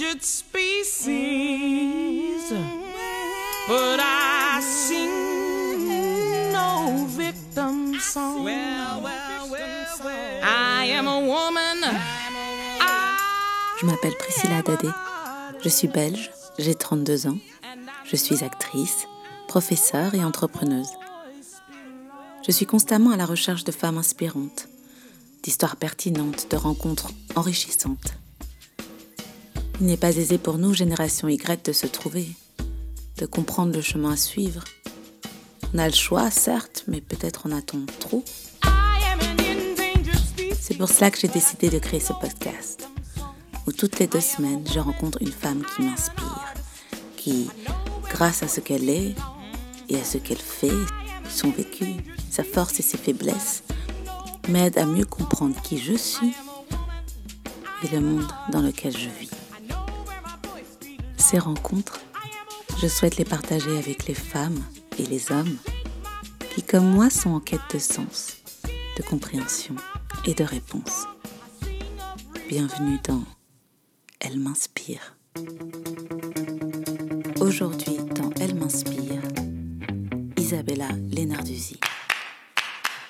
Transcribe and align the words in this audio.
endangered 0.00 0.22
species. 0.22 1.12
But 3.68 4.00
I 4.00 4.60
sing 4.60 6.52
no 6.52 7.06
victim 7.06 7.98
song. 8.00 8.48
I 10.42 10.86
am 10.92 11.06
a 11.06 11.20
woman. 11.20 11.84
Je 13.78 13.86
m'appelle 13.86 14.16
Priscilla 14.18 14.62
Dadé. 14.62 14.88
Je 15.62 15.68
suis 15.68 15.88
belge, 15.88 16.30
j'ai 16.58 16.74
32 16.74 17.26
ans. 17.26 17.38
Je 18.04 18.16
suis 18.16 18.42
actrice, 18.44 19.06
professeure 19.48 20.14
et 20.14 20.24
entrepreneuse. 20.24 20.90
Je 22.46 22.52
suis 22.52 22.66
constamment 22.66 23.10
à 23.10 23.16
la 23.16 23.26
recherche 23.26 23.64
de 23.64 23.72
femmes 23.72 23.98
inspirantes, 23.98 24.68
d'histoires 25.42 25.76
pertinentes, 25.76 26.50
de 26.50 26.56
rencontres 26.56 27.08
enrichissantes. 27.36 28.14
Il 29.80 29.86
n'est 29.86 29.96
pas 29.96 30.14
aisé 30.14 30.36
pour 30.36 30.58
nous, 30.58 30.74
génération 30.74 31.26
Y, 31.26 31.64
de 31.64 31.72
se 31.72 31.86
trouver, 31.86 32.28
de 33.16 33.24
comprendre 33.24 33.72
le 33.74 33.80
chemin 33.80 34.12
à 34.12 34.16
suivre. 34.16 34.62
On 35.72 35.78
a 35.78 35.88
le 35.88 35.94
choix, 35.94 36.30
certes, 36.30 36.84
mais 36.86 37.00
peut-être 37.00 37.46
en 37.46 37.52
a-t-on 37.52 37.86
trop. 37.98 38.22
C'est 40.60 40.76
pour 40.76 40.90
cela 40.90 41.10
que 41.10 41.18
j'ai 41.18 41.28
décidé 41.28 41.70
de 41.70 41.78
créer 41.78 41.98
ce 41.98 42.12
podcast, 42.12 42.90
où 43.66 43.72
toutes 43.72 43.98
les 43.98 44.06
deux 44.06 44.20
semaines, 44.20 44.64
je 44.70 44.80
rencontre 44.80 45.22
une 45.22 45.32
femme 45.32 45.62
qui 45.74 45.82
m'inspire, 45.82 46.54
qui, 47.16 47.48
grâce 48.10 48.42
à 48.42 48.48
ce 48.48 48.60
qu'elle 48.60 48.90
est 48.90 49.14
et 49.88 49.98
à 49.98 50.04
ce 50.04 50.18
qu'elle 50.18 50.36
fait, 50.36 50.68
son 51.30 51.50
vécu, 51.50 51.86
sa 52.30 52.44
force 52.44 52.78
et 52.80 52.82
ses 52.82 52.98
faiblesses, 52.98 53.62
m'aide 54.50 54.76
à 54.76 54.84
mieux 54.84 55.06
comprendre 55.06 55.56
qui 55.62 55.78
je 55.78 55.94
suis 55.94 56.34
et 57.82 57.94
le 57.94 58.00
monde 58.02 58.30
dans 58.52 58.60
lequel 58.60 58.92
je 58.92 59.08
vis. 59.08 59.39
Ces 61.30 61.38
rencontres, 61.38 62.00
je 62.82 62.88
souhaite 62.88 63.16
les 63.16 63.24
partager 63.24 63.78
avec 63.78 64.08
les 64.08 64.14
femmes 64.14 64.64
et 64.98 65.06
les 65.06 65.30
hommes 65.30 65.58
qui, 66.52 66.60
comme 66.60 66.90
moi, 66.90 67.08
sont 67.08 67.30
en 67.30 67.38
quête 67.38 67.60
de 67.72 67.78
sens, 67.78 68.38
de 68.96 69.02
compréhension 69.04 69.76
et 70.26 70.34
de 70.34 70.42
réponse. 70.42 71.06
Bienvenue 72.48 72.98
dans 73.06 73.22
Elle 74.18 74.40
m'inspire. 74.40 75.14
Aujourd'hui, 77.40 77.98
dans 78.16 78.30
Elle 78.40 78.56
m'inspire, 78.56 79.22
Isabella 80.36 80.88
Lenarduzzi. 81.12 81.78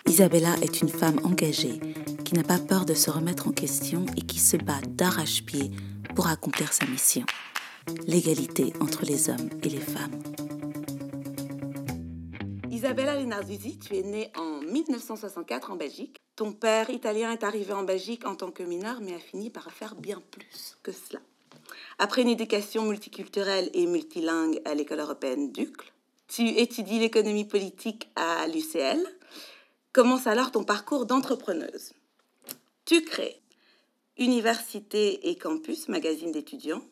Isabella 0.06 0.56
est 0.60 0.82
une 0.82 0.90
femme 0.90 1.20
engagée 1.24 1.80
qui 2.26 2.34
n'a 2.34 2.44
pas 2.44 2.58
peur 2.58 2.84
de 2.84 2.92
se 2.92 3.08
remettre 3.10 3.48
en 3.48 3.52
question 3.52 4.04
et 4.18 4.20
qui 4.20 4.40
se 4.40 4.58
bat 4.58 4.82
d'arrache-pied 4.88 5.70
pour 6.14 6.26
accomplir 6.26 6.74
sa 6.74 6.84
mission 6.84 7.24
l'égalité 8.06 8.72
entre 8.80 9.04
les 9.04 9.28
hommes 9.28 9.50
et 9.62 9.68
les 9.68 9.80
femmes. 9.80 10.22
Isabella 12.70 13.16
Lenarduzzi, 13.16 13.78
tu 13.78 13.96
es 13.96 14.02
née 14.02 14.30
en 14.36 14.60
1964 14.62 15.70
en 15.70 15.76
Belgique. 15.76 16.16
Ton 16.36 16.52
père 16.52 16.88
italien 16.88 17.30
est 17.32 17.44
arrivé 17.44 17.72
en 17.72 17.82
Belgique 17.82 18.26
en 18.26 18.34
tant 18.34 18.50
que 18.50 18.62
mineur, 18.62 19.00
mais 19.02 19.14
a 19.14 19.18
fini 19.18 19.50
par 19.50 19.70
faire 19.70 19.94
bien 19.94 20.22
plus 20.30 20.78
que 20.82 20.92
cela. 20.92 21.20
Après 21.98 22.22
une 22.22 22.28
éducation 22.28 22.86
multiculturelle 22.86 23.70
et 23.74 23.86
multilingue 23.86 24.62
à 24.64 24.74
l'école 24.74 25.00
européenne 25.00 25.52
d'Ucle, 25.52 25.92
tu 26.28 26.48
étudies 26.48 27.00
l'économie 27.00 27.44
politique 27.44 28.08
à 28.16 28.46
l'UCL. 28.46 29.04
Commence 29.92 30.26
alors 30.26 30.50
ton 30.50 30.64
parcours 30.64 31.04
d'entrepreneuse. 31.04 31.92
Tu 32.84 33.02
crées 33.04 33.42
Université 34.16 35.28
et 35.28 35.36
Campus, 35.36 35.88
magazine 35.88 36.32
d'étudiants, 36.32 36.82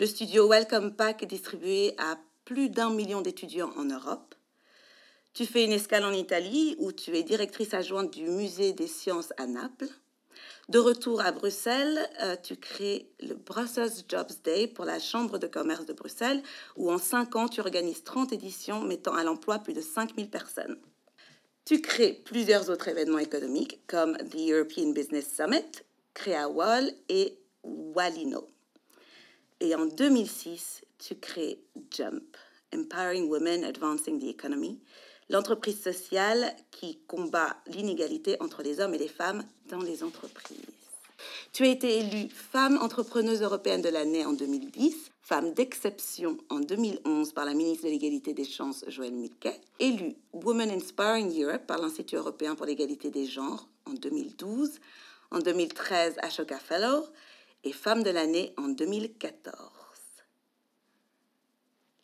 le 0.00 0.06
studio 0.06 0.48
Welcome 0.48 0.96
Pack 0.96 1.22
est 1.22 1.26
distribué 1.26 1.92
à 1.98 2.16
plus 2.46 2.70
d'un 2.70 2.88
million 2.88 3.20
d'étudiants 3.20 3.70
en 3.76 3.84
Europe. 3.84 4.34
Tu 5.34 5.44
fais 5.44 5.62
une 5.62 5.72
escale 5.72 6.06
en 6.06 6.12
Italie 6.12 6.74
où 6.78 6.90
tu 6.90 7.14
es 7.14 7.22
directrice 7.22 7.74
adjointe 7.74 8.10
du 8.10 8.22
musée 8.22 8.72
des 8.72 8.86
sciences 8.86 9.34
à 9.36 9.46
Naples. 9.46 9.90
De 10.70 10.78
retour 10.78 11.20
à 11.20 11.32
Bruxelles, 11.32 11.98
euh, 12.22 12.34
tu 12.42 12.56
crées 12.56 13.10
le 13.20 13.34
Brussels 13.34 13.92
Jobs 14.08 14.32
Day 14.42 14.68
pour 14.68 14.86
la 14.86 14.98
Chambre 14.98 15.36
de 15.36 15.46
commerce 15.46 15.84
de 15.84 15.92
Bruxelles 15.92 16.42
où 16.76 16.90
en 16.90 16.96
cinq 16.96 17.36
ans 17.36 17.48
tu 17.48 17.60
organises 17.60 18.02
30 18.02 18.32
éditions 18.32 18.80
mettant 18.80 19.14
à 19.14 19.22
l'emploi 19.22 19.58
plus 19.58 19.74
de 19.74 19.82
5000 19.82 20.30
personnes. 20.30 20.78
Tu 21.66 21.82
crées 21.82 22.22
plusieurs 22.24 22.70
autres 22.70 22.88
événements 22.88 23.18
économiques 23.18 23.82
comme 23.86 24.16
the 24.16 24.50
European 24.50 24.92
Business 24.92 25.30
Summit, 25.36 25.82
CréaWall 26.14 26.90
et 27.10 27.38
Walino. 27.62 28.49
Et 29.60 29.74
en 29.74 29.84
2006, 29.84 30.82
tu 30.98 31.16
crées 31.16 31.60
Jump, 31.90 32.36
Empowering 32.74 33.28
Women 33.28 33.64
Advancing 33.64 34.18
the 34.18 34.28
Economy, 34.28 34.80
l'entreprise 35.28 35.82
sociale 35.82 36.56
qui 36.70 36.98
combat 37.06 37.56
l'inégalité 37.66 38.36
entre 38.40 38.62
les 38.62 38.80
hommes 38.80 38.94
et 38.94 38.98
les 38.98 39.08
femmes 39.08 39.44
dans 39.68 39.82
les 39.82 40.02
entreprises. 40.02 40.58
Tu 41.52 41.64
as 41.64 41.68
été 41.68 41.98
élue 41.98 42.30
femme 42.30 42.78
entrepreneuse 42.80 43.42
européenne 43.42 43.82
de 43.82 43.90
l'année 43.90 44.24
en 44.24 44.32
2010, 44.32 45.10
femme 45.20 45.52
d'exception 45.52 46.38
en 46.48 46.60
2011 46.60 47.32
par 47.32 47.44
la 47.44 47.52
ministre 47.52 47.84
de 47.84 47.90
l'égalité 47.90 48.32
des 48.32 48.44
chances 48.44 48.84
Joëlle 48.88 49.14
Milquet, 49.14 49.60
élue 49.78 50.16
Women 50.32 50.70
Inspiring 50.70 51.42
Europe 51.42 51.66
par 51.66 51.78
l'Institut 51.78 52.16
européen 52.16 52.54
pour 52.54 52.64
l'égalité 52.64 53.10
des 53.10 53.26
genres 53.26 53.68
en 53.84 53.92
2012, 53.92 54.80
en 55.30 55.38
2013 55.38 56.16
Ashoka 56.22 56.58
Fellow, 56.58 57.04
et 57.64 57.72
femme 57.72 58.02
de 58.02 58.10
l'année 58.10 58.54
en 58.56 58.68
2014. 58.68 59.56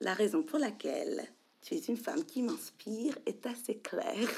La 0.01 0.15
raison 0.15 0.43
pour 0.43 0.59
laquelle 0.59 1.27
tu 1.63 1.75
es 1.75 1.79
une 1.79 1.97
femme 1.97 2.25
qui 2.25 2.43
m'inspire 2.43 3.19
est 3.27 3.47
assez 3.47 3.79
claire, 3.79 4.31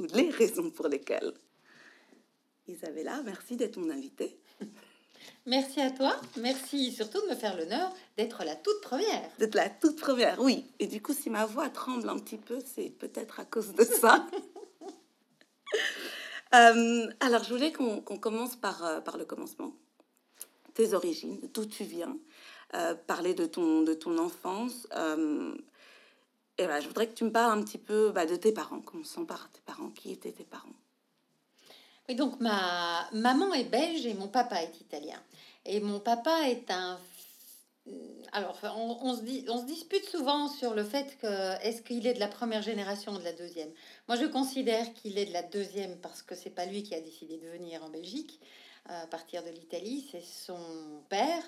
ou 0.00 0.04
les 0.14 0.30
raisons 0.30 0.70
pour 0.70 0.88
lesquelles. 0.88 1.34
Isabella, 2.66 3.22
merci 3.24 3.56
d'être 3.56 3.76
mon 3.78 3.90
invitée. 3.90 4.38
Merci 5.46 5.80
à 5.80 5.90
toi. 5.90 6.16
Merci 6.36 6.92
surtout 6.92 7.20
de 7.22 7.28
me 7.28 7.34
faire 7.34 7.56
l'honneur 7.56 7.92
d'être 8.16 8.44
la 8.44 8.56
toute 8.56 8.80
première. 8.80 9.30
D'être 9.38 9.54
la 9.54 9.68
toute 9.68 9.98
première, 9.98 10.40
oui. 10.40 10.66
Et 10.78 10.86
du 10.86 11.02
coup, 11.02 11.12
si 11.12 11.30
ma 11.30 11.46
voix 11.46 11.68
tremble 11.70 12.08
un 12.08 12.18
petit 12.18 12.36
peu, 12.36 12.58
c'est 12.74 12.90
peut-être 12.90 13.40
à 13.40 13.44
cause 13.44 13.72
de 13.74 13.84
ça. 13.84 14.26
Euh, 16.52 17.06
alors, 17.20 17.44
je 17.44 17.54
voulais 17.54 17.70
qu'on 17.70 18.00
commence 18.00 18.56
par, 18.56 18.84
euh, 18.84 19.00
par 19.00 19.16
le 19.16 19.24
commencement 19.24 19.72
tes 20.80 20.94
origines, 20.94 21.38
d'où 21.52 21.66
tu 21.66 21.84
viens, 21.84 22.16
euh, 22.74 22.94
parler 22.94 23.34
de 23.34 23.44
ton, 23.44 23.82
de 23.82 23.92
ton 23.92 24.16
enfance. 24.16 24.86
Euh, 24.96 25.54
et 26.56 26.64
voilà, 26.64 26.80
je 26.80 26.88
voudrais 26.88 27.06
que 27.06 27.14
tu 27.14 27.24
me 27.24 27.30
parles 27.30 27.58
un 27.58 27.62
petit 27.62 27.78
peu 27.78 28.10
bah, 28.12 28.24
de 28.24 28.36
tes 28.36 28.52
parents. 28.52 28.80
Commençons 28.80 29.26
par 29.26 29.50
tes 29.50 29.60
parents. 29.66 29.90
Qui 29.90 30.12
étaient 30.12 30.32
tes 30.32 30.44
parents 30.44 30.78
Oui, 32.08 32.14
donc 32.14 32.40
ma 32.40 33.08
maman 33.12 33.52
est 33.52 33.64
belge 33.64 34.06
et 34.06 34.14
mon 34.14 34.28
papa 34.28 34.62
est 34.62 34.80
italien. 34.80 35.20
Et 35.66 35.80
mon 35.80 36.00
papa 36.00 36.48
est 36.48 36.70
un 36.70 36.98
alors, 38.32 38.56
on, 38.76 39.16
se 39.16 39.22
dit, 39.22 39.44
on 39.48 39.58
se 39.58 39.64
dispute 39.64 40.04
souvent 40.04 40.48
sur 40.48 40.74
le 40.74 40.84
fait 40.84 41.18
que 41.20 41.60
est-ce 41.64 41.82
qu'il 41.82 42.06
est 42.06 42.14
de 42.14 42.20
la 42.20 42.28
première 42.28 42.62
génération 42.62 43.12
ou 43.12 43.18
de 43.18 43.24
la 43.24 43.32
deuxième? 43.32 43.70
Moi, 44.06 44.16
je 44.16 44.26
considère 44.26 44.92
qu'il 44.94 45.18
est 45.18 45.26
de 45.26 45.32
la 45.32 45.42
deuxième 45.42 45.96
parce 45.96 46.22
que 46.22 46.36
c'est 46.36 46.54
pas 46.54 46.66
lui 46.66 46.84
qui 46.84 46.94
a 46.94 47.00
décidé 47.00 47.38
de 47.38 47.48
venir 47.48 47.82
en 47.82 47.88
Belgique 47.88 48.38
à 48.90 49.06
partir 49.06 49.42
de 49.44 49.50
l'Italie, 49.50 50.06
c'est 50.10 50.22
son 50.22 51.02
père. 51.08 51.42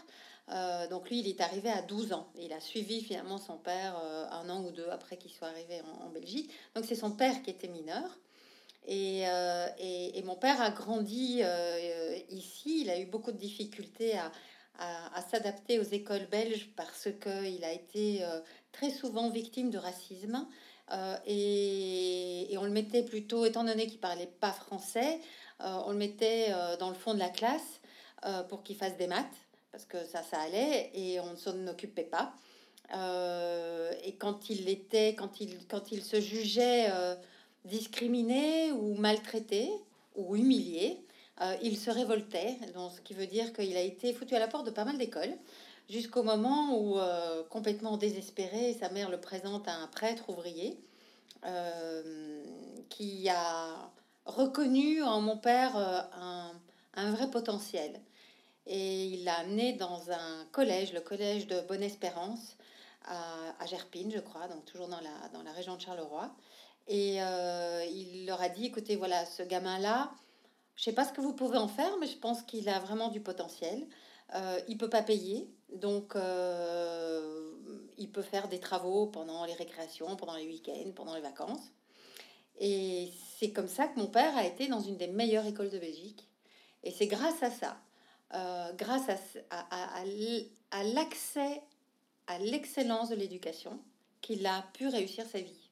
Euh, 0.49 0.89
donc 0.89 1.09
lui, 1.09 1.21
il 1.21 1.29
est 1.29 1.41
arrivé 1.41 1.71
à 1.71 1.83
12 1.83 2.13
ans. 2.13 2.29
Il 2.39 2.53
a 2.53 2.61
suivi 2.61 3.03
finalement 3.03 3.39
son 3.39 3.59
père 3.59 4.01
euh, 4.03 4.27
un 4.31 4.49
an 4.51 4.65
ou 4.65 4.71
deux 4.71 4.89
après 4.91 5.17
qu'il 5.17 5.31
soit 5.31 5.49
arrivé 5.49 5.81
en, 6.01 6.11
Belgique. 6.11 6.51
Donc 6.75 6.85
c'est 6.85 6.95
son 6.95 7.13
père 7.13 7.43
qui 7.43 7.51
était 7.51 7.69
mineur. 7.69 8.19
Et, 8.87 9.23
euh, 9.29 9.69
et, 9.79 10.23
mon 10.25 10.35
père 10.35 10.61
a 10.61 10.71
grandi 10.71 11.43
ici. 12.31 12.83
Il 12.83 12.91
a 12.91 12.99
eu 12.99 13.07
beaucoup 13.07 13.31
de 13.31 13.37
difficultés 13.37 14.19
à, 14.19 14.33
à, 15.15 15.23
s'adapter 15.23 15.79
aux 15.79 15.85
écoles 15.85 16.27
belges 16.27 16.71
parce 16.77 17.09
qu'il 17.21 17.65
a 17.65 17.73
été 17.73 18.25
très 18.73 18.91
souvent 18.91 19.31
victime 19.31 19.71
de 19.71 19.79
racisme. 19.79 20.49
Et, 21.27 22.53
et, 22.53 22.59
on 22.59 22.65
le 22.65 22.71
mettait 22.71 23.05
plutôt, 23.05 23.47
étant 23.47 23.63
donné 23.63 23.87
qu'il 23.87 24.01
parlait 24.01 24.27
pas 24.27 24.51
français, 24.51 25.21
euh, 25.21 25.42
on 25.61 25.91
le 25.91 25.97
mettait 25.97 26.47
euh, 26.51 26.77
dans 26.77 26.89
le 26.89 26.95
fond 26.95 27.15
de 27.15 27.19
la 27.19 27.29
classe 27.29 27.81
euh, 28.25 28.43
pour 28.45 28.63
qu'il 28.63 28.77
fasse 28.77 28.97
des 28.97 29.07
maths, 29.07 29.27
parce 29.71 29.85
que 29.85 30.05
ça, 30.05 30.23
ça 30.23 30.41
allait, 30.41 30.91
et 30.95 31.21
on 31.21 31.31
ne 31.31 31.37
s'en 31.37 31.67
occupait 31.67 32.05
pas. 32.05 32.35
et 34.05 34.15
quand 34.17 34.51
il 34.51 34.69
était, 34.69 35.15
quand 35.15 35.41
il, 35.41 35.67
quand 35.67 35.93
il 35.93 36.03
se 36.03 36.21
jugeait 36.21 36.91
discriminé 37.65 38.73
ou 38.73 38.95
maltraité 38.95 39.71
ou 40.15 40.37
humilié, 40.37 40.99
il 41.63 41.79
se 41.79 41.91
révoltait, 41.91 42.59
donc 42.75 42.93
ce 42.93 43.01
qui 43.01 43.15
veut 43.15 43.27
dire 43.27 43.53
qu'il 43.55 43.77
a 43.77 43.81
été 43.81 44.13
foutu 44.13 44.35
à 44.35 44.39
la 44.39 44.47
porte 44.47 44.67
de 44.67 44.71
pas 44.71 44.85
mal 44.85 44.99
d'écoles, 44.99 45.35
jusqu'au 45.89 46.23
moment 46.23 46.79
où, 46.79 46.99
complètement 47.49 47.97
désespéré, 47.97 48.77
sa 48.79 48.91
mère 48.91 49.09
le 49.09 49.21
présente 49.21 49.67
à 49.69 49.75
un 49.75 49.87
prêtre 49.87 50.29
ouvrier 50.29 50.77
qui 52.91 53.29
a 53.31 53.91
reconnu 54.27 55.03
en 55.03 55.21
mon 55.21 55.37
père 55.37 55.77
euh, 55.77 56.01
un, 56.15 56.53
un, 56.95 57.11
vrai 57.13 57.31
potentiel. 57.31 58.01
Et 58.67 59.07
il 59.07 59.25
l'a 59.25 59.39
amené 59.39 59.73
dans 59.73 60.11
un 60.11 60.45
collège, 60.53 60.93
le 60.93 61.01
collège 61.01 61.47
de 61.47 61.61
Bonne-Espérance, 61.63 62.57
à, 63.05 63.25
à 63.59 63.67
Gerpine, 63.67 64.13
je 64.13 64.21
crois, 64.21 64.47
donc 64.47 64.65
toujours 64.65 64.89
dans 64.89 65.01
la, 65.01 65.29
dans 65.33 65.43
la 65.43 65.53
région 65.53 65.75
de 65.75 65.81
Charleroi. 65.81 66.31
Et 66.87 67.23
euh, 67.23 67.85
il 67.85 68.27
leur 68.27 68.41
a 68.41 68.49
dit, 68.49 68.67
écoutez, 68.67 68.97
voilà, 68.97 69.25
ce 69.27 69.43
gamin-là, 69.43 70.13
je 70.77 70.85
sais 70.85 70.93
pas 70.93 71.05
ce 71.05 71.13
que 71.13 71.21
vous 71.21 71.33
pouvez 71.33 71.59
en 71.59 71.69
faire, 71.69 71.97
mais 72.01 72.07
je 72.07 72.17
pense 72.17 72.43
qu'il 72.43 72.69
a 72.69 72.79
vraiment 72.79 73.09
du 73.09 73.21
potentiel. 73.21 73.87
Euh, 74.35 74.61
il 74.69 74.79
peut 74.79 74.89
pas 74.89 75.03
payer, 75.03 75.49
donc 75.75 76.15
il 77.99 78.11
peut 78.11 78.23
faire 78.23 78.49
des 78.49 78.61
travaux 78.61 79.07
pendant 79.07 79.45
les 79.45 79.55
récréations, 79.55 80.17
pendant 80.17 80.37
les 80.37 80.47
week-ends, 80.47 80.93
pendant 80.95 81.15
les 81.15 81.21
vacances. 81.21 81.73
Et 82.59 83.11
c'est 83.43 83.51
comme 83.51 83.67
ça 83.67 83.89
que 83.89 83.99
mon 83.99 84.07
père 84.07 84.37
a 84.37 84.47
été 84.47 84.69
dans 84.69 84.79
une 84.79 84.97
des 84.97 85.09
meilleures 85.09 85.47
écoles 85.47 85.71
de 85.71 85.79
Belgique. 85.81 86.29
Et 86.85 86.93
c'est 86.93 87.09
grâce 87.09 87.43
à 87.43 87.51
ça, 87.51 87.77
euh, 88.35 88.73
grâce 88.75 89.09
à, 89.09 89.17
à, 89.51 90.01
à, 90.71 90.85
l'accès 90.85 91.61
à 92.29 92.39
l'excellence 92.39 93.09
de 93.09 93.17
l'éducation, 93.17 93.81
qu'il 94.21 94.47
a 94.47 94.65
pu 94.75 94.87
réussir 94.87 95.27
sa 95.27 95.41
vie. 95.41 95.69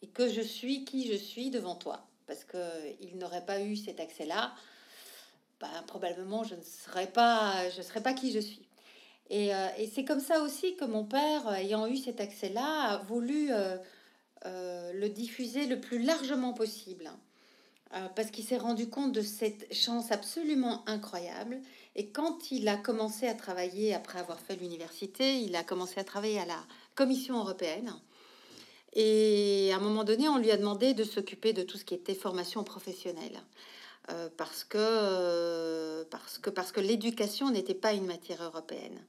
Et 0.00 0.06
que 0.06 0.30
je 0.30 0.40
suis 0.40 0.86
qui 0.86 1.12
je 1.12 1.14
suis 1.14 1.50
devant 1.50 1.74
toi. 1.74 2.06
Parce 2.26 2.44
qu'il 2.44 3.18
n'aurait 3.18 3.44
pas 3.44 3.60
eu 3.60 3.76
cet 3.76 4.00
accès-là, 4.00 4.54
ben, 5.60 5.68
probablement 5.86 6.42
je 6.42 6.54
ne 6.54 6.62
serais 6.62 7.08
pas, 7.08 7.68
je 7.68 7.82
serais 7.82 8.02
pas 8.02 8.14
qui 8.14 8.32
je 8.32 8.40
suis. 8.40 8.66
Et, 9.28 9.54
euh, 9.54 9.68
et 9.76 9.88
c'est 9.88 10.06
comme 10.06 10.20
ça 10.20 10.40
aussi 10.40 10.74
que 10.74 10.86
mon 10.86 11.04
père, 11.04 11.52
ayant 11.52 11.86
eu 11.86 11.98
cet 11.98 12.18
accès-là, 12.18 12.92
a 12.92 12.96
voulu 12.96 13.52
euh, 13.52 13.76
le 14.44 15.08
diffuser 15.08 15.66
le 15.66 15.80
plus 15.80 16.02
largement 16.02 16.52
possible. 16.52 17.10
Euh, 17.92 18.06
parce 18.14 18.30
qu'il 18.30 18.44
s'est 18.44 18.56
rendu 18.56 18.88
compte 18.88 19.10
de 19.10 19.20
cette 19.20 19.74
chance 19.74 20.12
absolument 20.12 20.84
incroyable. 20.86 21.60
Et 21.96 22.10
quand 22.10 22.52
il 22.52 22.68
a 22.68 22.76
commencé 22.76 23.26
à 23.26 23.34
travailler, 23.34 23.94
après 23.94 24.20
avoir 24.20 24.38
fait 24.38 24.54
l'université, 24.54 25.40
il 25.40 25.56
a 25.56 25.64
commencé 25.64 25.98
à 25.98 26.04
travailler 26.04 26.38
à 26.38 26.46
la 26.46 26.64
Commission 26.94 27.38
européenne. 27.40 27.92
Et 28.92 29.70
à 29.72 29.76
un 29.76 29.80
moment 29.80 30.04
donné, 30.04 30.28
on 30.28 30.38
lui 30.38 30.52
a 30.52 30.56
demandé 30.56 30.94
de 30.94 31.02
s'occuper 31.02 31.52
de 31.52 31.64
tout 31.64 31.78
ce 31.78 31.84
qui 31.84 31.94
était 31.94 32.14
formation 32.14 32.62
professionnelle. 32.62 33.42
Euh, 34.10 34.28
parce 34.36 34.62
que, 34.62 34.78
euh, 34.78 36.04
parce 36.10 36.38
que, 36.38 36.50
parce 36.50 36.70
que 36.70 36.80
l'éducation 36.80 37.50
n'était 37.50 37.74
pas 37.74 37.92
une 37.92 38.06
matière 38.06 38.42
européenne. 38.44 39.00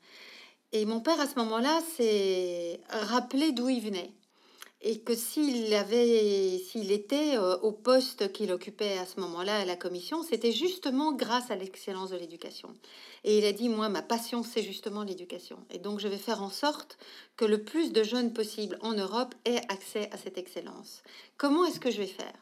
Et 0.72 0.86
mon 0.86 1.02
père, 1.02 1.20
à 1.20 1.28
ce 1.28 1.36
moment-là, 1.36 1.82
s'est 1.98 2.80
rappelé 2.90 3.52
d'où 3.52 3.70
il 3.70 3.82
venait 3.82 4.12
et 4.84 5.00
que 5.00 5.14
s'il 5.14 5.74
avait, 5.76 6.58
s'il 6.58 6.92
était 6.92 7.38
euh, 7.38 7.58
au 7.58 7.72
poste 7.72 8.32
qu'il 8.32 8.52
occupait 8.52 8.98
à 8.98 9.06
ce 9.06 9.20
moment-là 9.20 9.60
à 9.60 9.66
la 9.66 9.76
commission, 9.76 10.24
c'était 10.24 10.52
justement 10.52 11.12
grâce 11.14 11.52
à 11.52 11.56
l'excellence 11.56 12.10
de 12.10 12.18
l'éducation. 12.18 12.74
Et 13.24 13.38
il 13.38 13.46
a 13.46 13.52
dit, 13.52 13.70
moi, 13.70 13.90
ma 13.90 14.02
passion, 14.02 14.42
c'est 14.42 14.64
justement 14.64 15.04
l'éducation. 15.04 15.60
Et 15.70 15.78
donc, 15.78 16.00
je 16.00 16.08
vais 16.08 16.18
faire 16.18 16.42
en 16.42 16.50
sorte 16.50 16.98
que 17.38 17.46
le 17.46 17.64
plus 17.64 17.92
de 17.92 18.02
jeunes 18.02 18.34
possible 18.34 18.80
en 18.82 18.94
Europe 18.94 19.36
aient 19.46 19.62
accès 19.70 20.10
à 20.12 20.18
cette 20.18 20.40
excellence. 20.40 21.04
Comment 21.38 21.66
est-ce 21.66 21.80
que 21.80 21.92
je 21.92 21.98
vais 21.98 22.08
faire? 22.08 22.34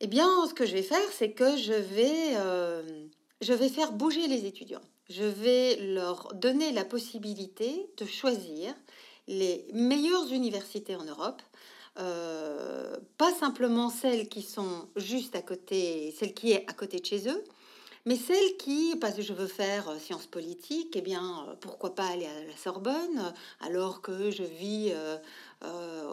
Eh 0.00 0.06
bien, 0.06 0.46
ce 0.48 0.54
que 0.54 0.64
je 0.64 0.72
vais 0.72 0.82
faire, 0.82 1.12
c'est 1.12 1.32
que 1.32 1.56
je 1.58 1.74
vais, 1.74 2.36
euh, 2.36 3.06
je 3.42 3.52
vais 3.52 3.68
faire 3.68 3.92
bouger 3.92 4.26
les 4.26 4.46
étudiants. 4.46 4.82
Je 5.10 5.24
vais 5.24 5.76
leur 5.76 6.32
donner 6.34 6.72
la 6.72 6.84
possibilité 6.84 7.90
de 7.98 8.06
choisir 8.06 8.74
les 9.28 9.66
meilleures 9.72 10.32
universités 10.32 10.96
en 10.96 11.04
Europe, 11.04 11.42
euh, 11.98 12.96
pas 13.18 13.32
simplement 13.32 13.88
celles 13.88 14.28
qui 14.28 14.42
sont 14.42 14.88
juste 14.96 15.36
à 15.36 15.42
côté, 15.42 16.12
celles 16.18 16.34
qui 16.34 16.50
est 16.52 16.68
à 16.68 16.72
côté 16.72 16.98
de 16.98 17.06
chez 17.06 17.28
eux, 17.28 17.44
mais 18.04 18.16
celles 18.16 18.56
qui, 18.58 18.96
parce 19.00 19.14
que 19.14 19.22
je 19.22 19.32
veux 19.32 19.46
faire 19.46 19.88
euh, 19.88 19.98
sciences 19.98 20.26
politiques, 20.26 20.94
eh 20.96 21.00
bien, 21.00 21.46
euh, 21.48 21.54
pourquoi 21.60 21.94
pas 21.94 22.06
aller 22.06 22.26
à 22.26 22.44
la 22.48 22.56
Sorbonne, 22.56 23.32
alors 23.60 24.02
que 24.02 24.30
je 24.30 24.42
vis 24.42 24.92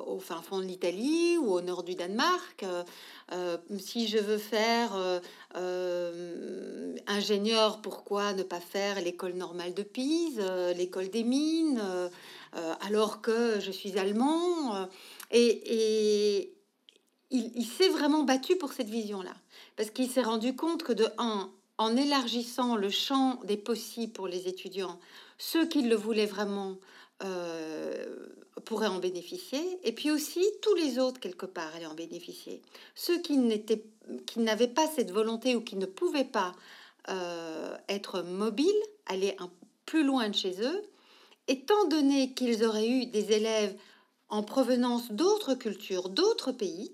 au 0.07 0.19
fin 0.19 0.41
fond 0.41 0.59
de 0.59 0.63
l'Italie 0.63 1.37
ou 1.37 1.51
au 1.51 1.59
nord 1.59 1.83
du 1.83 1.95
Danemark. 1.95 2.63
Si 3.79 4.07
je 4.07 4.17
veux 4.17 4.37
faire 4.37 4.93
ingénieur, 7.07 7.81
pourquoi 7.81 8.31
ne 8.31 8.43
pas 8.43 8.61
faire 8.61 9.01
l'école 9.01 9.33
normale 9.33 9.73
de 9.73 9.83
Pise, 9.83 10.39
l'école 10.77 11.09
des 11.09 11.25
mines, 11.25 11.81
alors 12.53 13.21
que 13.21 13.59
je 13.59 13.71
suis 13.71 13.98
allemand 13.98 14.75
euh, 14.75 14.86
et, 15.31 16.53
il, 17.30 17.65
s'est 17.65 17.88
vraiment 17.88 18.24
battu 18.24 18.57
pour 18.57 18.74
cette 18.74 18.89
vision-là. 18.89 19.33
Parce 19.77 19.89
qu'il 19.89 20.09
s'est 20.09 20.21
rendu 20.21 20.53
compte 20.53 20.83
que 20.83 20.92
de 20.92 21.07
un, 21.18 21.50
en 21.77 21.95
élargissant 21.95 22.75
le 22.75 22.89
champ 22.89 23.39
des 23.45 23.56
possibles 23.56 24.12
pour 24.12 24.27
les 24.27 24.50
étudiants, 24.50 25.00
ceux 25.38 25.65
qui 25.65 25.83
le 25.83 25.95
voulaient 25.95 26.25
vraiment 26.25 26.75
euh, 27.24 28.06
pourraient 28.65 28.88
en 28.88 29.00
bénéficier, 29.00 29.62
et 29.83 29.94
puis 29.94 30.12
aussi 30.12 30.45
tous 30.62 30.75
les 30.75 31.00
autres 31.00 31.21
quelque 31.21 31.45
part 31.45 31.74
allaient 31.74 31.86
en 31.86 31.94
bénéficier. 31.94 32.62
Ceux 32.95 33.21
qui 33.21 33.38
n'étaient, 33.38 33.86
qui 34.25 34.39
n'avaient 34.39 34.68
pas 34.68 34.88
cette 34.88 35.12
volonté 35.12 35.56
ou 35.56 35.62
qui 35.62 35.77
ne 35.77 35.86
pouvaient 35.86 36.25
pas 36.25 36.51
euh, 37.07 37.77
être 37.88 38.24
mobiles, 38.24 38.68
aller 39.06 39.36
un 39.39 39.50
plus 39.86 40.03
loin 40.03 40.30
de 40.30 40.36
chez 40.36 40.62
eux, 40.62 40.83
étant 41.47 41.85
donné 41.88 42.33
qu'ils 42.33 42.63
auraient 42.63 42.88
eu 42.88 43.05
des 43.05 43.31
élèves 43.31 43.75
en 44.29 44.43
provenance 44.43 45.11
d'autres 45.11 45.55
cultures, 45.55 46.09
d'autres 46.09 46.51
pays, 46.51 46.93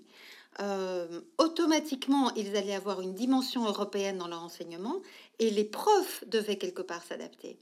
euh, 0.60 1.20
automatiquement, 1.38 2.34
ils 2.34 2.56
allaient 2.56 2.74
avoir 2.74 3.00
une 3.00 3.14
dimension 3.14 3.64
européenne 3.66 4.18
dans 4.18 4.26
leur 4.26 4.42
enseignement 4.42 4.96
et 5.38 5.50
les 5.50 5.64
profs 5.64 6.24
devaient 6.26 6.58
quelque 6.58 6.82
part 6.82 7.02
s'adapter. 7.04 7.58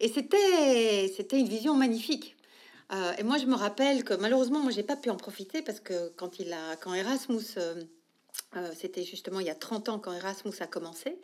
Et 0.00 0.08
c'était, 0.08 1.38
une 1.38 1.48
vision 1.48 1.74
magnifique. 1.74 2.36
Euh, 2.92 3.12
et 3.18 3.22
moi, 3.22 3.38
je 3.38 3.46
me 3.46 3.54
rappelle 3.54 4.02
que 4.02 4.14
malheureusement, 4.14 4.58
moi, 4.58 4.72
j'ai 4.72 4.82
pas 4.82 4.96
pu 4.96 5.10
en 5.10 5.16
profiter 5.16 5.62
parce 5.62 5.78
que 5.78 6.08
quand, 6.16 6.40
il 6.40 6.52
a, 6.52 6.74
quand 6.76 6.92
Erasmus, 6.92 7.44
euh, 7.56 8.70
c'était 8.74 9.04
justement 9.04 9.38
il 9.38 9.46
y 9.46 9.50
a 9.50 9.54
30 9.54 9.88
ans 9.88 9.98
quand 10.00 10.12
Erasmus 10.12 10.54
a 10.58 10.66
commencé, 10.66 11.16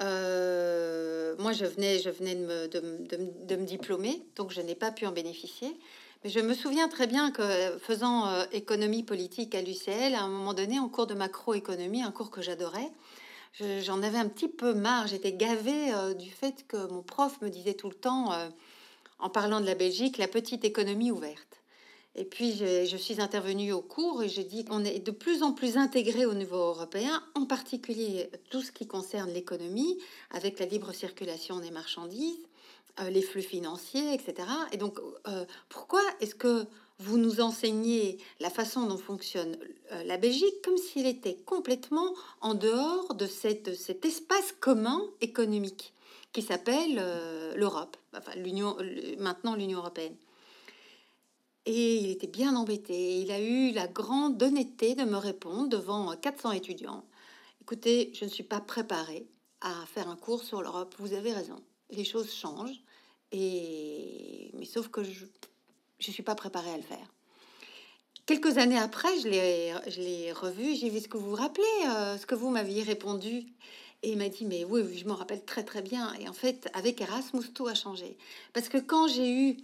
euh, 0.00 1.34
moi, 1.38 1.52
je 1.52 1.64
venais, 1.64 1.98
je 1.98 2.10
venais 2.10 2.34
de 2.36 2.44
me, 2.46 2.68
de, 2.68 2.80
de 2.80 3.46
de 3.46 3.56
me 3.56 3.64
diplômer, 3.66 4.22
donc 4.36 4.50
je 4.52 4.60
n'ai 4.60 4.74
pas 4.74 4.92
pu 4.92 5.06
en 5.06 5.12
bénéficier. 5.12 5.76
Mais 6.22 6.30
je 6.30 6.40
me 6.40 6.54
souviens 6.54 6.88
très 6.88 7.06
bien 7.06 7.30
que 7.30 7.78
faisant 7.78 8.28
euh, 8.28 8.44
économie 8.52 9.02
politique 9.02 9.54
à 9.54 9.62
l'UCL, 9.62 10.14
à 10.14 10.22
un 10.22 10.28
moment 10.28 10.54
donné, 10.54 10.78
en 10.78 10.88
cours 10.88 11.06
de 11.06 11.14
macroéconomie, 11.14 12.02
un 12.02 12.12
cours 12.12 12.30
que 12.30 12.42
j'adorais, 12.42 12.90
je- 13.54 13.80
j'en 13.80 14.02
avais 14.02 14.18
un 14.18 14.28
petit 14.28 14.48
peu 14.48 14.74
marre. 14.74 15.06
J'étais 15.08 15.32
gavée 15.32 15.92
euh, 15.94 16.14
du 16.14 16.30
fait 16.30 16.66
que 16.68 16.76
mon 16.92 17.02
prof 17.02 17.40
me 17.42 17.48
disait 17.50 17.74
tout 17.74 17.88
le 17.88 17.94
temps, 17.96 18.32
en 19.18 19.30
parlant 19.30 19.60
de 19.60 19.66
la 19.66 19.74
Belgique, 19.74 20.18
la 20.18 20.28
petite 20.28 20.64
économie 20.64 21.10
ouverte. 21.10 21.59
Et 22.16 22.24
puis, 22.24 22.52
je, 22.52 22.96
suis 22.96 23.20
intervenue 23.20 23.72
au 23.72 23.82
cours 23.82 24.22
et 24.22 24.28
j'ai 24.28 24.42
dit 24.42 24.64
qu'on 24.64 24.84
est 24.84 24.98
de 24.98 25.12
plus 25.12 25.42
en 25.44 25.52
plus 25.52 25.76
intégré 25.76 26.26
au 26.26 26.34
niveau 26.34 26.56
européen, 26.56 27.22
en 27.34 27.46
particulier 27.46 28.28
tout 28.50 28.62
ce 28.62 28.72
qui 28.72 28.86
concerne 28.86 29.30
l'économie, 29.30 29.96
avec 30.30 30.58
la 30.58 30.66
libre 30.66 30.92
circulation 30.92 31.60
des 31.60 31.70
marchandises, 31.70 32.48
euh, 33.00 33.10
les 33.10 33.22
flux 33.22 33.42
financiers, 33.42 34.12
etc. 34.12 34.48
Et 34.72 34.76
donc, 34.76 34.98
euh, 35.28 35.44
pourquoi 35.68 36.02
est-ce 36.20 36.34
que 36.34 36.66
vous 36.98 37.16
nous 37.16 37.40
enseignez 37.40 38.18
la 38.40 38.50
façon 38.50 38.86
dont 38.86 38.98
fonctionne 38.98 39.56
euh, 39.92 40.02
la 40.02 40.16
Belgique 40.16 40.62
comme 40.64 40.76
s'il 40.76 41.06
était 41.06 41.36
complètement 41.46 42.12
en 42.40 42.54
dehors 42.54 43.14
de 43.14 43.26
cet 43.26 43.68
espace 44.04 44.52
commun 44.58 45.00
économique 45.20 45.94
qui 46.32 46.42
s'appelle 46.42 47.02
l'Europe, 47.56 47.96
enfin 48.16 48.32
l'Union, 48.36 48.76
maintenant 49.18 49.54
l'Union 49.54 49.78
européenne? 49.78 50.14
Et 51.72 51.98
il 51.98 52.10
était 52.10 52.26
bien 52.26 52.56
embêté. 52.56 53.20
Il 53.20 53.30
a 53.30 53.40
eu 53.40 53.70
la 53.70 53.86
grande 53.86 54.42
honnêteté 54.42 54.96
de 54.96 55.04
me 55.04 55.16
répondre 55.16 55.68
devant 55.68 56.16
400 56.16 56.50
étudiants. 56.50 57.04
Écoutez, 57.60 58.10
je 58.12 58.24
ne 58.24 58.28
suis 58.28 58.42
pas 58.42 58.60
préparée 58.60 59.28
à 59.60 59.86
faire 59.86 60.08
un 60.08 60.16
cours 60.16 60.42
sur 60.42 60.62
l'Europe. 60.62 60.96
Vous 60.98 61.12
avez 61.12 61.32
raison. 61.32 61.62
Les 61.90 62.02
choses 62.02 62.34
changent. 62.34 62.80
Et... 63.30 64.50
Mais 64.54 64.64
sauf 64.64 64.88
que 64.88 65.04
je 65.04 65.26
ne 66.08 66.12
suis 66.12 66.24
pas 66.24 66.34
préparée 66.34 66.72
à 66.72 66.76
le 66.76 66.82
faire. 66.82 67.06
Quelques 68.26 68.58
années 68.58 68.76
après, 68.76 69.20
je 69.20 69.28
l'ai, 69.28 69.72
je 69.86 70.00
l'ai 70.00 70.32
revu. 70.32 70.74
J'ai 70.74 70.90
vu 70.90 70.98
ce 70.98 71.06
que 71.06 71.18
vous 71.18 71.30
vous 71.30 71.36
rappelez, 71.36 71.64
euh, 71.86 72.18
ce 72.18 72.26
que 72.26 72.34
vous 72.34 72.50
m'aviez 72.50 72.82
répondu? 72.82 73.46
Et 74.02 74.10
il 74.10 74.18
m'a 74.18 74.28
dit, 74.28 74.44
mais 74.44 74.64
oui, 74.64 74.82
oui, 74.84 74.98
je 74.98 75.06
m'en 75.06 75.14
rappelle 75.14 75.44
très 75.44 75.62
très 75.62 75.82
bien. 75.82 76.14
Et 76.14 76.28
en 76.28 76.32
fait, 76.32 76.68
avec 76.74 77.00
Erasmus, 77.00 77.52
tout 77.54 77.68
a 77.68 77.74
changé. 77.74 78.16
Parce 78.54 78.68
que 78.68 78.78
quand 78.78 79.06
j'ai 79.06 79.30
eu 79.30 79.56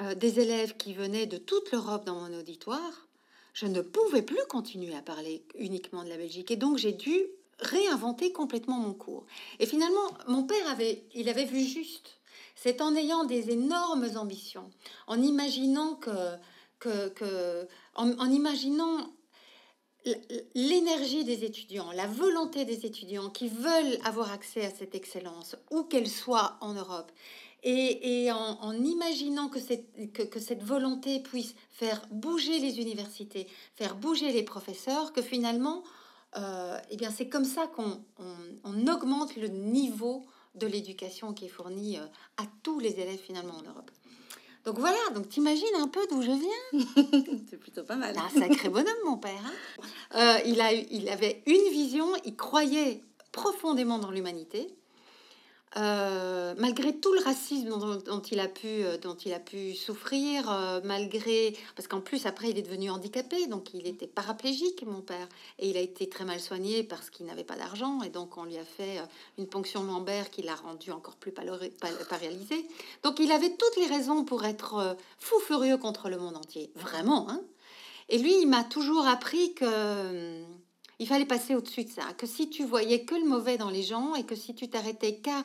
euh, 0.00 0.14
des 0.14 0.40
élèves 0.40 0.76
qui 0.76 0.94
venaient 0.94 1.26
de 1.26 1.36
toute 1.36 1.70
l'Europe 1.72 2.04
dans 2.04 2.20
mon 2.20 2.38
auditoire, 2.38 3.08
je 3.52 3.66
ne 3.66 3.80
pouvais 3.80 4.22
plus 4.22 4.44
continuer 4.48 4.94
à 4.94 5.02
parler 5.02 5.44
uniquement 5.56 6.02
de 6.02 6.08
la 6.08 6.16
Belgique. 6.16 6.50
Et 6.50 6.56
donc, 6.56 6.76
j'ai 6.78 6.92
dû 6.92 7.26
réinventer 7.60 8.32
complètement 8.32 8.78
mon 8.78 8.94
cours. 8.94 9.24
Et 9.60 9.66
finalement, 9.66 10.16
mon 10.26 10.44
père 10.44 10.68
avait, 10.68 11.04
il 11.14 11.28
avait 11.28 11.44
vu 11.44 11.60
juste. 11.60 12.18
C'est 12.56 12.80
en 12.80 12.94
ayant 12.94 13.24
des 13.24 13.50
énormes 13.50 14.08
ambitions, 14.16 14.70
en 15.06 15.20
imaginant 15.20 15.94
que, 15.94 16.36
que, 16.78 17.08
que 17.10 17.68
en, 17.94 18.30
imaginant 18.30 19.12
l'énergie 20.54 21.24
des 21.24 21.44
étudiants, 21.44 21.90
la 21.92 22.06
volonté 22.06 22.64
des 22.64 22.86
étudiants 22.86 23.30
qui 23.30 23.48
veulent 23.48 23.98
avoir 24.04 24.32
accès 24.32 24.64
à 24.64 24.70
cette 24.70 24.94
excellence, 24.94 25.56
où 25.70 25.84
qu'elle 25.84 26.08
soit 26.08 26.56
en 26.60 26.74
Europe, 26.74 27.10
et, 27.64 28.24
et 28.24 28.30
en, 28.32 28.58
en 28.60 28.72
imaginant 28.74 29.48
que 29.48 29.58
cette, 29.58 30.12
que, 30.12 30.22
que 30.22 30.38
cette 30.38 30.62
volonté 30.62 31.20
puisse 31.20 31.54
faire 31.70 32.00
bouger 32.10 32.58
les 32.60 32.78
universités, 32.80 33.46
faire 33.74 33.96
bouger 33.96 34.30
les 34.32 34.42
professeurs, 34.42 35.12
que 35.12 35.22
finalement, 35.22 35.82
euh, 36.36 36.78
eh 36.90 36.96
bien, 36.96 37.10
c'est 37.10 37.28
comme 37.28 37.44
ça 37.44 37.66
qu'on 37.66 38.00
on, 38.18 38.34
on 38.64 38.86
augmente 38.86 39.34
le 39.36 39.48
niveau 39.48 40.24
de 40.54 40.66
l'éducation 40.66 41.32
qui 41.32 41.46
est 41.46 41.48
fournie 41.48 41.98
euh, 41.98 42.04
à 42.36 42.44
tous 42.62 42.78
les 42.78 43.00
élèves 43.00 43.18
finalement 43.20 43.54
en 43.54 43.62
Europe. 43.62 43.90
Donc 44.64 44.78
voilà, 44.78 44.96
donc 45.14 45.28
t'imagines 45.28 45.74
un 45.78 45.88
peu 45.88 46.06
d'où 46.10 46.22
je 46.22 46.30
viens? 46.30 46.86
C'est 47.50 47.58
plutôt 47.58 47.82
pas 47.84 47.96
mal. 47.96 48.16
un 48.16 48.30
sacré 48.30 48.70
bonhomme, 48.70 49.04
mon 49.04 49.18
père. 49.18 49.42
hein. 49.44 49.84
Euh, 50.14 50.38
il, 50.46 50.58
a, 50.62 50.72
il 50.72 51.08
avait 51.10 51.42
une 51.46 51.70
vision, 51.70 52.06
il 52.24 52.34
croyait 52.34 53.02
profondément 53.30 53.98
dans 53.98 54.10
l'humanité. 54.10 54.74
Euh, 55.76 56.54
malgré 56.56 56.94
tout 56.96 57.12
le 57.12 57.20
racisme 57.24 57.68
dont, 58.04 58.22
il 58.30 58.38
a 58.38 58.46
pu, 58.46 58.66
euh, 58.66 58.96
dont 58.96 59.16
il 59.16 59.32
a 59.32 59.40
pu 59.40 59.74
souffrir, 59.74 60.48
euh, 60.48 60.80
malgré 60.84 61.56
parce 61.74 61.88
qu'en 61.88 62.00
plus 62.00 62.26
après 62.26 62.50
il 62.50 62.58
est 62.58 62.62
devenu 62.62 62.90
handicapé, 62.90 63.48
donc 63.48 63.74
il 63.74 63.88
était 63.88 64.06
paraplégique, 64.06 64.84
mon 64.86 65.00
père, 65.00 65.28
et 65.58 65.68
il 65.68 65.76
a 65.76 65.80
été 65.80 66.08
très 66.08 66.24
mal 66.24 66.38
soigné 66.38 66.84
parce 66.84 67.10
qu'il 67.10 67.26
n'avait 67.26 67.42
pas 67.42 67.56
d'argent, 67.56 68.02
et 68.02 68.08
donc 68.08 68.38
on 68.38 68.44
lui 68.44 68.56
a 68.56 68.64
fait 68.64 69.00
une 69.36 69.48
ponction 69.48 69.82
mammaire 69.82 70.30
qui 70.30 70.42
l'a 70.42 70.54
rendu 70.54 70.92
encore 70.92 71.16
plus 71.16 71.32
paralysé. 71.32 72.68
Donc 73.02 73.18
il 73.18 73.32
avait 73.32 73.56
toutes 73.56 73.76
les 73.76 73.86
raisons 73.86 74.24
pour 74.24 74.44
être 74.44 74.96
fou 75.18 75.40
furieux 75.40 75.76
contre 75.76 76.08
le 76.08 76.18
monde 76.18 76.36
entier, 76.36 76.70
vraiment. 76.76 77.28
Hein 77.28 77.40
et 78.08 78.18
lui, 78.18 78.40
il 78.42 78.46
m'a 78.46 78.64
toujours 78.64 79.06
appris 79.06 79.54
que 79.54 79.64
hum, 79.64 80.46
il 80.98 81.06
fallait 81.06 81.26
passer 81.26 81.54
au-dessus 81.54 81.84
de 81.84 81.90
ça, 81.90 82.04
que 82.16 82.26
si 82.26 82.48
tu 82.50 82.64
voyais 82.64 83.04
que 83.04 83.14
le 83.14 83.24
mauvais 83.24 83.56
dans 83.58 83.70
les 83.70 83.82
gens 83.82 84.14
et 84.14 84.24
que 84.24 84.34
si 84.34 84.54
tu 84.54 84.68
t'arrêtais 84.68 85.16
qu'à 85.16 85.42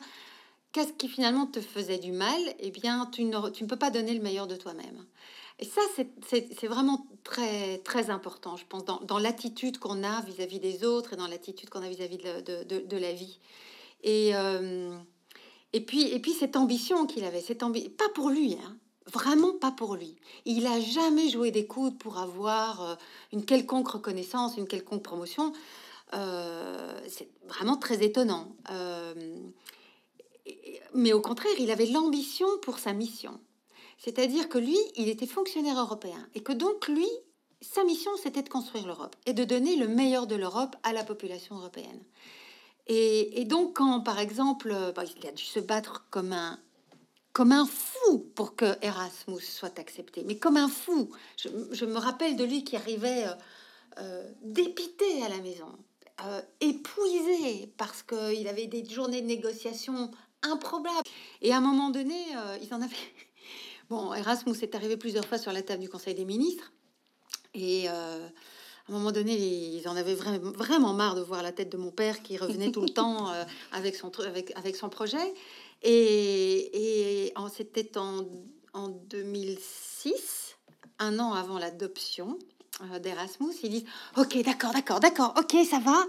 qu'à 0.72 0.86
ce 0.86 0.92
qui 0.92 1.08
finalement 1.08 1.46
te 1.46 1.60
faisait 1.60 1.98
du 1.98 2.12
mal, 2.12 2.40
eh 2.60 2.70
bien, 2.70 3.06
tu 3.12 3.24
ne, 3.24 3.50
tu 3.50 3.64
ne 3.64 3.68
peux 3.68 3.76
pas 3.76 3.90
donner 3.90 4.14
le 4.14 4.20
meilleur 4.20 4.46
de 4.46 4.54
toi-même. 4.54 5.04
Et 5.58 5.64
ça, 5.64 5.80
c'est- 5.96 6.66
vraiment 6.68 7.06
très, 7.24 7.78
très 7.78 8.08
important, 8.08 8.56
je 8.56 8.64
pense, 8.66 8.84
dans, 8.84 9.00
dans 9.00 9.18
l'attitude 9.18 9.78
qu'on 9.78 10.04
a 10.04 10.20
vis-à-vis 10.22 10.60
des 10.60 10.84
autres 10.84 11.12
et 11.14 11.16
dans 11.16 11.26
l'attitude 11.26 11.68
qu'on 11.70 11.82
a 11.82 11.88
vis-à-vis 11.88 12.18
de, 12.18 12.22
la- 12.22 12.40
de, 12.42 12.62
de- 12.64 12.86
de 12.86 12.96
la 12.96 13.12
vie. 13.12 13.40
Et, 14.04 14.30
euh, 14.36 14.96
et, 15.72 15.80
puis, 15.84 16.02
et 16.02 16.20
puis, 16.20 16.32
cette 16.32 16.56
ambition 16.56 17.04
qu'il 17.06 17.24
avait, 17.24 17.40
cette 17.40 17.62
ambi 17.64 17.88
pas 17.88 18.08
pour 18.14 18.30
lui, 18.30 18.54
hein, 18.54 18.76
vraiment 19.06 19.52
pas 19.52 19.70
pour 19.70 19.96
lui. 19.96 20.16
Il 20.44 20.66
a 20.66 20.80
jamais 20.80 21.28
joué 21.28 21.50
des 21.50 21.66
coudes 21.66 21.98
pour 21.98 22.18
avoir 22.18 22.82
euh, 22.82 22.94
une 23.32 23.44
quelconque 23.44 23.88
reconnaissance, 23.88 24.56
une 24.56 24.66
quelconque 24.66 25.02
promotion. 25.02 25.52
Euh, 26.14 27.00
c'est 27.08 27.28
vraiment 27.46 27.76
très 27.76 28.02
étonnant. 28.04 28.54
Euh, 28.70 29.14
mais 30.94 31.12
au 31.12 31.20
contraire, 31.20 31.52
il 31.58 31.70
avait 31.70 31.86
l'ambition 31.86 32.48
pour 32.62 32.78
sa 32.78 32.92
mission. 32.92 33.38
C'est-à-dire 33.98 34.48
que 34.48 34.58
lui, 34.58 34.78
il 34.96 35.08
était 35.08 35.26
fonctionnaire 35.26 35.78
européen 35.78 36.26
et 36.34 36.42
que 36.42 36.52
donc 36.52 36.88
lui, 36.88 37.08
sa 37.60 37.84
mission, 37.84 38.10
c'était 38.22 38.42
de 38.42 38.48
construire 38.48 38.86
l'Europe 38.86 39.14
et 39.26 39.34
de 39.34 39.44
donner 39.44 39.76
le 39.76 39.86
meilleur 39.86 40.26
de 40.26 40.34
l'Europe 40.34 40.74
à 40.82 40.92
la 40.92 41.04
population 41.04 41.56
européenne. 41.56 42.02
Et, 42.86 43.40
et 43.40 43.44
donc, 43.44 43.76
quand, 43.76 44.00
par 44.00 44.18
exemple, 44.18 44.74
bah, 44.96 45.04
il 45.16 45.26
a 45.26 45.32
dû 45.32 45.44
se 45.44 45.60
battre 45.60 46.06
comme 46.10 46.32
un, 46.32 46.58
comme 47.32 47.52
un 47.52 47.66
fou 47.66 48.18
pour 48.34 48.56
que 48.56 48.76
Erasmus 48.82 49.40
soit 49.40 49.78
accepté, 49.78 50.24
mais 50.26 50.36
comme 50.36 50.56
un 50.56 50.68
fou. 50.68 51.10
Je, 51.36 51.48
je 51.72 51.84
me 51.84 51.98
rappelle 51.98 52.36
de 52.36 52.44
lui 52.44 52.64
qui 52.64 52.76
arrivait 52.76 53.26
euh, 53.26 53.32
euh, 53.98 54.30
dépité 54.42 55.22
à 55.24 55.28
la 55.28 55.38
maison, 55.38 55.68
euh, 56.26 56.42
épuisé 56.60 57.72
parce 57.76 58.02
qu'il 58.02 58.48
avait 58.48 58.66
des 58.66 58.84
journées 58.84 59.22
de 59.22 59.26
négociation 59.26 60.10
improbables. 60.42 61.06
Et 61.42 61.52
à 61.52 61.58
un 61.58 61.60
moment 61.60 61.90
donné, 61.90 62.18
ils 62.62 62.72
en 62.74 62.80
avaient. 62.82 62.94
Bon, 63.90 64.14
Erasmus 64.14 64.54
est 64.62 64.76
arrivé 64.76 64.96
plusieurs 64.96 65.24
fois 65.26 65.36
sur 65.36 65.52
la 65.52 65.62
table 65.62 65.82
du 65.82 65.88
Conseil 65.88 66.14
des 66.14 66.24
ministres. 66.24 66.70
Et 67.54 67.88
euh, 67.88 68.24
à 68.24 68.92
un 68.92 68.92
moment 68.92 69.10
donné, 69.10 69.34
ils 69.36 69.88
en 69.88 69.96
avaient 69.96 70.14
vra- 70.14 70.38
vraiment 70.38 70.92
marre 70.92 71.16
de 71.16 71.22
voir 71.22 71.42
la 71.42 71.50
tête 71.50 71.70
de 71.72 71.76
mon 71.76 71.90
père 71.90 72.22
qui 72.22 72.36
revenait 72.36 72.70
tout 72.70 72.82
le 72.82 72.88
temps 73.00 73.32
euh, 73.32 73.42
avec, 73.72 73.96
son, 73.96 74.12
avec, 74.20 74.56
avec 74.56 74.76
son 74.76 74.88
projet. 74.88 75.34
Et, 75.82 77.26
et 77.26 77.34
c'était 77.52 77.96
en, 77.98 78.24
en 78.72 78.88
2006, 78.88 80.56
un 80.98 81.18
an 81.18 81.32
avant 81.32 81.58
l'adoption 81.58 82.38
euh, 82.82 82.98
d'Erasmus. 82.98 83.54
Ils 83.62 83.70
disent 83.70 83.84
Ok, 84.16 84.40
d'accord, 84.42 84.72
d'accord, 84.72 85.00
d'accord, 85.00 85.34
ok, 85.38 85.56
ça 85.68 85.78
va. 85.78 86.04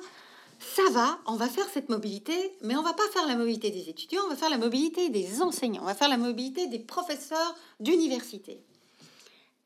Ça 0.60 0.84
va, 0.92 1.20
on 1.26 1.36
va 1.38 1.48
faire 1.48 1.68
cette 1.74 1.90
mobilité, 1.90 2.56
mais 2.62 2.76
on 2.76 2.84
va 2.84 2.94
pas 2.94 3.08
faire 3.12 3.26
la 3.28 3.36
mobilité 3.36 3.72
des 3.72 3.90
étudiants, 3.90 4.22
on 4.28 4.30
va 4.30 4.36
faire 4.36 4.52
la 4.52 4.60
mobilité 4.60 5.10
des 5.10 5.42
enseignants, 5.42 5.82
on 5.82 5.88
va 5.88 5.96
faire 5.96 6.08
la 6.08 6.18
mobilité 6.18 6.68
des 6.68 6.78
professeurs 6.78 7.56
d'université. 7.80 8.62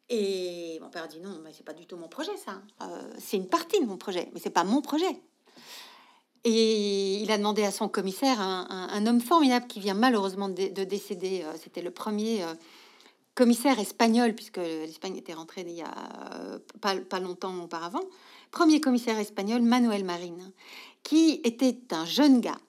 Et 0.07 0.79
mon 0.81 0.89
père 0.89 1.09
dit 1.09 1.19
non, 1.19 1.37
mais 1.43 1.51
c'est 1.51 1.65
pas 1.65 1.73
du 1.73 1.85
tout 1.85 1.97
mon 1.97 2.07
projet, 2.07 2.37
ça. 2.37 2.61
Euh, 2.81 3.11
c'est 3.19 3.35
une 3.35 3.49
partie 3.49 3.81
de 3.81 3.85
mon 3.85 3.97
projet, 3.97 4.29
mais 4.33 4.39
c'est 4.39 4.49
pas 4.49 4.63
mon 4.63 4.81
projet. 4.81 5.21
Et 6.47 7.15
il 7.23 7.31
a 7.31 7.37
demandé 7.39 7.63
à 7.63 7.71
son 7.71 7.89
commissaire, 7.89 8.39
un, 8.39 9.07
homme 9.07 9.19
formidable 9.19 9.65
qui 9.65 9.79
vient 9.79 9.95
malheureusement 9.95 10.47
de, 10.47 10.67
de 10.67 10.83
décéder. 10.83 11.41
euh, 11.43 11.53
C'était 11.61 11.81
le 11.81 11.89
premier 11.89 12.43
euh, 12.43 12.53
commissaire 13.33 13.79
espagnol, 13.79 14.35
puisque 14.35 14.57
l'Espagne 14.57 15.17
était 15.17 15.33
rentrée 15.33 15.65
il 15.67 15.73
y 15.73 15.81
a 15.81 15.91
euh, 16.35 16.59
pas, 16.81 16.95
pas 16.97 17.19
longtemps 17.19 17.63
auparavant. 17.63 18.03
Premier 18.51 18.79
commissaire 18.79 19.17
espagnol, 19.17 19.63
Manuel 19.63 20.03
Marin, 20.03 20.37
qui 21.01 21.41
était 21.43 21.77
un 21.91 22.05
jeune 22.05 22.39
gars 22.39 22.59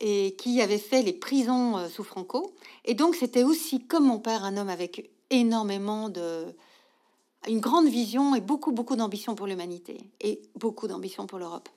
et 0.00 0.34
qui 0.36 0.60
avait 0.60 0.76
fait 0.76 1.02
les 1.02 1.12
prisons 1.12 1.88
sous 1.88 2.02
Franco. 2.02 2.52
Et 2.84 2.94
donc, 2.94 3.14
c'était 3.14 3.44
aussi, 3.44 3.86
comme 3.86 4.04
mon 4.04 4.18
père, 4.18 4.44
un 4.44 4.56
homme 4.56 4.68
avec 4.68 5.12
énormément 5.30 6.08
de. 6.08 6.46
une 7.46 7.60
grande 7.60 7.86
vision 7.86 8.34
et 8.34 8.40
beaucoup, 8.40 8.72
beaucoup 8.72 8.96
d'ambition 8.96 9.36
pour 9.36 9.46
l'humanité 9.46 10.10
et 10.20 10.42
beaucoup 10.56 10.88
d'ambition 10.88 11.28
pour 11.28 11.38
l'Europe. 11.38 11.68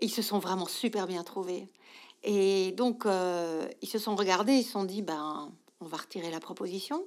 Ils 0.00 0.10
se 0.10 0.22
sont 0.22 0.38
vraiment 0.38 0.66
super 0.66 1.06
bien 1.06 1.24
trouvés. 1.24 1.68
Et 2.22 2.72
donc, 2.72 3.06
euh, 3.06 3.68
ils 3.82 3.88
se 3.88 3.98
sont 3.98 4.16
regardés, 4.16 4.54
ils 4.54 4.64
se 4.64 4.72
sont 4.72 4.84
dit, 4.84 5.02
ben, 5.02 5.52
on 5.80 5.86
va 5.86 5.96
retirer 5.98 6.30
la 6.30 6.40
proposition. 6.40 7.04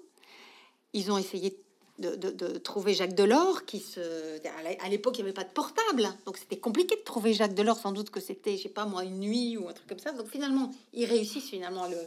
Ils 0.93 1.12
ont 1.12 1.17
essayé 1.17 1.57
de, 2.00 2.57
trouver 2.57 2.93
Jacques 2.93 3.13
Delors, 3.15 3.65
qui 3.65 3.79
se... 3.79 4.00
à 4.00 4.63
l'é- 4.63 4.77
À 4.81 4.89
l'époque, 4.89 5.17
il 5.17 5.21
n'y 5.24 5.29
avait 5.29 5.33
pas 5.33 5.43
de 5.43 5.51
portable, 5.51 6.10
donc 6.25 6.38
c'était 6.38 6.57
compliqué 6.57 6.95
de 6.95 7.01
trouver 7.01 7.33
Jacques 7.33 7.53
Delors, 7.53 7.77
sans 7.77 7.91
doute 7.91 8.10
que 8.10 8.19
c'était, 8.19 8.57
je 8.57 8.63
sais 8.63 8.69
pas 8.69 8.86
moi, 8.86 9.03
une 9.03 9.19
nuit 9.19 9.55
ou 9.57 9.67
un 9.69 9.74
truc 9.74 9.88
comme 9.88 10.00
ça. 10.00 10.12
Donc 10.12 10.27
finalement, 10.27 10.71
ils 10.93 11.05
réussissent 11.05 11.50
finalement 11.50 11.83
à 11.83 11.89
le, 11.89 11.98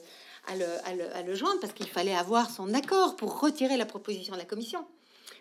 à 0.49 0.57
le, 0.57 0.67
à 0.87 0.95
le- 0.95 1.17
à 1.17 1.23
le 1.23 1.35
joindre, 1.35 1.61
parce 1.61 1.73
qu'il 1.73 1.87
fallait 1.89 2.15
avoir 2.15 2.51
son 2.51 2.75
accord 2.75 3.15
pour 3.17 3.41
retirer 3.41 3.77
la 3.77 3.87
proposition 3.87 4.33
de 4.35 4.39
la 4.39 4.45
Commission. 4.45 4.85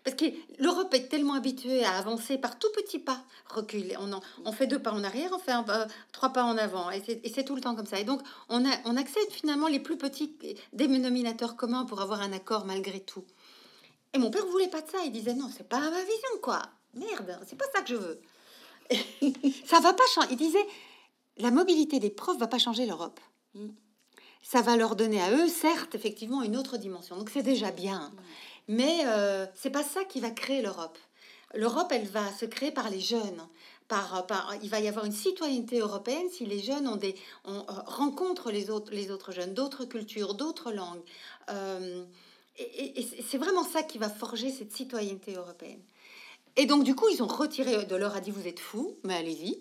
Parce 0.04 0.16
que 0.18 0.26
l'Europe 0.60 0.94
est 0.94 1.08
tellement 1.08 1.34
habituée 1.36 1.84
à 1.86 1.98
avancer 1.98 2.38
par 2.38 2.60
tout 2.60 2.70
petits 2.76 3.00
pas, 3.00 3.24
reculer. 3.50 3.96
On, 4.00 4.12
en- 4.12 4.22
on 4.46 4.52
fait 4.52 4.68
deux 4.68 4.80
pas 4.82 4.92
en 4.92 5.04
arrière, 5.04 5.32
on 5.34 5.40
fait 5.40 5.52
un 5.52 5.64
pas- 5.64 5.88
trois 6.12 6.30
pas 6.30 6.44
en 6.44 6.58
avant, 6.58 6.92
et 6.92 7.02
c'est- 7.06 7.44
tout 7.46 7.56
le 7.56 7.62
temps 7.62 7.76
comme 7.76 7.86
ça. 7.86 8.00
Et 8.00 8.04
donc, 8.04 8.22
on, 8.50 8.66
a, 8.70 8.74
on 8.86 8.98
accepte 8.98 9.32
finalement 9.32 9.68
les 9.68 9.80
plus 9.80 9.98
petits 9.98 10.36
dénominateurs 10.74 11.56
communs 11.56 11.86
pour 11.86 12.02
avoir 12.02 12.22
un 12.22 12.34
accord 12.34 12.66
malgré 12.66 13.00
tout. 13.00 13.24
Et 14.14 14.18
mon 14.20 14.30
père 14.30 14.46
voulait 14.48 14.68
pas 14.68 14.82
de 14.82 14.90
ça. 14.90 14.98
Il 15.06 15.12
disait 15.12 15.34
non, 15.34 15.50
c'est 15.56 15.68
pas 15.68 15.80
ma 15.80 16.00
vision, 16.02 16.38
quoi. 16.42 16.62
Merde, 16.94 17.40
c'est 17.48 17.58
pas 17.58 17.66
ça 17.74 17.82
que 17.82 17.90
je 17.90 17.96
veux. 17.96 18.22
ça 19.66 19.80
va 19.80 19.94
pas 19.94 20.04
changer. 20.14 20.28
Il 20.32 20.38
disait 20.38 20.66
la 21.38 21.50
mobilité 21.52 22.00
des 22.00 22.10
profs 22.10 22.38
va 22.38 22.48
pas 22.48 22.60
changer 22.60 22.86
l'Europe. 22.86 23.20
Mm. 23.56 23.70
Ça 24.44 24.62
va 24.62 24.76
leur 24.76 24.96
donner 24.98 25.22
à 25.22 25.32
eux, 25.32 25.48
certes, 25.48 25.96
effectivement, 25.96 26.42
une 26.44 26.58
autre 26.58 26.78
dimension. 26.78 27.16
Donc 27.18 27.30
c'est 27.30 27.42
déjà 27.44 27.72
bien. 27.72 28.12
Mais 28.68 29.02
euh, 29.06 29.46
c'est 29.56 29.70
pas 29.70 29.84
ça 29.84 30.04
qui 30.06 30.20
va 30.20 30.32
créer 30.32 30.62
l'Europe. 30.62 30.98
L'Europe, 31.54 31.92
elle 31.92 32.08
va 32.08 32.32
se 32.32 32.46
créer 32.46 32.72
par 32.72 32.90
les 32.90 33.00
jeunes. 33.02 33.48
Par, 33.88 34.26
par, 34.26 34.56
il 34.64 34.70
va 34.70 34.80
y 34.80 34.88
avoir 34.88 35.06
une 35.06 35.12
citoyenneté 35.12 35.80
européenne 35.80 36.30
si 36.32 36.46
les 36.46 36.60
jeunes 36.60 36.88
ont 36.88 36.96
des, 36.96 37.16
on, 37.46 37.58
euh, 37.60 37.64
rencontrent 37.86 38.50
les 38.52 38.70
autres, 38.70 38.92
les 38.94 39.12
autres 39.12 39.32
jeunes, 39.34 39.54
d'autres 39.54 39.86
cultures, 39.86 40.34
d'autres 40.36 40.72
langues. 40.72 41.04
Euh, 41.50 42.04
et, 42.58 43.00
et- 43.02 43.22
c'est- 43.22 43.38
vraiment 43.38 43.64
ça 43.64 43.84
qui 43.84 43.98
va 43.98 44.10
forger 44.10 44.52
cette 44.52 44.72
citoyenneté 44.72 45.34
européenne. 45.36 45.82
Et 46.56 46.66
donc, 46.66 46.84
du 46.84 46.96
coup, 46.96 47.08
ils 47.10 47.22
ont 47.24 47.28
retiré, 47.28 47.86
de 47.86 47.96
leur 47.96 48.16
a 48.16 48.22
dit, 48.22 48.32
vous 48.32 48.48
êtes 48.48 48.60
fous, 48.60 48.96
mais 49.04 49.16
allez-y. 49.16 49.60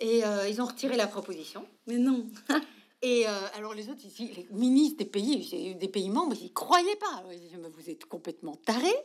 Et 0.00 0.24
euh, 0.26 0.48
ils 0.48 0.60
ont 0.60 0.66
retiré 0.66 0.96
la 0.96 1.06
proposition. 1.06 1.66
Mais 1.86 1.98
non. 1.98 2.26
Et 3.02 3.26
euh, 3.26 3.30
alors 3.54 3.74
les 3.74 3.88
autres 3.88 4.04
ici, 4.04 4.32
les 4.34 4.46
ministres 4.50 4.98
des 4.98 5.04
pays, 5.04 5.74
des 5.74 5.88
pays 5.88 6.10
membres, 6.10 6.36
ils 6.40 6.52
croyaient 6.52 6.96
pas. 6.96 7.22
Ils 7.30 7.40
disaient, 7.40 7.56
vous 7.56 7.90
êtes 7.90 8.04
complètement 8.06 8.56
tarés. 8.56 9.04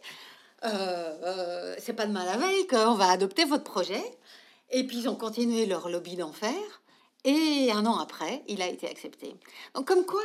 Euh, 0.64 0.68
euh, 1.24 1.76
c'est 1.80 1.94
pas 1.94 2.06
de 2.06 2.12
mal 2.12 2.28
à 2.28 2.38
veille 2.38 2.68
qu'on 2.68 2.96
va 2.96 3.10
adopter 3.10 3.46
votre 3.46 3.64
projet. 3.64 4.04
Et 4.70 4.86
puis 4.86 5.00
ils 5.00 5.10
ont 5.10 5.16
continué 5.16 5.66
leur 5.66 5.90
lobby 5.90 6.16
d'enfer. 6.16 6.82
Et 7.24 7.70
un 7.72 7.86
an 7.86 7.98
après, 7.98 8.44
il 8.48 8.62
a 8.62 8.68
été 8.68 8.88
accepté. 8.88 9.36
Donc 9.76 9.88
comme 9.88 10.06
quoi, 10.06 10.24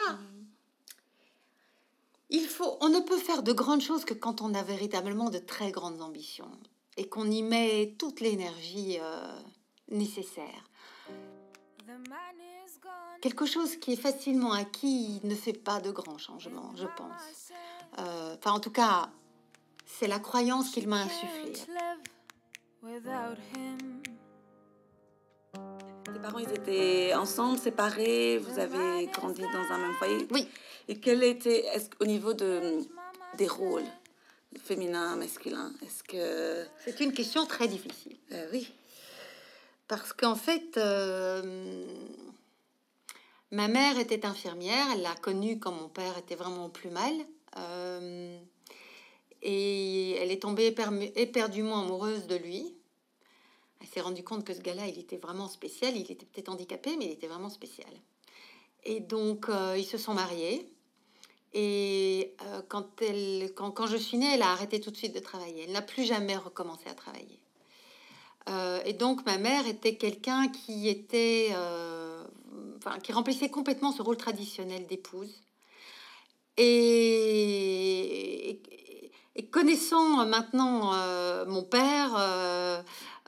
il 2.31 2.47
faut, 2.47 2.79
on 2.81 2.89
ne 2.89 3.01
peut 3.01 3.19
faire 3.19 3.43
de 3.43 3.53
grandes 3.53 3.83
choses 3.83 4.05
que 4.05 4.15
quand 4.15 4.41
on 4.41 4.55
a 4.55 4.63
véritablement 4.63 5.31
de 5.31 5.39
très 5.39 5.71
grandes 5.73 6.01
ambitions. 6.01 6.51
et 6.97 7.09
qu'on 7.09 7.31
y 7.31 7.43
met 7.43 7.95
toute 7.99 8.21
l'énergie 8.21 8.99
euh, 9.01 9.39
nécessaire. 9.91 10.71
Quelque 13.21 13.47
chose 13.47 13.77
qui 13.77 13.93
est 13.95 14.01
facilement 14.01 14.53
acquis 14.53 15.21
ne 15.25 15.35
fait 15.35 15.53
pas 15.53 15.81
de 15.81 15.91
grands 15.91 16.19
changements, 16.19 16.73
je 16.77 16.87
pense. 16.97 17.53
Euh, 17.99 18.37
enfin, 18.37 18.53
en 18.53 18.61
tout 18.61 18.71
cas, 18.71 19.09
c'est 19.85 20.07
la 20.07 20.19
croyance 20.19 20.71
qu'il 20.71 20.87
m'a 20.87 21.03
insufflée. 21.03 21.53
Tes 26.05 26.21
parents, 26.21 26.39
ils 26.39 26.53
étaient 26.53 27.15
ensemble, 27.15 27.59
séparés, 27.59 28.39
vous 28.39 28.59
avez 28.59 29.07
grandi 29.07 29.43
dans 29.43 29.75
un 29.75 29.79
même 29.79 29.95
foyer 29.95 30.27
Oui. 30.31 30.47
Et 30.89 31.01
quel 31.01 31.25
était, 31.25 31.65
est-ce 31.75 31.89
au 32.01 32.07
niveau 32.07 32.33
de, 32.33 32.81
des 33.37 33.49
rôles, 33.49 33.85
féminin, 34.59 35.17
masculin, 35.17 35.73
est-ce 35.83 36.03
que... 36.05 36.67
C'est 36.85 37.01
une 37.01 37.13
question 37.13 37.47
très 37.47 37.69
difficile. 37.69 38.17
Euh, 38.33 38.49
oui. 38.53 38.73
Parce 39.89 40.13
qu'en 40.13 40.35
fait, 40.35 40.77
euh, 40.77 41.85
ma 43.51 43.69
mère 43.69 43.99
était 43.99 44.27
infirmière, 44.27 44.87
elle 44.95 45.03
l'a 45.03 45.15
connue 45.15 45.59
quand 45.59 45.73
mon 45.73 45.89
père 45.89 46.17
était 46.19 46.35
vraiment 46.35 46.69
plus 46.69 46.91
mal. 46.91 47.15
Euh, 47.57 48.39
et 49.43 50.13
elle 50.13 50.31
est 50.31 50.43
tombée 50.43 50.75
éperdument 51.15 51.83
amoureuse 51.83 52.27
de 52.27 52.37
lui. 52.37 52.75
Elle 53.81 53.87
s'est 53.87 54.01
rendue 54.01 54.25
compte 54.25 54.45
que 54.45 54.55
ce 54.55 54.61
gars-là, 54.61 54.87
il 54.87 54.99
était 54.99 55.19
vraiment 55.19 55.49
spécial. 55.49 55.97
Il 55.97 56.11
était 56.11 56.27
peut-être 56.27 56.49
handicapé, 56.49 56.97
mais 56.97 57.07
il 57.07 57.11
était 57.13 57.29
vraiment 57.29 57.51
spécial. 57.51 57.91
Et 58.85 59.01
donc, 59.01 59.49
euh, 59.49 59.77
ils 59.77 59.85
se 59.85 59.99
sont 59.99 60.15
mariés. 60.15 60.69
Et 61.53 62.35
euh, 62.43 62.63
quand, 62.69 63.01
elle, 63.03 63.53
quand, 63.55 63.71
quand 63.71 63.87
je 63.87 63.97
suis 63.97 64.19
née, 64.19 64.35
elle 64.35 64.43
a 64.43 64.51
arrêté 64.51 64.81
tout 64.81 64.91
de 64.91 64.97
suite 64.97 65.15
de 65.15 65.21
travailler. 65.21 65.65
Elle 65.65 65.73
n'a 65.73 65.83
plus 65.83 66.05
jamais 66.05 66.37
recommencé 66.37 66.89
à 66.89 66.95
travailler. 66.95 67.41
Et 68.85 68.93
donc, 68.93 69.27
ma 69.27 69.39
mère 69.39 69.67
était 69.67 69.97
quelqu'un 69.97 70.47
qui 70.47 70.89
était, 70.89 71.53
qui 73.03 73.13
remplissait 73.13 73.49
complètement 73.49 73.93
ce 73.93 74.03
rôle 74.03 74.17
traditionnel 74.17 74.87
d'épouse. 74.87 75.43
Et, 76.57 78.63
connaissant 79.51 80.27
maintenant 80.27 80.93
euh, 80.95 81.47
mon 81.47 81.63
père 81.63 82.15
euh, 82.19 82.83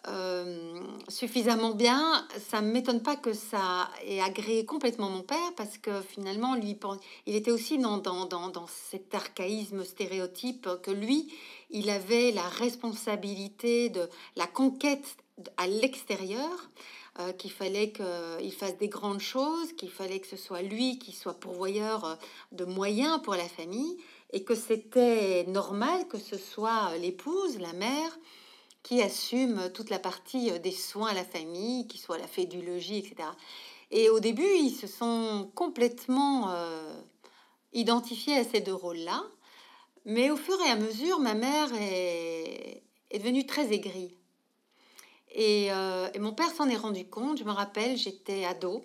euh, 0.09 0.81
suffisamment 1.09 1.71
bien, 1.71 2.27
ça 2.39 2.61
ne 2.61 2.71
m'étonne 2.71 3.03
pas 3.03 3.17
que 3.17 3.33
ça 3.33 3.89
ait 4.07 4.21
agréé 4.21 4.65
complètement 4.65 5.09
mon 5.09 5.23
père, 5.23 5.55
parce 5.57 5.79
que 5.79 6.01
finalement, 6.03 6.55
lui, 6.55 6.79
il 7.27 7.35
était 7.35 7.51
aussi 7.51 7.79
dans, 7.79 7.99
dans, 7.99 8.27
dans, 8.27 8.49
dans 8.49 8.67
cet 8.67 9.15
archaïsme 9.15 9.85
stéréotype 9.85 10.69
que 10.83 10.91
lui, 10.91 11.33
il 11.71 11.91
avait 11.91 12.31
la 12.31 12.49
responsabilité 12.49 13.91
de 13.91 14.09
la 14.37 14.47
conquête 14.47 15.17
à 15.57 15.67
l'extérieur, 15.67 16.71
euh, 17.19 17.33
qu'il 17.33 17.51
fallait 17.51 17.93
qu'il 17.93 18.53
fasse 18.53 18.77
des 18.79 18.89
grandes 18.89 19.21
choses, 19.21 19.73
qu'il 19.75 19.91
fallait 19.91 20.21
que 20.21 20.27
ce 20.27 20.37
soit 20.37 20.63
lui 20.63 20.99
qui 20.99 21.13
soit 21.13 21.39
pourvoyeur 21.39 22.05
euh, 22.05 22.15
de 22.53 22.65
moyens 22.65 23.21
pour 23.23 23.35
la 23.35 23.49
famille, 23.49 23.97
et 24.33 24.45
que 24.45 24.55
c'était 24.55 25.45
normal 25.47 26.07
que 26.09 26.19
ce 26.19 26.37
soit 26.37 26.97
l'épouse, 26.99 27.59
la 27.59 27.73
mère, 27.73 28.19
qui 28.83 29.03
assume 29.03 29.71
toute 29.75 29.91
la 29.91 29.99
partie 29.99 30.51
euh, 30.51 30.59
des 30.59 30.73
soins 30.73 31.11
à 31.11 31.15
la 31.15 31.25
famille, 31.25 31.87
qui 31.87 31.99
soit 31.99 32.19
la 32.19 32.27
fédulogie, 32.27 32.99
etc. 32.99 33.29
Et 33.91 34.09
au 34.11 34.21
début, 34.21 34.49
ils 34.61 34.75
se 34.75 34.87
sont 34.87 35.51
complètement 35.55 36.51
euh, 36.51 37.01
identifiés 37.73 38.37
à 38.37 38.45
ces 38.45 38.61
deux 38.61 38.75
rôles-là. 38.75 39.25
Mais 40.05 40.31
au 40.31 40.37
fur 40.37 40.59
et 40.67 40.71
à 40.71 40.77
mesure, 40.77 41.19
ma 41.21 41.35
mère 41.35 41.71
est, 41.75 42.83
est 43.11 43.19
devenue 43.19 43.47
très 43.47 43.73
aigrie. 43.73 44.18
Et, 45.33 45.73
euh, 45.73 46.09
et 46.15 46.19
mon 46.19 46.33
père 46.33 46.51
s'en 46.51 46.69
est 46.69 46.77
rendu 46.77 47.07
compte. 47.07 47.39
Je 47.39 47.45
me 47.45 47.51
rappelle, 47.51 47.97
j'étais 47.97 48.45
ado. 48.45 48.83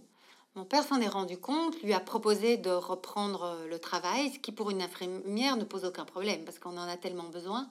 Mon 0.55 0.65
père 0.65 0.83
s'en 0.83 1.01
est 1.01 1.07
rendu 1.07 1.37
compte, 1.37 1.81
lui 1.81 1.93
a 1.93 1.99
proposé 1.99 2.57
de 2.57 2.69
reprendre 2.69 3.43
euh, 3.43 3.67
le 3.67 3.79
travail, 3.79 4.31
ce 4.31 4.39
qui 4.39 4.51
pour 4.51 4.69
une 4.69 4.83
infirmière 4.83 5.57
ne 5.57 5.63
pose 5.63 5.83
aucun 5.83 6.05
problème 6.05 6.45
parce 6.45 6.59
qu'on 6.59 6.77
en 6.77 6.87
a 6.87 6.95
tellement 6.95 7.29
besoin. 7.29 7.69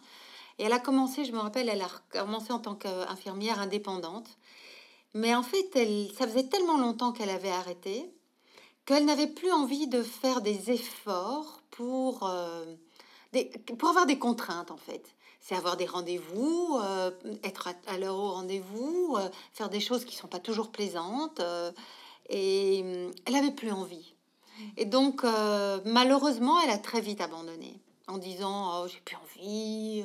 Et 0.59 0.65
elle 0.65 0.73
a 0.73 0.81
commencé, 0.81 1.25
je 1.25 1.33
me 1.33 1.39
rappelle, 1.39 1.69
elle 1.69 1.83
a 1.83 1.89
commencé 2.11 2.53
en 2.53 2.59
tant 2.59 2.75
qu'infirmière 2.75 3.61
indépendante. 3.61 4.29
Mais 5.15 5.35
en 5.35 5.45
fait, 5.45 5.71
elle, 5.77 6.11
ça 6.19 6.27
faisait 6.27 6.49
tellement 6.49 6.79
longtemps 6.79 7.13
qu'elle 7.13 7.31
avait 7.31 7.51
arrêté 7.51 8.11
qu'elle 8.85 9.05
n'avait 9.05 9.29
plus 9.29 9.53
envie 9.53 9.87
de 9.87 10.03
faire 10.03 10.41
des 10.41 10.71
efforts 10.71 11.63
pour, 11.71 12.29
euh, 12.29 12.65
pour 13.79 13.89
avoir 13.89 14.07
des 14.07 14.19
contraintes, 14.19 14.71
en 14.71 14.77
fait. 14.77 15.15
C'est 15.43 15.57
avoir 15.57 15.77
des 15.77 15.87
rendez-vous, 15.87 16.79
euh, 16.81 17.11
être 17.43 17.69
à, 17.89 17.99
l'heure 17.99 18.15
au 18.15 18.31
rendez-vous, 18.31 19.17
euh, 19.19 19.29
faire 19.53 19.69
des 19.69 19.81
choses 19.81 20.05
qui 20.05 20.15
sont 20.15 20.29
pas 20.29 20.39
toujours 20.39 20.71
plaisantes. 20.71 21.41
euh, 21.41 21.73
et 22.29 22.83
hum, 22.83 23.11
elle 23.27 23.35
avait 23.35 23.51
plus 23.51 23.73
envie. 23.73 24.15
Et 24.77 24.85
donc, 24.85 25.25
malheureusement, 25.85 26.61
elle 26.61 26.71
a 26.71 26.79
très 26.79 27.01
vite 27.01 27.21
abandonné 27.21 27.81
en 28.07 28.19
disant 28.19 28.85
oh, 28.85 28.87
J'ai 28.87 29.01
plus 29.01 29.17
envie, 29.17 30.05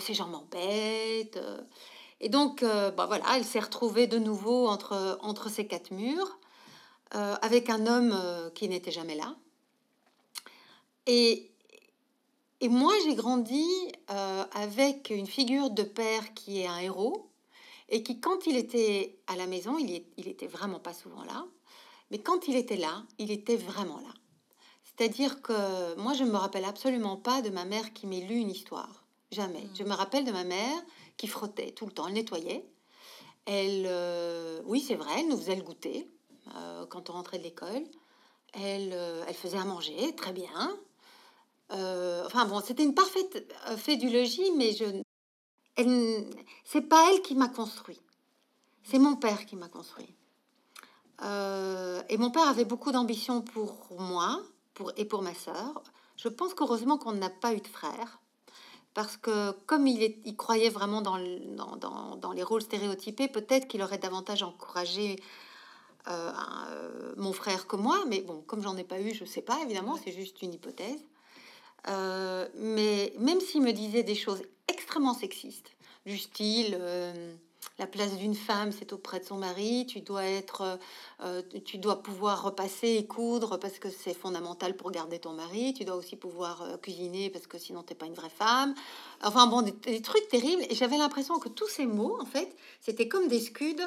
ces 0.00 0.14
gens 0.14 0.28
m'embêtent. 0.28 1.38
Et 2.20 2.30
donc, 2.30 2.62
bah 2.62 3.04
voilà, 3.06 3.24
elle 3.36 3.44
s'est 3.44 3.60
retrouvée 3.60 4.06
de 4.06 4.18
nouveau 4.18 4.66
entre, 4.66 5.18
entre 5.20 5.50
ces 5.50 5.66
quatre 5.66 5.90
murs 5.90 6.38
avec 7.10 7.68
un 7.68 7.86
homme 7.86 8.16
qui 8.54 8.68
n'était 8.68 8.92
jamais 8.92 9.16
là. 9.16 9.36
Et, 11.06 11.53
et 12.64 12.68
moi, 12.70 12.94
j'ai 13.04 13.14
grandi 13.14 13.62
euh, 14.10 14.44
avec 14.52 15.10
une 15.10 15.26
figure 15.26 15.68
de 15.68 15.82
père 15.82 16.32
qui 16.32 16.60
est 16.60 16.66
un 16.66 16.78
héros 16.78 17.28
et 17.90 18.02
qui, 18.02 18.20
quand 18.20 18.46
il 18.46 18.56
était 18.56 19.18
à 19.26 19.36
la 19.36 19.46
maison, 19.46 19.76
il, 19.78 19.92
est- 19.92 20.06
il 20.16 20.28
était 20.28 20.46
vraiment 20.46 20.80
pas 20.80 20.94
souvent 20.94 21.22
là, 21.24 21.44
mais 22.10 22.18
quand 22.18 22.48
il 22.48 22.56
était 22.56 22.78
là, 22.78 23.02
il 23.18 23.30
était 23.30 23.56
vraiment 23.56 23.98
là. 23.98 24.14
C'est-à-dire 24.84 25.42
que 25.42 25.94
moi, 25.96 26.14
je 26.14 26.24
ne 26.24 26.30
me 26.30 26.36
rappelle 26.36 26.64
absolument 26.64 27.16
pas 27.18 27.42
de 27.42 27.50
ma 27.50 27.66
mère 27.66 27.92
qui 27.92 28.06
m'ait 28.06 28.20
lu 28.20 28.36
une 28.36 28.50
histoire. 28.50 29.04
Jamais. 29.30 29.64
Je 29.74 29.82
me 29.84 29.92
rappelle 29.92 30.24
de 30.24 30.32
ma 30.32 30.44
mère 30.44 30.78
qui 31.18 31.26
frottait 31.26 31.72
tout 31.72 31.84
le 31.84 31.92
temps, 31.92 32.06
elle 32.06 32.14
nettoyait. 32.14 32.64
Elle, 33.44 33.84
euh, 33.86 34.62
oui, 34.64 34.80
c'est 34.80 34.94
vrai, 34.94 35.10
elle 35.18 35.28
nous 35.28 35.36
faisait 35.36 35.56
le 35.56 35.62
goûter 35.62 36.08
euh, 36.56 36.86
quand 36.86 37.10
on 37.10 37.12
rentrait 37.14 37.38
de 37.38 37.42
l'école. 37.42 37.84
Elle, 38.54 38.92
euh, 38.94 39.22
elle 39.28 39.34
faisait 39.34 39.58
à 39.58 39.64
manger, 39.64 40.14
très 40.16 40.32
bien. 40.32 40.78
Euh, 41.74 42.22
enfin 42.26 42.44
bon, 42.46 42.60
c'était 42.60 42.84
une 42.84 42.94
parfaite 42.94 43.52
euh, 43.68 43.76
fédulogie, 43.76 44.50
mais 44.56 44.72
je, 44.72 44.84
elle, 45.76 46.26
c'est 46.64 46.82
pas 46.82 47.10
elle 47.12 47.22
qui 47.22 47.34
m'a 47.34 47.48
construit. 47.48 48.00
C'est 48.84 48.98
mon 48.98 49.16
père 49.16 49.46
qui 49.46 49.56
m'a 49.56 49.68
construit. 49.68 50.14
Euh, 51.22 52.02
et 52.08 52.16
mon 52.18 52.30
père 52.30 52.48
avait 52.48 52.64
beaucoup 52.64 52.92
d'ambition 52.92 53.40
pour 53.40 53.86
moi 53.98 54.40
pour, 54.74 54.92
et 54.96 55.04
pour 55.04 55.22
ma 55.22 55.34
sœur. 55.34 55.82
Je 56.16 56.28
pense 56.28 56.54
qu'heureusement 56.54 56.98
qu'on 56.98 57.12
n'a 57.12 57.30
pas 57.30 57.54
eu 57.54 57.60
de 57.60 57.66
frère. 57.68 58.20
Parce 58.94 59.16
que 59.16 59.50
comme 59.66 59.86
il, 59.88 60.02
est, 60.02 60.18
il 60.24 60.36
croyait 60.36 60.68
vraiment 60.70 61.02
dans, 61.02 61.16
le- 61.16 61.40
dans, 61.56 61.76
dans- 61.76 62.16
dans 62.16 62.32
les 62.32 62.44
rôles 62.44 62.62
stéréotypés, 62.62 63.26
peut-être 63.28 63.66
qu'il 63.66 63.82
aurait 63.82 63.98
davantage 63.98 64.42
encouragé 64.44 65.16
euh, 66.08 66.30
un- 66.32 67.14
mon 67.16 67.32
frère 67.32 67.66
que 67.66 67.74
moi. 67.76 67.98
Mais 68.06 68.20
bon, 68.20 68.42
comme 68.42 68.62
j'en 68.62 68.76
ai 68.76 68.84
pas 68.84 69.00
eu, 69.00 69.12
je 69.14 69.24
sais 69.24 69.42
pas, 69.42 69.60
évidemment, 69.62 69.96
c'est 70.02 70.12
juste 70.12 70.42
une 70.42 70.54
hypothèse. 70.54 71.04
Euh, 71.88 72.48
mais 72.56 73.12
même 73.18 73.40
s'il 73.40 73.62
me 73.62 73.72
disait 73.72 74.02
des 74.02 74.14
choses 74.14 74.42
extrêmement 74.68 75.14
sexistes, 75.14 75.70
du 76.06 76.18
style 76.18 76.76
euh, 76.80 77.34
la 77.78 77.86
place 77.86 78.16
d'une 78.16 78.34
femme, 78.34 78.72
c'est 78.72 78.92
auprès 78.92 79.20
de 79.20 79.24
son 79.24 79.36
mari, 79.36 79.86
tu 79.86 80.00
dois 80.00 80.24
être, 80.24 80.78
euh, 81.22 81.42
tu 81.64 81.78
dois 81.78 82.02
pouvoir 82.02 82.42
repasser 82.42 82.96
et 82.96 83.06
coudre 83.06 83.58
parce 83.58 83.78
que 83.78 83.90
c'est 83.90 84.14
fondamental 84.14 84.76
pour 84.76 84.90
garder 84.90 85.18
ton 85.18 85.32
mari, 85.32 85.74
tu 85.74 85.84
dois 85.84 85.96
aussi 85.96 86.14
pouvoir 86.14 86.78
cuisiner 86.82 87.30
parce 87.30 87.46
que 87.46 87.58
sinon 87.58 87.82
t'es 87.82 87.94
pas 87.94 88.06
une 88.06 88.14
vraie 88.14 88.30
femme. 88.30 88.74
Enfin 89.22 89.46
bon, 89.46 89.62
des, 89.62 89.72
des 89.72 90.02
trucs 90.02 90.28
terribles. 90.28 90.62
Et 90.70 90.74
j'avais 90.74 90.98
l'impression 90.98 91.38
que 91.38 91.48
tous 91.48 91.68
ces 91.68 91.86
mots, 91.86 92.16
en 92.20 92.26
fait, 92.26 92.54
c'était 92.80 93.08
comme 93.08 93.28
des 93.28 93.40
scuds, 93.40 93.82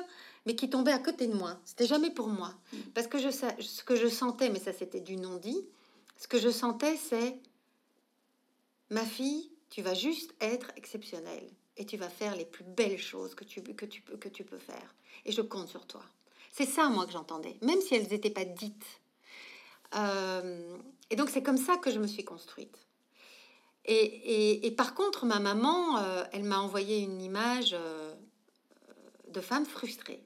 mais 0.47 0.55
qui 0.55 0.69
tombaient 0.69 0.93
à 0.93 0.99
côté 0.99 1.27
de 1.27 1.35
moi. 1.35 1.57
C'était 1.65 1.85
jamais 1.85 2.09
pour 2.09 2.27
moi. 2.27 2.53
Parce 2.95 3.07
que 3.07 3.19
je, 3.19 3.29
ce 3.29 3.83
que 3.83 3.95
je 3.95 4.07
sentais, 4.07 4.49
mais 4.49 4.59
ça 4.59 4.73
c'était 4.73 5.01
du 5.01 5.17
non-dit, 5.17 5.61
ce 6.17 6.27
que 6.27 6.39
je 6.39 6.49
sentais, 6.49 6.97
c'est 6.97 7.37
ma 8.89 9.05
fille, 9.05 9.51
tu 9.69 9.81
vas 9.81 9.93
juste 9.93 10.33
être 10.41 10.71
exceptionnelle 10.75 11.49
et 11.77 11.85
tu 11.85 11.97
vas 11.97 12.09
faire 12.09 12.35
les 12.35 12.45
plus 12.45 12.63
belles 12.63 12.97
choses 12.99 13.35
que 13.35 13.43
tu, 13.43 13.61
que 13.61 13.85
tu, 13.85 14.01
peux, 14.01 14.17
que 14.17 14.29
tu 14.29 14.43
peux 14.43 14.57
faire. 14.57 14.95
Et 15.25 15.31
je 15.31 15.41
compte 15.41 15.67
sur 15.67 15.85
toi. 15.85 16.03
C'est 16.51 16.65
ça, 16.65 16.89
moi, 16.89 17.05
que 17.05 17.11
j'entendais, 17.11 17.57
même 17.61 17.81
si 17.81 17.95
elles 17.95 18.07
n'étaient 18.09 18.29
pas 18.31 18.45
dites. 18.45 19.01
Euh, 19.95 20.77
et 21.09 21.15
donc, 21.15 21.29
c'est 21.29 21.43
comme 21.43 21.57
ça 21.57 21.77
que 21.77 21.91
je 21.91 21.99
me 21.99 22.07
suis 22.07 22.23
construite. 22.25 22.77
Et, 23.85 23.93
et- 23.95 24.67
et 24.67 24.71
par 24.71 24.95
contre, 24.95 25.25
ma 25.25 25.39
maman, 25.39 25.97
euh, 25.99 26.23
elle 26.33 26.43
m'a 26.43 26.59
envoyé 26.59 26.99
une 26.99 27.21
image 27.21 27.71
euh, 27.73 28.13
de 29.29 29.39
femme 29.39 29.65
frustrée, 29.65 30.23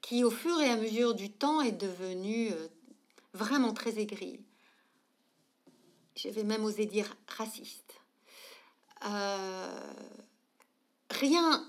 qui, 0.00 0.24
au 0.24 0.30
fur 0.30 0.58
et 0.60 0.68
à 0.70 0.76
mesure 0.76 1.14
du 1.14 1.30
temps, 1.30 1.60
est 1.60 1.72
devenue 1.72 2.50
vraiment 3.34 3.72
très 3.74 3.98
aigrie. 4.00 4.40
Je 6.18 6.28
vais 6.30 6.42
même 6.42 6.64
oser 6.64 6.86
dire 6.86 7.16
raciste. 7.28 7.94
Euh, 9.06 9.92
rien, 11.10 11.64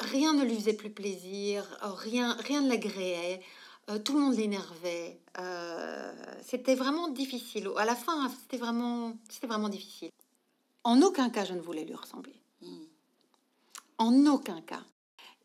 rien 0.00 0.34
ne 0.34 0.44
lui 0.44 0.54
faisait 0.56 0.74
plus 0.74 0.90
plaisir, 0.90 1.64
rien, 1.80 2.34
rien 2.34 2.60
ne 2.60 2.68
l'agréait. 2.68 3.40
Euh, 3.88 3.98
tout 3.98 4.12
le 4.12 4.20
monde 4.20 4.36
l'énervait. 4.36 5.18
Euh, 5.38 6.12
c'était 6.42 6.74
vraiment 6.74 7.08
difficile. 7.08 7.70
À 7.78 7.86
la 7.86 7.96
fin, 7.96 8.28
c'était 8.28 8.58
vraiment, 8.58 9.16
c'était 9.30 9.46
vraiment 9.46 9.70
difficile. 9.70 10.10
En 10.84 11.00
aucun 11.00 11.30
cas, 11.30 11.46
je 11.46 11.54
ne 11.54 11.60
voulais 11.60 11.84
lui 11.84 11.94
ressembler. 11.94 12.38
Mm. 12.60 12.82
En 13.96 14.26
aucun 14.26 14.60
cas. 14.60 14.84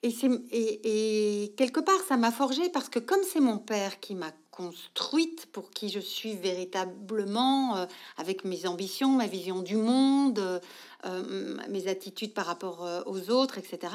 Et, 0.03 0.09
et, 0.51 1.43
et 1.43 1.49
quelque 1.55 1.79
part, 1.79 1.99
ça 2.07 2.17
m'a 2.17 2.31
forgé 2.31 2.69
parce 2.69 2.89
que 2.89 2.99
comme 2.99 3.21
c'est 3.23 3.39
mon 3.39 3.57
père 3.57 3.99
qui 3.99 4.15
m'a 4.15 4.31
construite, 4.57 5.45
pour 5.51 5.69
qui 5.69 5.89
je 5.89 5.99
suis 5.99 6.35
véritablement, 6.35 7.77
euh, 7.77 7.85
avec 8.17 8.43
mes 8.43 8.65
ambitions, 8.65 9.09
ma 9.09 9.27
vision 9.27 9.61
du 9.61 9.75
monde, 9.75 10.39
euh, 10.39 10.59
euh, 11.05 11.55
mes 11.69 11.87
attitudes 11.87 12.33
par 12.33 12.47
rapport 12.47 13.03
aux 13.05 13.29
autres, 13.29 13.59
etc. 13.59 13.93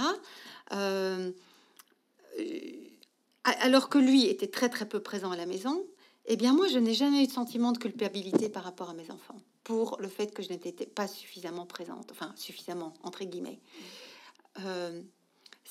Alors 3.44 3.88
que 3.88 3.98
lui 3.98 4.26
était 4.26 4.46
très 4.46 4.68
très 4.68 4.86
peu 4.88 5.00
présent 5.00 5.32
à 5.32 5.36
la 5.36 5.46
maison, 5.46 5.84
eh 6.26 6.36
bien 6.36 6.54
moi 6.54 6.68
je 6.68 6.78
n'ai 6.78 6.94
jamais 6.94 7.24
eu 7.24 7.26
de 7.26 7.32
sentiment 7.32 7.72
de 7.72 7.78
culpabilité 7.78 8.48
par 8.48 8.62
rapport 8.62 8.90
à 8.90 8.94
mes 8.94 9.10
enfants 9.10 9.40
pour 9.64 9.96
le 10.00 10.06
fait 10.08 10.32
que 10.32 10.44
je 10.44 10.50
n'étais 10.50 10.72
pas 10.86 11.08
suffisamment 11.08 11.66
présente, 11.66 12.12
enfin 12.12 12.32
suffisamment 12.36 12.94
entre 13.02 13.24
guillemets. 13.24 13.58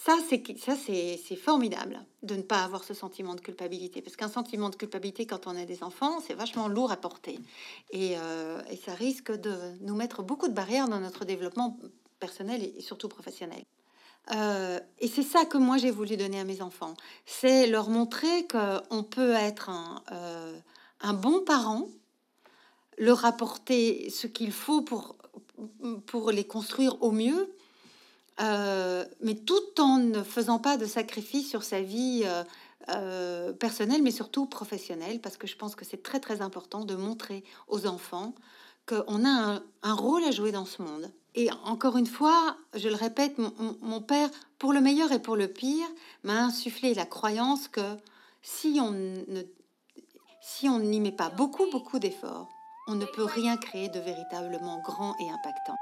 Ça, 0.03 0.17
c'est 0.27 0.41
ça, 0.57 0.73
c'est 0.75 1.35
formidable 1.35 2.03
de 2.23 2.33
ne 2.35 2.41
pas 2.41 2.63
avoir 2.63 2.83
ce 2.83 2.95
sentiment 2.95 3.35
de 3.35 3.39
culpabilité, 3.39 4.01
parce 4.01 4.15
qu'un 4.15 4.29
sentiment 4.29 4.71
de 4.71 4.75
culpabilité 4.75 5.27
quand 5.27 5.45
on 5.45 5.55
a 5.55 5.63
des 5.63 5.83
enfants, 5.83 6.19
c'est 6.25 6.33
vachement 6.33 6.67
lourd 6.67 6.91
à 6.91 6.97
porter, 6.97 7.37
et, 7.91 8.17
euh, 8.17 8.63
et 8.71 8.77
ça 8.77 8.95
risque 8.95 9.31
de 9.31 9.55
nous 9.81 9.93
mettre 9.93 10.23
beaucoup 10.23 10.47
de 10.47 10.53
barrières 10.53 10.87
dans 10.87 10.99
notre 10.99 11.23
développement 11.23 11.77
personnel 12.19 12.63
et 12.63 12.81
surtout 12.81 13.09
professionnel. 13.09 13.63
Euh, 14.33 14.79
et 14.97 15.07
c'est 15.07 15.21
ça 15.21 15.45
que 15.45 15.59
moi 15.59 15.77
j'ai 15.77 15.91
voulu 15.91 16.17
donner 16.17 16.39
à 16.39 16.45
mes 16.45 16.63
enfants, 16.63 16.95
c'est 17.27 17.67
leur 17.67 17.91
montrer 17.91 18.47
qu'on 18.47 19.03
peut 19.03 19.33
être 19.33 19.69
un, 19.69 20.01
euh, 20.11 20.57
un 21.01 21.13
bon 21.13 21.41
parent, 21.41 21.87
leur 22.97 23.23
apporter 23.23 24.09
ce 24.09 24.25
qu'il 24.25 24.51
faut 24.51 24.81
pour, 24.81 25.15
pour 26.07 26.31
les 26.31 26.43
construire 26.43 26.99
au 27.03 27.11
mieux, 27.11 27.53
euh, 28.39 29.05
mais 29.21 29.35
tout 29.35 29.79
en 29.79 29.97
ne 29.97 30.23
faisant 30.23 30.59
pas 30.59 30.77
de 30.77 30.85
sacrifice 30.85 31.49
sur 31.49 31.63
sa 31.63 31.81
vie 31.81 32.21
euh, 32.25 32.43
euh, 32.89 33.53
personnelle, 33.53 34.01
mais 34.01 34.11
surtout 34.11 34.45
professionnelle, 34.45 35.19
parce 35.19 35.37
que 35.37 35.47
je 35.47 35.55
pense 35.55 35.75
que 35.75 35.85
c'est 35.85 36.01
très 36.01 36.19
très 36.19 36.41
important 36.41 36.85
de 36.85 36.95
montrer 36.95 37.43
aux 37.67 37.85
enfants 37.85 38.33
qu'on 38.87 39.25
a 39.25 39.61
un, 39.83 39.93
rôle 39.93 40.23
à 40.23 40.31
jouer 40.31 40.51
dans 40.51 40.65
ce 40.65 40.81
monde. 40.81 41.11
Et 41.35 41.49
encore 41.63 41.97
une 41.97 42.07
fois, 42.07 42.57
je 42.73 42.89
le 42.89 42.95
répète, 42.95 43.37
mon- 43.37 43.77
mon 43.81 44.01
père, 44.01 44.29
pour 44.57 44.73
le 44.73 44.81
meilleur 44.81 45.11
et 45.11 45.21
pour 45.21 45.35
le 45.35 45.47
pire, 45.47 45.87
m'a 46.23 46.43
insufflé 46.43 46.93
la 46.93 47.05
croyance 47.05 47.67
que 47.67 47.81
si 48.41 48.79
on 48.81 48.91
ne 48.91 49.43
si 50.41 50.67
on 50.67 50.79
n'y 50.79 50.99
met 50.99 51.11
pas 51.11 51.29
beaucoup 51.29 51.69
beaucoup 51.71 51.99
d'efforts, 51.99 52.49
on 52.87 52.95
ne 52.95 53.05
peut 53.05 53.23
rien 53.23 53.57
créer 53.57 53.89
de 53.89 53.99
véritablement 53.99 54.81
grand 54.81 55.15
et 55.19 55.29
impactant. 55.29 55.75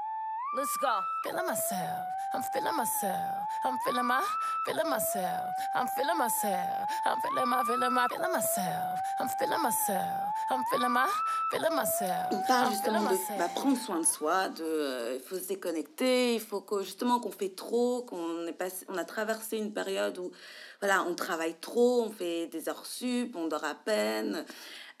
Let's 0.52 0.76
go. 0.78 0.98
Feeling 1.22 1.46
myself. 1.46 2.06
I'm 2.34 2.42
feeling 2.52 2.76
myself. 2.76 3.46
I'm 3.64 3.78
feeling 3.86 4.04
my, 4.04 4.20
feeling 4.66 4.90
myself. 4.90 5.50
I'm 5.76 5.86
feeling 5.96 6.18
myself. 6.18 6.88
I'm 7.06 7.20
feeling 7.20 7.48
my, 7.48 7.62
feeling 7.62 7.92
my, 7.92 8.06
feeling 8.10 8.32
myself. 8.32 8.98
I'm 9.20 9.28
feeling 9.38 9.62
myself. 9.62 10.26
I'm 10.50 10.64
feeling 10.72 10.90
my, 10.90 11.08
feeling 11.52 11.76
myself. 11.76 12.32
On 12.32 12.42
parle 12.48 12.72
justement 12.72 13.02
de 13.02 13.38
bah, 13.38 13.48
prendre 13.54 13.76
soin 13.78 14.00
de 14.00 14.06
soi, 14.06 14.48
de 14.48 14.64
euh, 14.64 15.14
il 15.14 15.20
faut 15.20 15.36
se 15.36 15.46
déconnecter, 15.46 16.34
il 16.34 16.40
faut 16.40 16.62
que 16.62 16.82
justement 16.82 17.20
qu'on 17.20 17.30
fait 17.30 17.54
trop, 17.54 18.02
qu'on 18.02 18.44
est 18.48 18.52
passé, 18.52 18.84
on 18.88 18.98
a 18.98 19.04
traversé 19.04 19.56
une 19.56 19.72
période 19.72 20.18
où 20.18 20.32
voilà, 20.80 21.04
on 21.04 21.14
travaille 21.14 21.54
trop, 21.60 22.02
on 22.02 22.10
fait 22.10 22.48
des 22.48 22.68
heures 22.68 22.86
sup, 22.86 23.36
on 23.36 23.46
dort 23.46 23.64
à 23.64 23.76
peine 23.76 24.44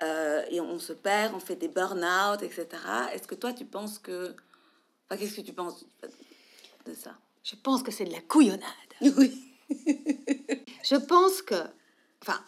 euh, 0.04 0.44
et 0.48 0.60
on 0.60 0.78
se 0.78 0.92
perd, 0.92 1.34
on 1.34 1.40
fait 1.40 1.56
des 1.56 1.68
burn-out, 1.68 2.40
etc. 2.42 2.68
Est-ce 3.12 3.26
que 3.26 3.34
toi 3.34 3.52
tu 3.52 3.64
penses 3.64 3.98
que, 3.98 4.36
enfin, 5.10 5.20
qu'est-ce 5.20 5.36
que 5.36 5.40
tu 5.40 5.52
penses 5.52 5.84
de 6.86 6.94
ça? 6.94 7.14
Je 7.42 7.56
pense 7.56 7.82
que 7.82 7.90
c'est 7.90 8.04
de 8.04 8.12
la 8.12 8.20
couillonnade. 8.20 8.62
Oui. 9.16 9.46
Je 10.82 10.96
pense 10.96 11.42
que, 11.42 11.54
enfin, 12.22 12.38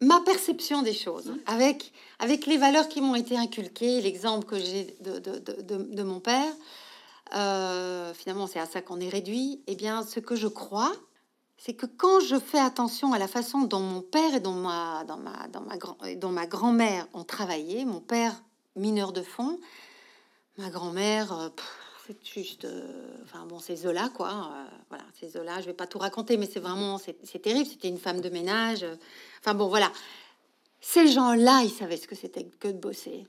ma 0.00 0.20
perception 0.20 0.82
des 0.82 0.92
choses, 0.92 1.32
avec, 1.46 1.92
avec 2.18 2.46
les 2.46 2.58
valeurs 2.58 2.88
qui 2.88 3.00
m'ont 3.00 3.14
été 3.14 3.36
inculquées, 3.36 4.00
l'exemple 4.00 4.44
que 4.44 4.58
j'ai 4.58 4.96
de, 5.00 5.18
de, 5.18 5.38
de, 5.38 5.76
de- 5.94 6.02
mon 6.02 6.18
père, 6.20 6.52
euh, 7.36 8.12
finalement 8.14 8.46
c'est 8.46 8.58
à 8.58 8.66
ça 8.66 8.82
qu'on 8.82 9.00
est 9.00 9.08
réduit, 9.08 9.62
eh 9.66 9.76
bien 9.76 10.02
ce 10.02 10.18
que 10.20 10.34
je 10.34 10.48
crois, 10.48 10.92
c'est 11.58 11.74
que 11.74 11.86
quand 11.86 12.20
je 12.20 12.38
fais 12.38 12.58
attention 12.58 13.12
à 13.12 13.18
la 13.18 13.28
façon 13.28 13.60
dont 13.60 13.80
mon 13.80 14.02
père 14.02 14.34
et 14.34 14.40
dont 14.40 14.54
ma, 14.54 15.04
dans 15.04 15.16
ma, 15.18 15.46
dans 15.48 15.60
ma, 15.62 15.76
grand, 15.76 15.96
dont 16.16 16.30
ma 16.30 16.46
grand-mère 16.46 17.06
ont 17.14 17.24
travaillé, 17.24 17.84
mon 17.84 18.00
père 18.00 18.34
mineur 18.76 19.12
de 19.12 19.22
fond, 19.22 19.58
ma 20.56 20.70
grand-mère, 20.70 21.32
euh, 21.32 21.48
c'est 22.08 22.42
juste, 22.42 22.64
euh, 22.64 23.22
enfin 23.24 23.44
bon, 23.44 23.58
c'est 23.58 23.76
Zola 23.76 24.08
quoi, 24.08 24.30
euh, 24.30 24.64
voilà, 24.88 25.04
c'est 25.18 25.28
Zola. 25.28 25.60
Je 25.60 25.66
vais 25.66 25.74
pas 25.74 25.86
tout 25.86 25.98
raconter, 25.98 26.38
mais 26.38 26.46
c'est 26.46 26.60
vraiment, 26.60 26.96
c'est 26.98 27.38
terrible. 27.42 27.66
C'était 27.66 27.88
une 27.88 27.98
femme 27.98 28.20
de 28.22 28.30
ménage. 28.30 28.82
euh, 28.82 28.96
Enfin 29.40 29.54
bon, 29.54 29.68
voilà. 29.68 29.92
Ces 30.80 31.08
gens-là, 31.08 31.62
ils 31.64 31.70
savaient 31.70 31.98
ce 31.98 32.08
que 32.08 32.14
c'était 32.14 32.44
que 32.44 32.68
de 32.68 32.78
bosser. 32.78 33.26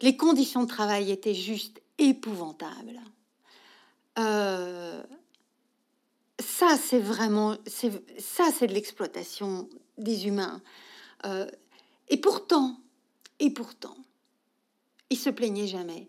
Les 0.00 0.16
conditions 0.16 0.62
de 0.64 0.68
travail 0.68 1.10
étaient 1.12 1.34
juste 1.34 1.80
épouvantables. 1.98 3.00
Ça, 6.40 6.76
c'est 6.76 6.98
vraiment, 6.98 7.56
ça, 7.66 8.50
c'est 8.52 8.66
de 8.66 8.74
l'exploitation 8.74 9.68
des 9.96 10.26
humains. 10.26 10.60
Et 12.08 12.16
pourtant, 12.16 12.80
et 13.38 13.50
pourtant, 13.50 13.96
ils 15.10 15.18
se 15.18 15.30
plaignaient 15.30 15.68
jamais. 15.68 16.08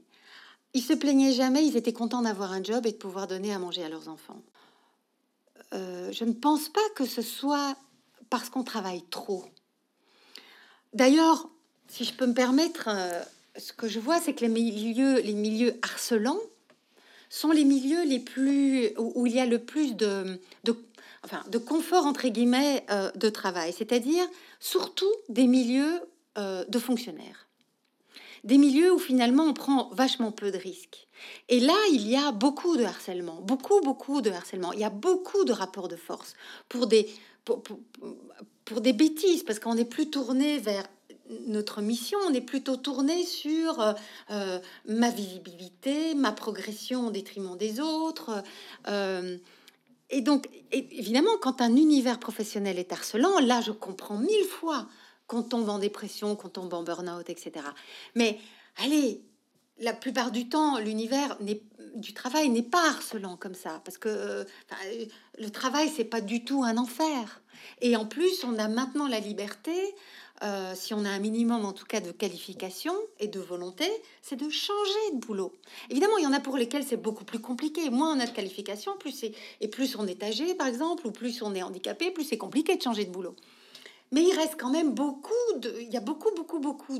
Ils 0.74 0.82
se 0.82 0.94
plaignaient 0.94 1.34
jamais. 1.34 1.66
Ils 1.66 1.78
étaient 1.78 1.94
contents 1.94 2.22
d'avoir 2.22 2.52
un 2.52 2.64
job 2.64 2.86
et 2.86 2.92
de 2.92 2.98
pouvoir 2.98 3.28
donner 3.28 3.54
à 3.54 3.60
manger 3.60 3.84
à 3.84 3.90
leurs 3.90 4.08
enfants. 4.08 4.42
Euh, 5.74 6.12
je 6.12 6.24
ne 6.24 6.34
pense 6.34 6.70
pas 6.70 6.88
que 6.96 7.06
ce 7.06 7.22
soit 7.22 7.76
parce 8.30 8.50
qu'on 8.50 8.64
travaille 8.64 9.04
trop. 9.10 9.46
D'ailleurs, 10.94 11.50
si 11.88 12.06
je 12.06 12.14
peux 12.14 12.26
me 12.26 12.34
permettre, 12.34 12.88
euh, 12.88 13.22
ce 13.58 13.74
que 13.74 13.88
je 13.88 14.00
vois, 14.00 14.20
c'est 14.20 14.34
que 14.34 14.42
les 14.42 14.50
milieux, 14.50 15.20
les 15.20 15.34
milieux 15.34 15.76
harcelants 15.82 16.40
sont 17.30 17.52
les 17.52 17.66
milieux 17.66 18.04
les 18.06 18.20
plus 18.20 18.92
où, 18.98 19.28
il 19.28 19.34
y 19.34 19.40
a 19.40 19.46
le 19.46 19.60
plus 19.60 19.96
de, 19.96 20.40
enfin 21.24 21.44
de 21.50 21.60
confort 21.60 22.08
entre 22.08 22.28
guillemets 22.28 22.84
euh, 22.90 23.12
de 23.12 23.30
travail, 23.30 23.72
c'est-à-dire 23.72 24.26
surtout 24.60 25.12
des 25.30 25.48
milieux 25.48 26.02
de 26.38 26.80
fonctionnaires, 26.80 27.49
des 28.44 28.58
milieux 28.58 28.94
où 28.94 29.00
finalement 29.00 29.44
on 29.44 29.54
prend 29.54 29.90
vachement 29.94 30.32
peu 30.32 30.52
de 30.52 30.58
risques. 30.58 31.08
Et 31.50 31.60
là, 31.60 31.76
il 31.92 32.08
y 32.08 32.16
a 32.16 32.32
beaucoup 32.32 32.78
de 32.78 32.84
harcèlement, 32.84 33.42
beaucoup 33.42 33.82
beaucoup 33.82 34.22
de 34.22 34.30
harcèlement. 34.30 34.72
Il 34.74 34.80
y 34.80 34.86
a 34.86 34.90
beaucoup 34.90 35.44
de 35.44 35.52
rapports 35.52 35.88
de 35.88 35.96
force 35.96 36.34
pour 36.70 36.88
des 36.88 37.08
pour, 37.46 37.62
pour- 37.64 37.80
pour 38.66 38.82
des 38.82 38.94
bêtises 38.94 39.44
parce 39.44 39.60
qu'on 39.60 39.76
n'est 39.76 39.86
plus 39.86 40.10
tourné 40.10 40.60
vers 40.60 40.86
notre 41.48 41.82
mission, 41.82 42.18
on 42.28 42.34
est 42.34 42.42
plutôt 42.42 42.76
tourné 42.76 43.24
sur 43.24 43.80
euh, 43.82 43.94
euh, 44.32 44.60
ma 44.88 45.10
visibilité, 45.12 46.16
ma 46.16 46.32
progression 46.32 47.08
au 47.08 47.12
détriment 47.12 47.56
des 47.58 47.80
autres. 47.80 48.44
euh, 48.88 49.38
et 50.12 50.22
donc, 50.22 50.50
évidemment, 50.72 51.38
quand 51.40 51.62
un 51.62 51.76
univers 51.76 52.20
professionnel 52.20 52.80
est 52.80 52.92
harcelant, 52.92 53.40
là, 53.42 53.62
je 53.62 53.72
comprends 53.72 54.18
mille 54.18 54.46
fois 54.46 54.88
qu'on 55.30 55.44
tombe 55.44 55.70
en 55.70 55.78
dépression, 55.78 56.36
qu'on 56.36 56.50
tombe 56.50 56.74
en 56.74 56.84
burn-out, 56.84 57.30
etc. 57.30 57.66
Mais 58.16 58.40
allez, 58.78 59.22
la 59.78 59.94
plupart 59.94 60.32
du 60.32 60.50
temps, 60.50 60.80
l'univers 60.80 61.38
du 61.96 62.14
travail 62.14 62.50
n'est 62.50 62.64
pas 62.64 62.86
harcelant 62.90 63.38
comme 63.38 63.54
ça, 63.54 63.80
parce 63.86 64.00
que 64.00 64.10
euh, 64.10 64.44
le 65.38 65.50
travail, 65.52 65.90
c'est 65.96 66.04
pas 66.04 66.20
du 66.20 66.44
tout 66.44 66.64
un 66.64 66.78
enfer. 66.78 67.42
Et 67.80 67.96
en 67.96 68.06
plus, 68.06 68.44
on 68.44 68.58
a 68.58 68.68
maintenant 68.68 69.08
la 69.08 69.20
liberté, 69.20 69.72
euh, 70.42 70.74
si 70.76 70.96
on 70.96 71.06
a 71.06 71.10
un 71.10 71.20
minimum 71.20 71.64
en 71.64 71.74
tout 71.74 71.86
cas 71.86 72.00
de 72.00 72.12
qualification 72.12 72.94
et 73.20 73.28
de 73.28 73.40
volonté, 73.40 73.86
c'est 74.24 74.36
de 74.36 74.50
changer 74.50 75.14
de 75.14 75.20
boulot. 75.20 75.54
Évidemment, 75.92 76.18
il 76.18 76.24
y 76.24 76.28
en 76.28 76.34
a 76.34 76.40
pour 76.40 76.58
lesquels 76.58 76.84
c'est 76.84 76.98
beaucoup 76.98 77.26
plus 77.26 77.40
compliqué. 77.40 77.92
Moins 77.92 78.18
on 78.18 78.20
a 78.20 78.26
de 78.26 78.32
qualification, 78.32 78.98
plus 78.98 79.12
c'est 79.12 79.34
et 79.62 79.68
plus 79.68 79.96
on 79.96 80.08
est 80.08 80.24
âgé, 80.24 80.56
par 80.56 80.66
exemple, 80.66 81.06
ou 81.06 81.12
plus 81.12 81.44
on 81.44 81.54
est 81.54 81.62
handicapé, 81.62 82.10
plus 82.10 82.24
c'est 82.24 82.40
compliqué 82.40 82.76
de 82.76 82.82
changer 82.82 83.06
de 83.06 83.12
boulot. 83.12 83.36
Mais 84.12 84.24
il 84.24 84.34
reste 84.36 84.56
quand 84.58 84.72
même 84.72 84.94
beaucoup 84.96 85.34
de, 85.58 85.76
il 85.82 85.90
y 85.90 85.98
a 85.98 86.02
beaucoup, 86.02 86.34
beaucoup, 86.36 86.60
beaucoup 86.60 86.98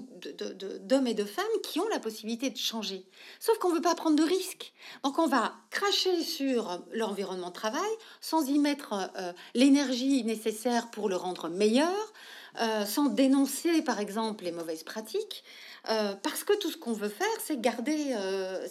d'hommes 0.82 1.08
et 1.08 1.16
de 1.16 1.26
femmes 1.26 1.46
qui 1.64 1.80
ont 1.80 1.88
la 1.88 2.00
possibilité 2.00 2.52
de 2.52 2.58
changer. 2.58 3.04
Sauf 3.40 3.58
qu'on 3.58 3.74
veut 3.74 3.82
pas 3.82 3.96
prendre 3.96 4.16
de 4.16 4.24
risques. 4.24 4.74
Donc 5.04 5.18
on 5.18 5.26
va 5.26 5.54
cracher 5.72 6.22
sur 6.22 6.84
l'environnement 6.94 7.48
de 7.48 7.54
travail 7.54 7.90
sans 8.22 8.48
y 8.48 8.60
mettre 8.60 8.94
euh, 9.18 9.34
l'énergie 9.56 10.24
nécessaire 10.24 10.92
pour 10.92 11.10
le 11.10 11.16
rendre 11.16 11.50
meilleur, 11.50 12.14
euh, 12.62 12.86
sans 12.86 13.06
dénoncer 13.06 13.82
par 13.82 14.00
exemple 14.00 14.44
les 14.44 14.52
mauvaises 14.52 14.84
pratiques, 14.84 15.44
euh, 15.90 16.14
parce 16.14 16.44
que 16.44 16.56
tout 16.60 16.70
ce 16.70 16.78
qu'on 16.78 16.94
veut 16.94 17.10
faire, 17.10 17.28
c'est 17.44 17.60
garder, 17.60 18.16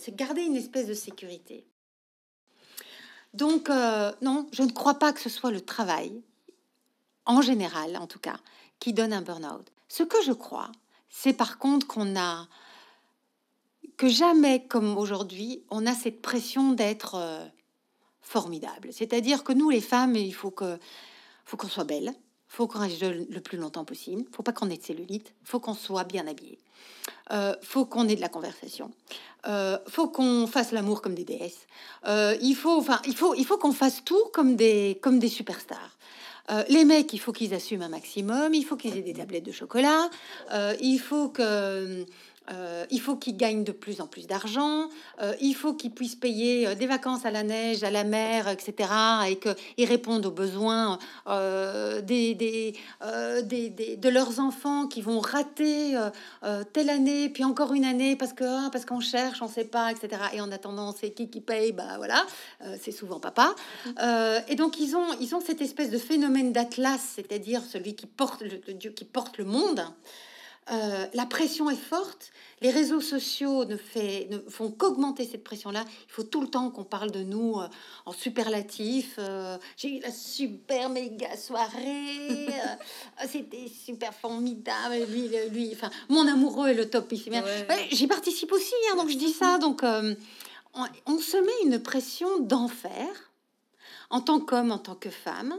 c'est 0.00 0.14
garder 0.14 0.42
une 0.42 0.56
espèce 0.56 0.86
de 0.86 0.94
sécurité. 0.94 1.66
Donc, 3.34 3.68
non, 4.22 4.48
je 4.52 4.62
ne 4.62 4.70
crois 4.70 4.94
pas 4.94 5.12
que 5.12 5.20
ce 5.20 5.28
soit 5.28 5.50
le 5.50 5.60
travail, 5.60 6.22
en 7.28 7.40
général 7.40 7.96
en 7.96 8.08
tout 8.08 8.18
cas, 8.18 8.40
qui 8.80 8.92
donne 8.92 9.12
un 9.12 9.22
burn-out. 9.22 9.70
Ce 9.88 10.02
que 10.02 10.20
je 10.24 10.32
crois, 10.32 10.72
c'est 11.08 11.32
par 11.32 11.58
contre 11.58 11.86
qu'on 11.86 12.18
a, 12.18 12.48
que 13.96 14.08
jamais 14.08 14.66
comme 14.66 14.98
aujourd'hui, 14.98 15.62
on 15.70 15.86
a 15.86 15.94
cette 15.94 16.20
pression 16.20 16.72
d'être 16.72 17.14
euh, 17.14 17.46
formidable. 18.20 18.88
C'est-à-dire 18.92 19.44
que 19.44 19.52
nous, 19.52 19.70
les 19.70 19.80
femmes, 19.80 20.16
il 20.16 20.34
faut 20.34 20.50
que, 20.50 20.78
faut 21.44 21.56
qu'on 21.56 21.68
soit 21.68 21.84
belle, 21.84 22.12
faut 22.48 22.66
qu'on 22.66 22.80
reste 22.80 23.02
le 23.02 23.40
plus 23.40 23.58
longtemps 23.58 23.84
possible, 23.84 24.24
faut 24.32 24.42
pas 24.42 24.52
qu'on 24.52 24.70
ait 24.70 24.76
de 24.78 24.82
cellulite, 24.82 25.34
faut 25.44 25.60
qu'on 25.60 25.74
soit 25.74 26.04
bien 26.04 26.26
habillé, 26.26 26.58
euh, 27.30 27.54
faut 27.62 27.84
qu'on 27.84 28.08
ait 28.08 28.16
de 28.16 28.20
la 28.20 28.30
conversation, 28.30 28.90
euh, 29.46 29.78
faut 29.86 30.08
qu'on 30.08 30.46
fasse 30.46 30.72
l'amour 30.72 31.02
comme 31.02 31.14
des 31.14 31.24
déesses, 31.24 31.66
euh, 32.06 32.36
il 32.40 32.54
faut, 32.54 32.78
enfin, 32.78 33.00
il 33.06 33.14
faut, 33.14 33.34
il 33.34 33.44
faut 33.44 33.58
qu'on 33.58 33.72
fasse 33.72 34.02
tout 34.02 34.24
comme 34.32 34.56
des, 34.56 34.98
comme 35.02 35.18
des 35.18 35.28
superstars. 35.28 35.98
Euh, 36.50 36.64
les 36.68 36.84
mecs, 36.84 37.12
il 37.12 37.18
faut 37.18 37.32
qu'ils 37.32 37.54
assument 37.54 37.82
un 37.82 37.88
maximum, 37.88 38.54
il 38.54 38.64
faut 38.64 38.76
qu'ils 38.76 38.96
aient 38.96 39.02
des 39.02 39.14
tablettes 39.14 39.44
de 39.44 39.52
chocolat, 39.52 40.08
euh, 40.52 40.74
il 40.80 40.98
faut 40.98 41.28
que 41.28 42.06
euh, 42.50 42.86
il 42.90 43.00
faut 43.00 43.16
qu'ils 43.16 43.36
gagnent 43.36 43.64
de 43.64 43.72
plus 43.72 44.00
en 44.00 44.06
plus 44.06 44.26
d'argent, 44.26 44.88
euh, 45.20 45.34
il 45.40 45.54
faut 45.54 45.74
qu'ils 45.74 45.90
puissent 45.90 46.16
payer 46.16 46.66
euh, 46.66 46.74
des 46.74 46.86
vacances 46.86 47.24
à 47.24 47.30
la 47.30 47.42
neige, 47.42 47.84
à 47.84 47.90
la 47.90 48.04
mer, 48.04 48.48
etc. 48.48 48.90
et 49.28 49.38
qu'ils 49.38 49.86
répondent 49.86 50.24
aux 50.26 50.30
besoins 50.30 50.98
euh, 51.26 52.00
des, 52.00 52.34
des, 52.34 52.74
des, 53.42 53.96
de 53.96 54.08
leurs 54.08 54.40
enfants 54.40 54.86
qui 54.86 55.02
vont 55.02 55.20
rater 55.20 55.96
telle 56.72 56.90
année, 56.90 57.28
puis 57.28 57.44
encore 57.44 57.72
une 57.72 57.84
année 57.84 58.16
parce 58.16 58.32
que 58.32 58.44
ah, 58.44 58.68
parce 58.70 58.84
qu'on 58.84 59.00
cherche, 59.00 59.42
on 59.42 59.48
sait 59.48 59.64
pas, 59.64 59.90
etc. 59.90 60.22
Et 60.32 60.40
en 60.40 60.50
attendant, 60.50 60.94
c'est 60.98 61.10
qui 61.10 61.28
qui 61.28 61.40
paye? 61.40 61.72
Bah 61.72 61.96
voilà, 61.96 62.24
c'est 62.80 62.92
souvent 62.92 63.20
papa. 63.20 63.54
Et 64.48 64.54
donc 64.54 64.78
ils 64.80 64.96
ont 64.96 65.06
ils 65.20 65.34
ont 65.34 65.40
cette 65.40 65.60
espèce 65.60 65.90
de 65.90 65.98
phénomène 65.98 66.52
d'Atlas, 66.52 67.00
c'est-à-dire 67.16 67.62
celui 67.62 67.94
qui 67.94 68.06
porte 68.06 68.42
le 68.42 68.74
dieu 68.74 68.90
qui 68.90 69.04
porte 69.04 69.38
le 69.38 69.44
monde. 69.44 69.84
Euh, 70.70 71.06
la 71.14 71.26
pression 71.26 71.70
est 71.70 71.76
forte. 71.76 72.30
Les 72.60 72.70
réseaux 72.70 73.00
sociaux 73.00 73.64
ne, 73.64 73.76
fait, 73.76 74.26
ne 74.30 74.38
font 74.50 74.70
qu'augmenter 74.70 75.24
cette 75.24 75.44
pression-là. 75.44 75.84
Il 76.08 76.12
faut 76.12 76.24
tout 76.24 76.40
le 76.40 76.48
temps 76.48 76.70
qu'on 76.70 76.84
parle 76.84 77.10
de 77.10 77.22
nous 77.22 77.58
euh, 77.58 77.68
en 78.04 78.12
superlatif. 78.12 79.14
Euh, 79.18 79.56
J'ai 79.76 79.96
eu 79.96 80.00
la 80.00 80.10
super 80.10 80.90
méga 80.90 81.36
soirée. 81.36 82.48
C'était 83.26 83.68
super 83.68 84.12
formidable. 84.12 84.96
Lui, 85.08 85.30
lui, 85.50 85.70
enfin, 85.72 85.90
mon 86.08 86.26
amoureux 86.26 86.68
est 86.68 86.74
le 86.74 86.90
top 86.90 87.12
ici. 87.12 87.30
Ouais. 87.30 87.40
Ouais, 87.40 87.88
J'y 87.90 88.06
participe 88.06 88.52
aussi, 88.52 88.74
hein, 88.90 88.96
donc 88.96 89.08
je 89.08 89.16
dis 89.16 89.32
ça. 89.32 89.58
Donc, 89.58 89.82
on, 89.82 90.86
on 91.06 91.18
se 91.18 91.36
met 91.36 91.70
une 91.70 91.82
pression 91.82 92.40
d'enfer 92.40 93.06
en 94.10 94.20
tant 94.20 94.40
qu'homme, 94.40 94.72
en 94.72 94.78
tant 94.78 94.94
que 94.94 95.10
femme. 95.10 95.54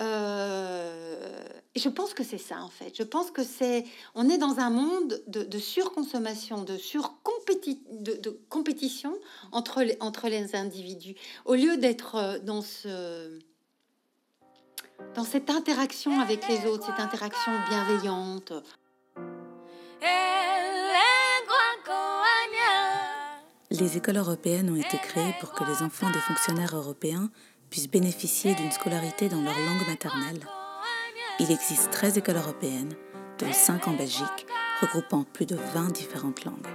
Euh, 0.00 1.44
je 1.76 1.88
pense 1.88 2.14
que 2.14 2.24
c'est 2.24 2.38
ça 2.38 2.62
en 2.62 2.68
fait. 2.68 2.96
Je 2.96 3.02
pense 3.02 3.30
que 3.30 3.42
c'est, 3.42 3.84
on 4.14 4.28
est 4.28 4.38
dans 4.38 4.58
un 4.58 4.70
monde 4.70 5.22
de, 5.26 5.58
surconsommation, 5.58 6.62
de 6.62 6.76
surcompéti, 6.76 7.82
de, 7.90 8.14
de 8.14 8.40
compétition 8.48 9.14
entre 9.52 9.82
les, 9.82 9.96
entre 10.00 10.28
les 10.28 10.54
individus, 10.54 11.14
au 11.44 11.54
lieu 11.54 11.76
d'être 11.76 12.16
euh, 12.16 12.38
dans 12.38 12.62
ce, 12.62 13.38
dans 15.14 15.24
cette 15.24 15.50
interaction 15.50 16.20
avec 16.20 16.48
les 16.48 16.66
autres, 16.66 16.86
cette 16.86 17.00
interaction 17.00 17.52
bienveillante. 17.68 18.52
Les 23.70 23.96
écoles 23.96 24.18
européennes 24.18 24.70
ont 24.70 24.76
été 24.76 24.98
créées 24.98 25.34
pour 25.40 25.52
que 25.52 25.64
les 25.64 25.82
enfants 25.82 26.10
des 26.10 26.18
fonctionnaires 26.18 26.76
européens 26.76 27.30
puissent 27.72 27.88
bénéficier 27.90 28.54
d'une 28.54 28.70
scolarité 28.70 29.30
dans 29.30 29.40
leur 29.40 29.58
langue 29.58 29.86
maternelle. 29.88 30.46
Il 31.40 31.50
existe 31.50 31.90
13 31.90 32.18
écoles 32.18 32.36
européennes, 32.36 32.94
dont 33.38 33.50
5 33.50 33.88
en 33.88 33.94
Belgique, 33.94 34.46
regroupant 34.82 35.24
plus 35.24 35.46
de 35.46 35.56
20 35.56 35.88
différentes 35.90 36.44
langues. 36.44 36.66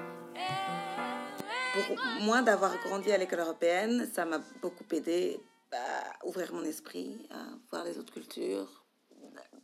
Pour 1.74 1.96
moi, 2.22 2.42
d'avoir 2.42 2.76
grandi 2.80 3.12
à 3.12 3.18
l'école 3.20 3.42
européenne, 3.42 4.10
ça 4.12 4.26
m'a 4.26 4.40
beaucoup 4.60 4.86
aidé 4.92 5.40
à 5.72 6.26
ouvrir 6.26 6.52
mon 6.52 6.64
esprit, 6.64 7.28
à 7.30 7.44
voir 7.70 7.84
les 7.86 8.00
autres 8.00 8.12
cultures. 8.12 8.84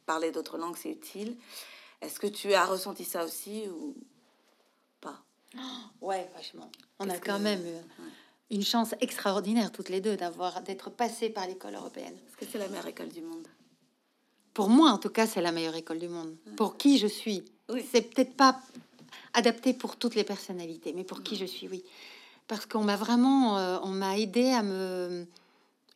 Parler 0.06 0.32
d'autres 0.32 0.60
langues, 0.60 0.78
c'est 0.78 0.92
utile. 0.92 1.36
Est-ce 2.00 2.20
que 2.20 2.28
tu 2.28 2.54
as 2.54 2.66
ressenti 2.66 3.06
ça 3.06 3.26
aussi 3.26 3.68
ou 3.70 3.96
pas? 5.02 5.18
Ouais, 6.00 6.30
vachement. 6.36 6.70
On 7.00 7.10
a 7.10 7.18
quand 7.18 7.38
que- 7.38 7.42
même 7.44 7.66
eu 7.66 8.04
une 8.54 8.64
chance 8.64 8.94
extraordinaire 9.02 9.72
toutes 9.72 9.90
les 9.90 10.00
deux 10.00 10.16
d'avoir 10.16 10.62
d'être 10.62 10.90
passées 10.90 11.30
par 11.30 11.48
l'école 11.48 11.76
européenne. 11.76 12.14
Est-ce 12.28 12.38
que 12.38 12.46
c'est 12.50 12.60
la 12.60 12.68
meilleure 12.68 12.88
école 12.88 13.10
du 13.10 13.22
monde 13.22 13.48
Pour 14.54 14.70
moi, 14.70 14.92
en 14.92 14.98
tout 14.98 15.10
cas, 15.10 15.26
c'est 15.26 15.42
la 15.42 15.52
meilleure 15.52 15.76
école 15.76 16.00
du 16.00 16.08
monde. 16.08 16.36
Pour 16.56 16.78
qui 16.78 17.00
je 17.00 17.08
suis. 17.08 17.44
Oui. 17.70 17.84
C'est 17.92 18.02
peut-être 18.02 18.36
pas 18.36 18.60
adapté 19.34 19.74
pour 19.74 19.96
toutes 19.98 20.16
les 20.16 20.24
personnalités, 20.24 20.94
mais 20.94 21.04
pour 21.04 21.24
qui 21.24 21.36
je 21.36 21.46
suis, 21.46 21.68
oui. 21.68 21.84
Parce 22.48 22.66
qu'on 22.66 22.84
m'a 22.84 22.96
vraiment, 22.96 23.58
euh, 23.58 23.80
on 23.84 23.90
m'a 23.90 24.18
aidé 24.20 24.52
à 24.52 24.62
me, 24.62 25.26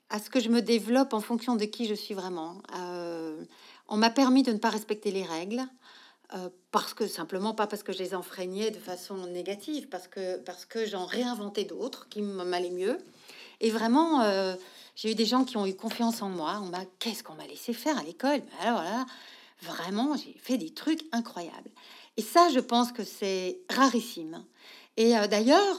à 0.10 0.20
ce 0.20 0.30
que 0.30 0.40
je 0.40 0.50
me 0.50 0.62
développe 0.62 1.14
en 1.14 1.22
fonction 1.22 1.56
de 1.56 1.66
qui 1.66 1.86
je 1.86 1.94
suis 1.94 2.16
vraiment. 2.16 2.56
Euh, 2.80 3.44
on 3.88 3.98
m'a 3.98 4.10
permis 4.10 4.44
de 4.44 4.52
ne 4.52 4.58
pas 4.58 4.70
respecter 4.70 5.12
les 5.12 5.24
règles. 5.24 5.62
Euh, 6.36 6.50
parce 6.72 6.94
que 6.94 7.08
simplement 7.08 7.54
pas 7.54 7.68
parce 7.68 7.84
que 7.84 7.94
je 7.94 8.00
les 8.00 8.14
enfreignais 8.14 8.70
de 8.70 8.80
façon 8.80 9.16
négative, 9.28 9.88
parce 9.88 10.10
que 10.10 10.38
parce 10.40 10.66
que 10.66 10.86
j'en 10.86 11.06
réinventais 11.06 11.64
d'autres 11.64 12.10
qui 12.10 12.22
m'allaient 12.22 12.70
mieux. 12.70 12.98
Et 13.62 13.72
vraiment, 13.72 14.22
euh, 14.22 14.56
j'ai 14.96 15.12
eu 15.12 15.16
des 15.16 15.26
gens 15.26 15.46
qui 15.46 15.56
ont 15.56 15.66
eu 15.66 15.74
confiance 15.74 16.22
en 16.22 16.30
moi. 16.30 16.60
On 16.62 16.66
m'a, 16.66 16.84
qu'est-ce 17.00 17.24
qu'on 17.24 17.36
m'a 17.36 17.48
laissé 17.48 17.72
faire 17.72 17.98
à 17.98 18.04
l'école? 18.04 18.42
Mais 18.46 18.68
Alors 18.68 18.84
là, 18.84 19.06
vraiment, 19.62 20.18
j'ai 20.18 20.36
fait 20.38 20.58
des 20.58 20.72
trucs 20.74 21.06
incroyables. 21.14 21.72
Et 22.18 22.22
ça, 22.22 22.50
je 22.50 22.60
pense 22.60 22.92
que 22.92 23.06
c'est 23.06 23.62
rarissime. 23.70 24.44
Et 24.98 25.18
euh, 25.18 25.28
d'ailleurs, 25.28 25.78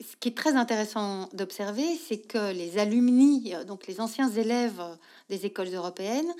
ce 0.00 0.16
qui 0.18 0.28
est 0.28 0.36
très 0.36 0.56
intéressant 0.56 1.28
d'observer, 1.34 1.96
c'est 2.08 2.18
que 2.18 2.52
les 2.52 2.78
alumni, 2.78 3.54
donc 3.66 3.86
les 3.86 4.00
anciens 4.00 4.28
élèves 4.28 4.82
des 5.28 5.46
écoles 5.46 5.72
européennes, 5.72 6.32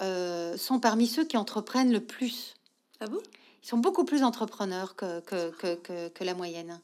euh, 0.00 0.56
sont 0.56 0.80
parmi 0.80 1.06
ceux 1.06 1.24
qui 1.24 1.36
entreprennent 1.36 1.92
le 1.92 2.00
plus. 2.00 2.54
Ah 3.00 3.06
bon? 3.06 3.20
Ils 3.62 3.68
sont 3.68 3.78
beaucoup 3.78 4.04
plus 4.04 4.22
entrepreneurs 4.22 4.96
que, 4.96 5.20
que, 5.20 5.50
que, 5.50 5.74
que, 5.74 6.08
que 6.08 6.24
la 6.24 6.34
moyenne. 6.34 6.80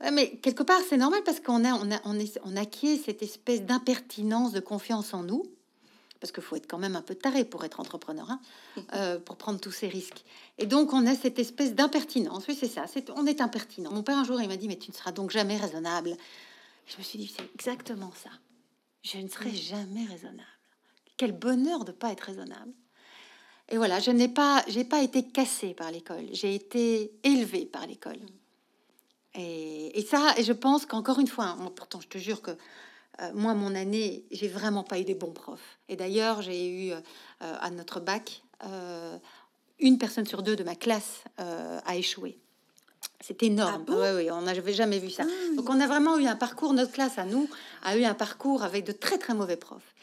Ouais, 0.00 0.10
Mais 0.10 0.30
quelque 0.38 0.62
part, 0.62 0.80
c'est 0.88 0.96
normal 0.96 1.22
parce 1.24 1.40
qu'on 1.40 1.64
a, 1.64 1.72
on 1.72 1.90
a, 1.90 2.00
on 2.04 2.18
est, 2.18 2.38
on 2.44 2.56
acquiert 2.56 2.98
cette 3.04 3.22
espèce 3.22 3.62
d'impertinence, 3.62 4.52
de 4.52 4.60
confiance 4.60 5.14
en 5.14 5.22
nous. 5.22 5.44
Parce 6.20 6.32
qu'il 6.32 6.42
faut 6.42 6.56
être 6.56 6.66
quand 6.66 6.78
même 6.78 6.96
un 6.96 7.02
peu 7.02 7.14
taré 7.14 7.44
pour 7.44 7.64
être 7.64 7.78
entrepreneur, 7.78 8.28
hein, 8.28 8.40
euh, 8.94 9.18
pour 9.20 9.36
prendre 9.36 9.60
tous 9.60 9.70
ces 9.70 9.86
risques. 9.86 10.24
Et 10.58 10.66
donc, 10.66 10.92
on 10.92 11.06
a 11.06 11.14
cette 11.14 11.38
espèce 11.38 11.74
d'impertinence. 11.74 12.44
Oui, 12.48 12.56
c'est 12.58 12.66
ça. 12.68 12.86
C'est, 12.88 13.10
on 13.10 13.24
est 13.26 13.40
impertinent. 13.40 13.92
Mon 13.92 14.02
père, 14.02 14.18
un 14.18 14.24
jour, 14.24 14.40
il 14.40 14.48
m'a 14.48 14.56
dit 14.56 14.66
Mais 14.66 14.78
tu 14.78 14.90
ne 14.90 14.96
seras 14.96 15.12
donc 15.12 15.30
jamais 15.30 15.56
raisonnable. 15.56 16.16
Je 16.86 16.96
me 16.98 17.02
suis 17.02 17.18
dit 17.18 17.32
C'est 17.36 17.48
exactement 17.54 18.10
ça. 18.20 18.30
Je 19.02 19.18
ne 19.18 19.28
serai 19.28 19.52
jamais 19.52 20.04
raisonnable. 20.06 20.57
Quel 21.18 21.32
bonheur 21.32 21.84
de 21.84 21.92
pas 21.92 22.10
être 22.10 22.22
raisonnable. 22.22 22.72
Et 23.68 23.76
voilà, 23.76 24.00
je 24.00 24.10
n'ai 24.10 24.28
pas, 24.28 24.64
j'ai 24.66 24.84
pas 24.84 25.02
été 25.02 25.24
cassée 25.24 25.74
par 25.74 25.90
l'école. 25.90 26.24
J'ai 26.32 26.54
été 26.54 27.12
élevée 27.22 27.66
par 27.66 27.86
l'école. 27.86 28.20
Et, 29.34 29.98
et 29.98 30.02
ça, 30.02 30.34
et 30.38 30.42
je 30.42 30.54
pense 30.54 30.86
qu'encore 30.86 31.18
une 31.18 31.28
fois, 31.28 31.44
hein, 31.44 31.70
pourtant, 31.76 32.00
je 32.00 32.08
te 32.08 32.16
jure 32.16 32.40
que 32.40 32.52
euh, 33.20 33.30
moi, 33.34 33.54
mon 33.54 33.74
année, 33.74 34.24
j'ai 34.30 34.48
vraiment 34.48 34.84
pas 34.84 34.98
eu 34.98 35.04
des 35.04 35.14
bons 35.14 35.32
profs. 35.32 35.78
Et 35.88 35.96
d'ailleurs, 35.96 36.42
j'ai 36.42 36.68
eu 36.68 36.92
euh, 36.92 37.00
à 37.40 37.70
notre 37.70 38.00
bac 38.00 38.42
euh, 38.64 39.18
une 39.80 39.98
personne 39.98 40.26
sur 40.26 40.42
deux 40.42 40.56
de 40.56 40.64
ma 40.64 40.74
classe 40.74 41.22
a 41.38 41.96
échoué. 41.96 42.38
C'est 43.20 43.42
énorme. 43.44 43.84
Ah 43.86 43.92
bon? 43.92 44.00
Ouais, 44.00 44.12
ouais, 44.14 44.30
on 44.30 44.42
n'avait 44.42 44.72
jamais 44.72 44.98
vu 44.98 45.10
ça. 45.10 45.24
Ah, 45.24 45.54
Donc, 45.56 45.68
on 45.70 45.80
a 45.80 45.86
vraiment 45.86 46.18
eu 46.18 46.26
un 46.26 46.34
parcours. 46.34 46.72
Notre 46.72 46.92
classe 46.92 47.18
à 47.18 47.24
nous 47.24 47.48
a 47.82 47.96
eu 47.96 48.04
un 48.04 48.14
parcours 48.14 48.64
avec 48.64 48.84
de 48.84 48.92
très 48.92 49.18
très 49.18 49.34
mauvais 49.34 49.56
profs. 49.56 49.94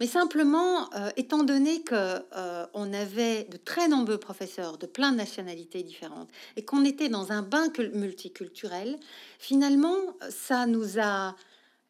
Mais 0.00 0.06
simplement, 0.06 0.88
euh, 0.94 1.10
étant 1.18 1.42
donné 1.42 1.82
que 1.82 1.94
euh, 2.34 2.66
on 2.72 2.90
avait 2.94 3.44
de 3.44 3.58
très 3.58 3.86
nombreux 3.86 4.16
professeurs 4.18 4.78
de 4.78 4.86
plein 4.86 5.12
de 5.12 5.16
nationalités 5.18 5.82
différentes 5.82 6.30
et 6.56 6.64
qu'on 6.64 6.86
était 6.86 7.10
dans 7.10 7.32
un 7.32 7.42
bain 7.42 7.68
cul- 7.68 7.90
multiculturel, 7.90 8.98
finalement, 9.38 9.98
ça 10.30 10.66
nous 10.66 10.98
a 10.98 11.36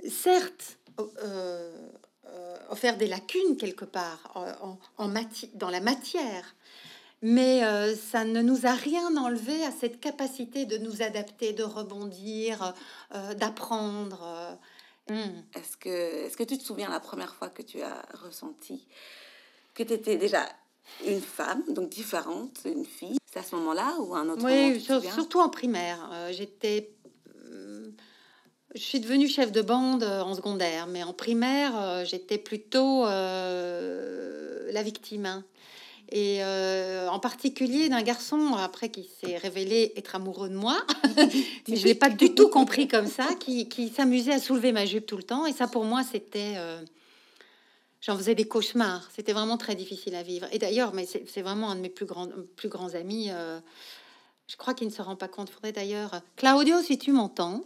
certes 0.08 0.78
euh, 0.98 1.72
euh, 2.26 2.56
offert 2.70 2.96
des 2.96 3.06
lacunes 3.06 3.56
quelque 3.56 3.84
part 3.84 4.32
en, 4.34 4.76
en- 5.04 5.14
dans 5.54 5.70
la 5.70 5.80
matière, 5.80 6.56
mais 7.22 7.64
euh, 7.64 7.94
ça 7.94 8.24
ne 8.24 8.42
nous 8.42 8.66
a 8.66 8.72
rien 8.72 9.16
enlevé 9.16 9.64
à 9.64 9.70
cette 9.70 10.00
capacité 10.00 10.66
de 10.66 10.78
nous 10.78 11.00
adapter, 11.02 11.52
de 11.52 11.62
rebondir, 11.62 12.74
euh, 13.14 13.34
d'apprendre. 13.34 14.58
Hmm. 15.08 15.42
Est-ce 15.54 15.76
que, 15.76 16.26
est 16.26 16.36
que 16.36 16.44
tu 16.44 16.56
te 16.58 16.62
souviens 16.62 16.88
la 16.88 17.00
première 17.00 17.34
fois 17.34 17.48
que 17.48 17.62
tu 17.62 17.80
as 17.82 18.02
ressenti 18.22 18.86
que 19.74 19.82
tu 19.82 19.92
étais 19.92 20.16
déjà 20.16 20.46
une 21.06 21.20
femme, 21.20 21.62
donc 21.68 21.88
différente, 21.88 22.60
une 22.64 22.84
fille? 22.84 23.16
C'est 23.32 23.38
à 23.40 23.42
ce 23.42 23.54
moment-là 23.56 23.96
ou 24.00 24.14
à 24.14 24.18
un 24.20 24.28
autre 24.28 24.42
moment 24.42 24.68
Oui, 24.68 24.80
souviens? 24.80 25.12
surtout 25.12 25.40
en 25.40 25.48
primaire. 25.48 26.08
Euh, 26.12 26.32
J'étais. 26.32 26.92
euh, 27.36 27.90
Je 28.74 28.80
suis 28.80 29.00
devenue 29.00 29.28
chef 29.28 29.50
de 29.52 29.62
bande 29.62 30.02
euh, 30.02 30.20
en 30.22 30.34
secondaire, 30.34 30.86
mais 30.86 31.02
en 31.02 31.12
primaire, 31.12 32.04
j'étais 32.04 32.38
plutôt 32.38 33.06
euh, 33.06 34.70
la 34.72 34.82
victime. 34.82 35.42
Et 36.12 36.38
euh, 36.42 37.08
en 37.08 37.20
particulier 37.20 37.88
d'un 37.88 38.02
garçon, 38.02 38.54
après, 38.54 38.88
qui 38.88 39.08
s'est 39.20 39.36
révélé 39.36 39.92
être 39.96 40.14
amoureux 40.16 40.48
de 40.48 40.54
moi, 40.56 40.76
mais 41.68 41.76
je 41.76 41.84
l'ai 41.84 41.94
pas 41.94 42.10
du 42.10 42.34
tout 42.34 42.48
compris 42.48 42.88
comme 42.88 43.06
ça, 43.06 43.28
qui, 43.38 43.68
qui 43.68 43.88
s'amusait 43.90 44.32
à 44.32 44.38
soulever 44.40 44.72
ma 44.72 44.86
jupe 44.86 45.06
tout 45.06 45.16
le 45.16 45.22
temps. 45.22 45.46
Et 45.46 45.52
ça, 45.52 45.66
pour 45.68 45.84
moi, 45.84 46.02
c'était... 46.02 46.54
euh, 46.56 46.80
J'en 48.00 48.16
faisais 48.16 48.34
des 48.34 48.48
cauchemars. 48.48 49.08
C'était 49.14 49.34
vraiment 49.34 49.58
très 49.58 49.74
difficile 49.74 50.14
à 50.14 50.22
vivre. 50.22 50.46
Et 50.52 50.58
d'ailleurs, 50.58 50.94
mais 50.94 51.04
c'est 51.04 51.28
c'est 51.28 51.42
vraiment 51.42 51.70
un 51.70 51.76
de 51.76 51.82
mes 51.82 51.90
plus 51.90 52.06
grands, 52.06 52.28
plus 52.56 52.70
grands 52.70 52.94
amis. 52.94 53.28
euh, 53.30 53.60
je 54.48 54.56
crois 54.56 54.72
qu'il 54.72 54.88
ne 54.88 54.92
se 54.92 55.02
rend 55.02 55.16
pas 55.16 55.28
compte. 55.28 55.50
Faudrait 55.50 55.72
d'ailleurs... 55.72 56.22
Claudio, 56.36 56.80
si 56.82 56.98
tu 56.98 57.12
m'entends, 57.12 57.62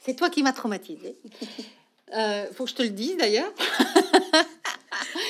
c'est 0.00 0.16
toi 0.16 0.28
qui 0.28 0.42
m'as 0.42 0.52
traumatisé. 0.52 1.16
Faut 2.52 2.64
que 2.64 2.70
je 2.70 2.74
te 2.74 2.82
le 2.82 2.90
dise 2.90 3.16
d'ailleurs. 3.16 3.52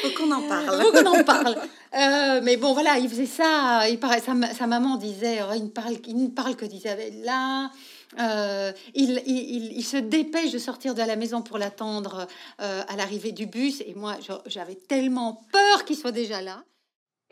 Faut 0.02 0.10
qu'on 0.16 0.30
en 0.32 0.42
parle. 0.42 0.82
Faut 0.82 0.92
qu'on 0.92 1.06
en 1.06 1.24
parle. 1.24 1.56
Euh, 1.94 2.40
mais 2.42 2.56
bon, 2.56 2.72
voilà, 2.72 2.98
il 2.98 3.08
faisait 3.08 3.26
ça. 3.26 3.88
Il 3.88 3.98
paraît, 3.98 4.20
sa, 4.20 4.34
sa 4.54 4.66
maman 4.66 4.96
disait, 4.96 5.40
oh, 5.42 5.52
il 5.54 5.64
ne 5.64 5.68
parle, 5.68 5.94
il 6.06 6.16
ne 6.16 6.28
parle 6.28 6.56
que 6.56 6.64
d'Isabella. 6.64 7.70
Euh, 8.18 8.72
il, 8.94 9.22
il, 9.26 9.36
il- 9.56 9.72
il 9.78 9.84
se 9.84 9.96
dépêche 9.96 10.50
de 10.50 10.58
sortir 10.58 10.94
de 10.94 11.02
la 11.02 11.14
maison 11.16 11.42
pour 11.42 11.58
l'attendre 11.58 12.26
euh, 12.60 12.82
à 12.88 12.96
l'arrivée 12.96 13.32
du 13.32 13.46
bus. 13.46 13.82
Et 13.86 13.94
moi, 13.94 14.16
j'avais 14.46 14.74
tellement 14.74 15.42
peur 15.52 15.84
qu'il 15.84 15.96
soit 15.96 16.10
déjà 16.12 16.40
là. 16.42 16.62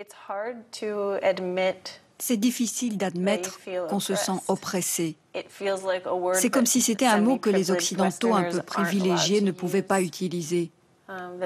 It's 0.00 0.14
hard 0.28 0.58
to 0.80 1.14
admit 1.26 1.74
C'est 2.18 2.36
difficile 2.36 2.96
d'admettre 2.96 3.58
qu'on 3.88 3.98
se 4.00 4.14
sent 4.14 4.32
oppressé. 4.46 5.16
C'est 6.34 6.50
comme 6.50 6.66
si 6.66 6.80
c'était 6.80 7.06
un 7.06 7.20
mot 7.20 7.38
que 7.38 7.50
les 7.50 7.70
Occidentaux 7.72 8.34
un 8.34 8.42
peu 8.44 8.62
privilégiés 8.62 9.40
ne 9.40 9.50
pouvaient 9.50 9.82
pas 9.82 10.00
utiliser. 10.00 10.70
Um, 11.08 11.40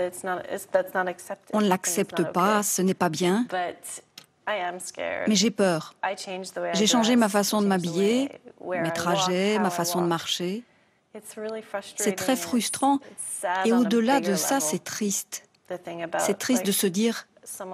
On 1.52 1.60
ne 1.60 1.68
l'accepte 1.68 2.32
pas, 2.32 2.64
ce 2.64 2.82
n'est 2.82 2.94
pas 2.94 3.08
bien, 3.08 3.46
mais 4.48 5.34
j'ai 5.36 5.50
peur. 5.52 5.94
J'ai 6.72 6.86
changé 6.88 7.14
ma 7.14 7.28
façon 7.28 7.62
de 7.62 7.66
m'habiller, 7.68 8.28
Mes 8.64 8.92
trajets, 8.92 9.58
ma 9.60 9.70
façon 9.70 10.02
de 10.02 10.06
marcher. 10.06 10.64
C'est 11.96 12.16
très 12.16 12.36
frustrant. 12.36 12.98
et 13.64 13.72
au-delà 13.72 14.20
de 14.20 14.34
ça, 14.34 14.60
c'est 14.60 14.82
triste. 14.82 15.48
C'est 16.18 16.38
triste 16.38 16.66
de 16.66 16.72
se 16.72 16.86
dire 16.86 17.28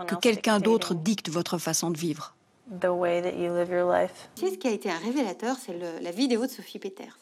que 0.07 0.15
quelqu'un 0.15 0.61
d'autre 0.61 0.95
dicte 0.95 1.31
votre 1.31 1.57
façon 1.59 1.91
de 1.91 1.99
vivre. 1.99 2.35
Tu 2.71 4.47
sais, 4.47 4.53
ce 4.53 4.59
qui 4.59 4.69
a 4.69 4.73
été 4.73 4.91
un 4.91 4.99
révélateur, 4.99 5.57
c'est 5.59 5.75
la 6.03 6.11
vidéo 6.11 6.45
de 6.45 6.51
Sophie 6.51 6.79
Peters. 6.79 7.19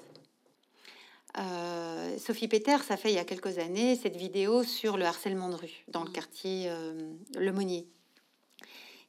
Euh, 1.38 2.16
Sophie 2.18 2.49
Peters 2.49 2.83
a 2.90 2.96
fait 2.96 3.11
il 3.11 3.14
y 3.14 3.18
a 3.18 3.25
quelques 3.25 3.59
années 3.59 3.94
cette 3.96 4.16
vidéo 4.16 4.62
sur 4.62 4.96
le 4.96 5.05
harcèlement 5.05 5.49
de 5.51 5.55
rue 5.57 5.85
dans 5.88 6.03
le 6.05 6.11
quartier 6.11 6.64
euh, 6.68 6.94
Le 7.37 7.53
Monnier. 7.53 7.87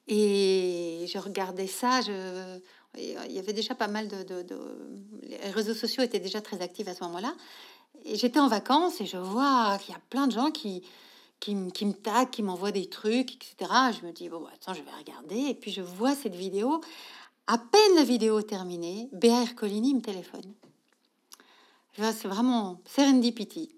Et 0.08 1.06
je 1.12 1.18
regardais 1.18 1.68
ça, 1.68 2.02
je... 2.02 2.60
il 2.98 3.32
y 3.32 3.40
avait 3.40 3.54
déjà 3.54 3.76
pas 3.76 3.88
mal 3.88 4.08
de, 4.08 4.24
de- 4.24 4.42
de- 4.42 4.88
Les 5.24 5.38
réseaux 5.52 5.74
sociaux 5.74 6.04
étaient 6.04 6.20
déjà 6.20 6.42
très 6.42 6.62
actifs 6.62 6.88
à 6.88 6.94
ce 6.96 7.04
moment-là. 7.06 7.34
Et 8.06 8.16
j'étais 8.16 8.40
en 8.40 8.48
vacances 8.48 9.02
et 9.02 9.06
je 9.06 9.18
vois 9.18 9.78
qu'il 9.80 9.94
y 9.94 9.98
a 9.98 10.02
plein 10.10 10.28
de 10.28 10.32
gens 10.32 10.52
qui, 10.52 10.84
qui, 11.40 11.56
me- 11.56 11.72
qui 11.72 11.86
me 11.86 11.94
taguent, 11.94 12.30
qui 12.30 12.44
m'envoient 12.44 12.72
des 12.72 12.88
trucs, 12.88 13.34
etc. 13.36 13.72
Je 14.00 14.06
me 14.06 14.12
dis, 14.13 14.30
bon, 14.30 14.40
bah, 14.42 14.50
attends, 14.54 14.74
je 14.74 14.82
vais 14.82 14.92
regarder. 14.98 15.50
Et 15.50 15.54
puis 15.56 15.72
je 15.72 15.82
vois 15.82 16.16
cette 16.16 16.36
vidéo. 16.36 16.80
À 17.48 17.58
peine 17.58 17.96
la 17.96 18.04
vidéo 18.04 18.42
terminée, 18.42 19.10
Béa 19.13 19.42
Ercolini 19.44 19.94
me 19.94 20.02
téléphone. 20.02 20.54
C'est 21.97 22.27
vraiment 22.27 22.79
serendipity. 22.86 23.69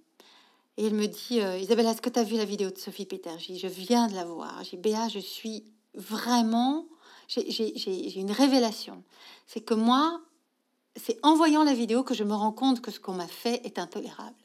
Et 0.78 0.88
elle 0.88 0.94
me 0.94 1.08
dit, 1.08 1.42
euh, 1.42 1.58
Isabella, 1.58 1.92
est-ce 1.92 2.02
que 2.02 2.10
tu 2.10 2.20
as 2.20 2.24
vu 2.24 2.36
la 2.36 2.46
vidéo 2.46 2.70
de 2.70 2.78
Sophie 2.78 3.06
Peter 3.06 3.32
J'ai 3.38 3.54
dit, 3.54 3.60
je 3.60 3.68
viens 3.68 4.08
de 4.08 4.16
la 4.16 4.26
voir. 4.26 4.64
J'ai 4.64 4.78
dit, 4.78 4.84
Béa, 4.84 5.08
je 5.08 5.20
suis 5.20 5.64
vraiment... 5.94 6.86
J'ai 7.28 8.20
une 8.20 8.32
révélation. 8.32 9.04
C'est 9.46 9.62
que 9.62 9.74
moi, 9.74 10.22
c'est 10.96 11.20
en 11.22 11.36
voyant 11.36 11.64
la 11.64 11.74
vidéo 11.74 12.04
que 12.04 12.14
je 12.14 12.24
me 12.24 12.34
rends 12.34 12.52
compte 12.52 12.82
que 12.82 12.92
ce 12.92 13.00
qu'on 13.00 13.14
m'a 13.14 13.28
fait 13.28 13.66
est 13.66 13.78
intolérable. 13.78 14.36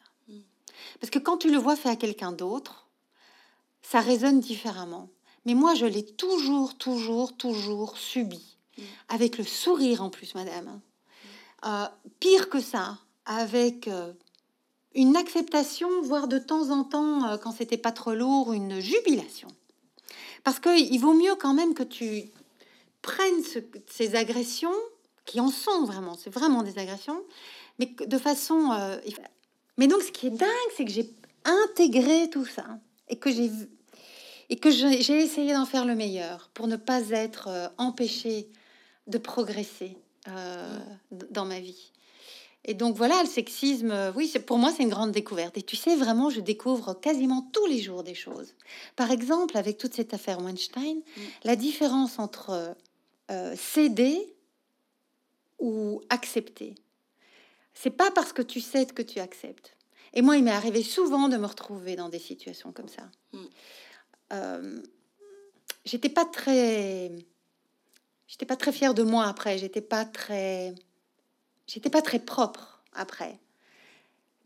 Parce 1.00 1.10
que 1.10 1.18
quand 1.18 1.38
tu 1.38 1.50
le 1.50 1.58
vois 1.58 1.76
fait 1.76 1.88
à 1.88 1.96
quelqu'un 1.96 2.32
d'autre, 2.32 2.88
ça 3.82 4.00
résonne 4.00 4.40
différemment. 4.40 5.08
Mais 5.46 5.54
moi, 5.54 5.74
je 5.74 5.86
l'ai 5.86 6.04
toujours, 6.04 6.76
toujours, 6.76 7.36
toujours 7.36 7.96
subi. 7.96 8.56
Avec 9.08 9.38
le 9.38 9.44
sourire 9.44 10.02
en 10.02 10.10
plus, 10.10 10.34
madame. 10.34 10.80
Euh, 11.64 11.86
pire 12.20 12.48
que 12.48 12.60
ça, 12.60 12.98
avec 13.26 13.88
euh, 13.88 14.12
une 14.94 15.16
acceptation, 15.16 15.88
voire 16.02 16.28
de 16.28 16.38
temps 16.38 16.70
en 16.70 16.84
temps, 16.84 17.24
euh, 17.24 17.36
quand 17.36 17.52
c'était 17.52 17.78
pas 17.78 17.92
trop 17.92 18.14
lourd, 18.14 18.52
une 18.52 18.80
jubilation. 18.80 19.48
Parce 20.44 20.60
qu'il 20.60 21.00
vaut 21.00 21.14
mieux 21.14 21.34
quand 21.36 21.54
même 21.54 21.74
que 21.74 21.82
tu 21.82 22.24
prennes 23.02 23.42
ce- 23.42 23.58
ces 23.90 24.14
agressions, 24.14 24.74
qui 25.24 25.40
en 25.40 25.48
sont 25.50 25.84
vraiment, 25.84 26.14
c'est 26.16 26.28
vraiment 26.32 26.62
des 26.62 26.78
agressions, 26.78 27.22
mais 27.78 27.86
de 28.06 28.18
façon... 28.18 28.72
euh, 28.72 28.96
mais 29.78 29.86
donc, 29.86 30.02
ce 30.02 30.12
qui 30.12 30.26
est 30.26 30.30
dingue, 30.30 30.48
c'est 30.76 30.84
que 30.84 30.90
j'ai 30.90 31.10
intégré 31.44 32.28
tout 32.30 32.44
ça 32.46 32.66
et 33.08 33.16
que 33.16 33.30
j'ai 33.32 33.50
et 34.50 34.56
que 34.56 34.70
j'ai 34.70 35.22
essayé 35.22 35.54
d'en 35.54 35.64
faire 35.64 35.86
le 35.86 35.94
meilleur 35.94 36.50
pour 36.52 36.66
ne 36.66 36.76
pas 36.76 37.08
être 37.08 37.48
empêchée 37.78 38.46
de 39.06 39.16
progresser 39.16 39.96
euh, 40.28 40.78
d- 41.10 41.26
dans 41.30 41.46
ma 41.46 41.60
vie. 41.60 41.90
Et 42.66 42.74
donc 42.74 42.96
voilà, 42.96 43.22
le 43.22 43.28
sexisme, 43.28 43.90
euh, 43.90 44.12
oui, 44.14 44.32
pour 44.46 44.58
moi 44.58 44.72
c'est 44.74 44.82
une 44.82 44.88
grande 44.88 45.12
découverte. 45.12 45.58
Et 45.58 45.62
tu 45.62 45.76
sais 45.76 45.96
vraiment, 45.96 46.30
je 46.30 46.40
découvre 46.40 46.94
quasiment 46.94 47.48
tous 47.52 47.66
les 47.66 47.80
jours 47.80 48.02
des 48.02 48.14
choses. 48.14 48.54
Par 48.96 49.10
exemple, 49.10 49.56
avec 49.56 49.76
toute 49.76 49.94
cette 49.94 50.14
affaire 50.14 50.40
Weinstein, 50.40 51.02
la 51.44 51.56
différence 51.56 52.18
entre 52.18 52.74
euh, 53.30 53.56
céder 53.56 54.34
ou 55.58 56.00
accepter. 56.08 56.74
C'est 57.74 57.90
pas 57.90 58.10
parce 58.10 58.32
que 58.32 58.42
tu 58.42 58.60
cèdes 58.60 58.92
que 58.92 59.02
tu 59.02 59.18
acceptes. 59.18 59.76
Et 60.14 60.22
moi, 60.22 60.36
il 60.36 60.44
m'est 60.44 60.52
arrivé 60.52 60.82
souvent 60.82 61.28
de 61.28 61.36
me 61.36 61.46
retrouver 61.46 61.96
dans 61.96 62.08
des 62.08 62.18
situations 62.18 62.72
comme 62.72 62.88
ça. 62.88 63.02
Mm. 63.32 63.38
Euh, 64.32 64.82
j'étais 65.84 66.08
pas 66.08 66.24
très, 66.24 67.10
j'étais 68.28 68.46
pas 68.46 68.56
très 68.56 68.72
fière 68.72 68.94
de 68.94 69.02
moi 69.02 69.26
après. 69.26 69.58
J'étais 69.58 69.80
pas 69.80 70.04
très, 70.04 70.74
j'étais 71.66 71.90
pas 71.90 72.02
très 72.02 72.18
propre 72.18 72.80
après. 72.92 73.38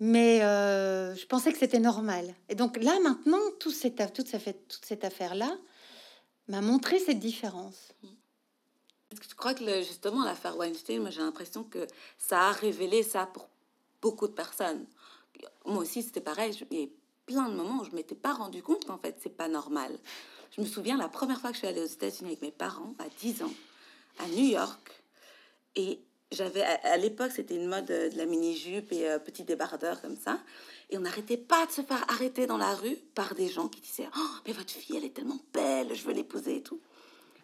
Mais 0.00 0.42
euh, 0.44 1.14
je 1.16 1.26
pensais 1.26 1.52
que 1.52 1.58
c'était 1.58 1.80
normal. 1.80 2.34
Et 2.48 2.54
donc 2.54 2.76
là, 2.82 2.98
maintenant, 3.00 3.40
tout 3.58 3.72
cette, 3.72 4.12
toute, 4.12 4.28
cette, 4.28 4.68
toute 4.68 4.84
cette 4.84 5.04
affaire-là 5.04 5.56
m'a 6.46 6.60
montré 6.60 6.98
cette 7.00 7.18
différence. 7.18 7.92
Je 9.12 9.34
crois 9.34 9.54
que 9.54 9.64
le- 9.64 9.82
justement 9.82 10.24
l'affaire 10.24 10.56
Weinstein, 10.56 11.00
moi 11.00 11.10
j'ai 11.10 11.20
l'impression 11.20 11.64
que 11.64 11.86
ça 12.18 12.48
a 12.48 12.52
révélé 12.52 13.02
ça 13.02 13.26
pour 13.26 13.48
beaucoup 14.00 14.28
de 14.28 14.32
personnes. 14.32 14.86
Moi 15.64 15.78
aussi 15.82 16.02
c'était 16.02 16.20
pareil, 16.20 16.52
je- 16.52 16.64
il 16.70 16.78
y 16.80 16.84
a 16.84 16.88
plein 17.26 17.48
de 17.48 17.54
moments 17.54 17.80
où 17.80 17.84
je 17.84 17.90
m'étais 17.90 18.14
pas 18.14 18.32
rendu 18.34 18.62
compte 18.62 18.84
qu'en 18.84 18.98
fait 18.98 19.16
c'est 19.22 19.36
pas 19.36 19.48
normal. 19.48 19.98
Je 20.56 20.60
me 20.60 20.66
souviens 20.66 20.96
la 20.96 21.08
première 21.08 21.40
fois 21.40 21.50
que 21.50 21.54
je 21.56 21.60
suis 21.60 21.68
allée 21.68 21.82
aux 21.82 21.86
États-Unis 21.86 22.30
avec 22.30 22.42
mes 22.42 22.50
parents 22.52 22.94
à 22.98 23.08
10 23.20 23.42
ans 23.42 23.52
à 24.18 24.26
New 24.28 24.44
York 24.46 25.02
et 25.76 26.00
j'avais 26.30 26.62
à, 26.62 26.96
l'époque 26.96 27.32
c'était 27.34 27.56
une 27.56 27.68
mode 27.68 27.90
euh, 27.90 28.10
de 28.10 28.16
la 28.16 28.26
mini-jupe 28.26 28.92
et 28.92 29.08
euh, 29.08 29.18
petit 29.18 29.44
débardeur 29.44 30.00
comme 30.02 30.16
ça 30.16 30.38
et 30.90 30.98
on 30.98 31.00
n'arrêtait 31.00 31.36
pas 31.36 31.66
de 31.66 31.72
se 31.72 31.82
faire 31.82 32.04
arrêter 32.10 32.46
dans 32.46 32.58
la 32.58 32.74
rue 32.74 32.96
par 33.14 33.34
des 33.34 33.48
gens 33.48 33.68
qui 33.68 33.80
disaient 33.80 34.08
"Oh, 34.16 34.30
mais 34.46 34.52
votre 34.52 34.70
fille 34.70 34.96
elle 34.96 35.04
est 35.04 35.14
tellement 35.14 35.40
belle, 35.52 35.94
je 35.94 36.04
veux 36.04 36.12
l'épouser 36.12 36.56
et 36.56 36.62
tout." 36.62 36.80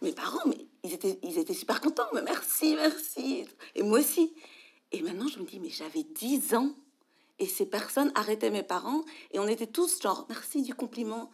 mes 0.05 0.13
parents, 0.13 0.47
mais 0.47 0.67
ils 0.85 0.93
étaient, 0.93 1.19
ils 1.23 1.39
étaient 1.39 1.55
super 1.55 1.81
contents. 1.81 2.07
Mais 2.15 2.23
merci, 2.23 2.77
merci. 2.77 3.47
Et 3.75 3.83
moi 3.83 3.99
aussi. 3.99 4.35
Et 4.93 5.03
maintenant, 5.03 5.27
je 5.27 5.41
me 5.41 5.45
dis, 5.45 5.59
mais 5.59 5.71
j'avais 5.71 6.05
10 6.05 6.55
ans. 6.55 6.75
Et 7.41 7.47
ces 7.47 7.67
personnes 7.67 8.13
arrêtaient 8.15 8.51
mes 8.51 8.63
parents. 8.63 9.03
Et 9.33 9.41
on 9.41 9.49
était 9.49 9.67
tous 9.67 10.01
genre, 10.01 10.27
merci 10.29 10.63
du 10.63 10.75
compliment. 10.75 11.31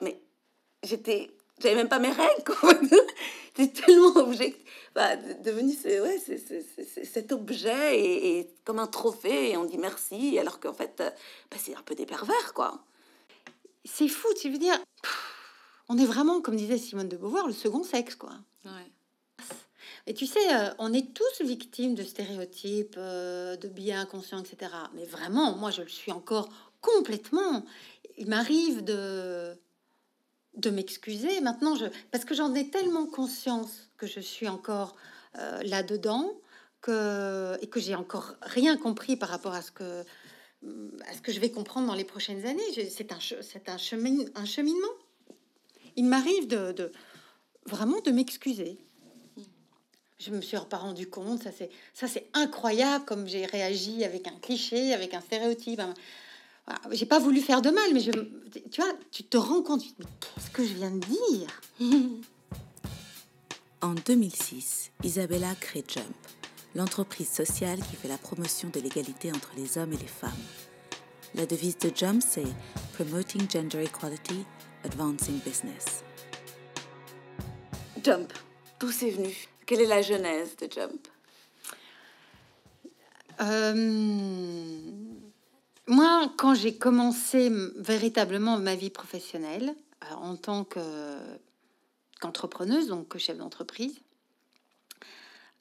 Mais 0.00 0.22
j'étais, 0.84 1.32
j'avais 1.60 1.74
même 1.74 1.88
pas 1.88 1.98
mes 1.98 2.10
règles. 2.12 2.44
quoi. 2.44 2.72
J'étais 3.58 3.82
tellement 3.82 4.16
object, 4.16 4.58
bah, 4.94 5.16
de- 5.16 5.42
devenu 5.42 5.72
c'est, 5.72 6.00
ouais, 6.00 6.18
c'est, 6.24 6.38
c'est- 6.38 6.64
c'est- 6.76 6.84
c'est 6.84 7.04
cet 7.04 7.32
objet 7.32 7.98
et, 8.00 8.38
et 8.38 8.50
comme 8.64 8.78
un 8.78 8.86
trophée. 8.86 9.50
Et 9.50 9.56
on 9.56 9.64
dit 9.64 9.78
merci. 9.78 10.38
Alors 10.38 10.60
qu'en 10.60 10.72
fait, 10.74 11.00
euh, 11.00 11.10
bah, 11.50 11.56
c'est 11.58 11.74
un 11.74 11.82
peu 11.82 11.94
des 11.94 12.06
pervers, 12.06 12.54
quoi. 12.54 12.84
C'est 13.84 14.08
fou, 14.08 14.28
tu 14.40 14.50
veux 14.50 14.58
dire. 14.58 14.78
On 15.88 15.96
est 15.98 16.04
vraiment, 16.04 16.40
comme 16.40 16.56
disait 16.56 16.78
Simone 16.78 17.08
de 17.08 17.16
Beauvoir, 17.16 17.46
le 17.46 17.52
second 17.54 17.82
sexe, 17.82 18.14
quoi. 18.14 18.32
Ouais. 18.64 18.70
Et 20.06 20.14
tu 20.14 20.26
sais, 20.26 20.54
euh, 20.54 20.70
on 20.78 20.92
est 20.92 21.12
tous 21.14 21.44
victimes 21.44 21.94
de 21.94 22.02
stéréotypes, 22.02 22.94
euh, 22.96 23.56
de 23.56 23.68
biais 23.68 23.92
inconscients, 23.94 24.38
etc. 24.42 24.70
Mais 24.94 25.04
vraiment, 25.04 25.54
moi, 25.56 25.70
je 25.70 25.82
le 25.82 25.88
suis 25.88 26.12
encore 26.12 26.48
complètement. 26.80 27.64
Il 28.16 28.28
m'arrive 28.28 28.82
de 28.84 29.54
de 30.58 30.70
m'excuser 30.70 31.40
maintenant, 31.40 31.76
je, 31.76 31.86
parce 32.10 32.24
que 32.24 32.34
j'en 32.34 32.54
ai 32.54 32.68
tellement 32.68 33.06
conscience 33.06 33.90
que 33.96 34.06
je 34.06 34.20
suis 34.20 34.48
encore 34.48 34.96
euh, 35.38 35.62
là-dedans, 35.62 36.32
que, 36.80 37.56
et 37.60 37.68
que 37.68 37.80
j'ai 37.80 37.94
encore 37.94 38.34
rien 38.42 38.76
compris 38.76 39.16
par 39.16 39.28
rapport 39.28 39.54
à 39.54 39.62
ce 39.62 39.72
que, 39.72 40.02
à 41.06 41.14
ce 41.14 41.20
que 41.22 41.32
je 41.32 41.40
vais 41.40 41.50
comprendre 41.50 41.86
dans 41.86 41.94
les 41.94 42.04
prochaines 42.04 42.46
années. 42.46 42.90
C'est 42.90 43.12
un, 43.12 43.18
c'est 43.20 43.68
un, 43.68 43.78
chemin, 43.78 44.24
un 44.34 44.44
cheminement. 44.44 44.94
Il 45.96 46.04
m'arrive 46.04 46.46
de, 46.46 46.72
de, 46.72 46.92
vraiment 47.66 48.00
de 48.00 48.10
m'excuser. 48.10 48.78
Je 50.18 50.30
me 50.32 50.40
suis 50.40 50.56
pas 50.68 50.78
rendu 50.78 51.08
compte, 51.08 51.44
ça 51.44 51.52
c'est 51.56 51.70
ça 51.94 52.08
c'est 52.08 52.28
incroyable 52.34 53.04
comme 53.04 53.28
j'ai 53.28 53.46
réagi 53.46 54.04
avec 54.04 54.26
un 54.26 54.36
cliché, 54.42 54.92
avec 54.92 55.14
un 55.14 55.20
stéréotype. 55.20 55.80
J'ai 56.92 57.06
pas 57.06 57.18
voulu 57.18 57.40
faire 57.40 57.62
de 57.62 57.70
mal, 57.70 57.94
mais 57.94 58.00
je, 58.00 58.10
tu 58.70 58.80
vois, 58.80 58.92
tu 59.10 59.24
te 59.24 59.36
rends 59.36 59.62
compte, 59.62 59.82
qu'est-ce 60.20 60.50
que 60.50 60.64
je 60.64 60.74
viens 60.74 60.90
de 60.90 61.00
dire? 61.00 61.60
En 63.80 63.94
2006, 63.94 64.90
Isabella 65.04 65.54
crée 65.60 65.84
Jump, 65.86 66.04
l'entreprise 66.74 67.30
sociale 67.30 67.78
qui 67.78 67.94
fait 67.94 68.08
la 68.08 68.18
promotion 68.18 68.70
de 68.70 68.80
l'égalité 68.80 69.30
entre 69.30 69.52
les 69.56 69.78
hommes 69.78 69.92
et 69.92 69.96
les 69.96 70.08
femmes. 70.08 70.32
La 71.36 71.46
devise 71.46 71.78
de 71.78 71.92
Jump, 71.94 72.20
c'est 72.26 72.42
Promoting 72.94 73.48
Gender 73.48 73.84
Equality, 73.84 74.44
Advancing 74.84 75.38
Business. 75.46 76.02
Jump, 78.02 78.32
d'où 78.80 78.90
c'est 78.90 79.10
venu? 79.10 79.32
Quelle 79.64 79.82
est 79.82 79.86
la 79.86 80.02
genèse 80.02 80.56
de 80.56 80.68
Jump? 80.68 81.06
Euh, 83.40 84.90
Moi, 85.88 86.30
quand 86.36 86.54
j'ai 86.54 86.76
commencé 86.76 87.50
véritablement 87.76 88.58
ma 88.58 88.74
vie 88.74 88.90
professionnelle, 88.90 89.74
euh, 90.04 90.14
en 90.16 90.36
tant 90.36 90.64
qu'entrepreneuse, 92.20 92.88
donc 92.88 93.16
chef 93.16 93.38
d'entreprise, 93.38 93.98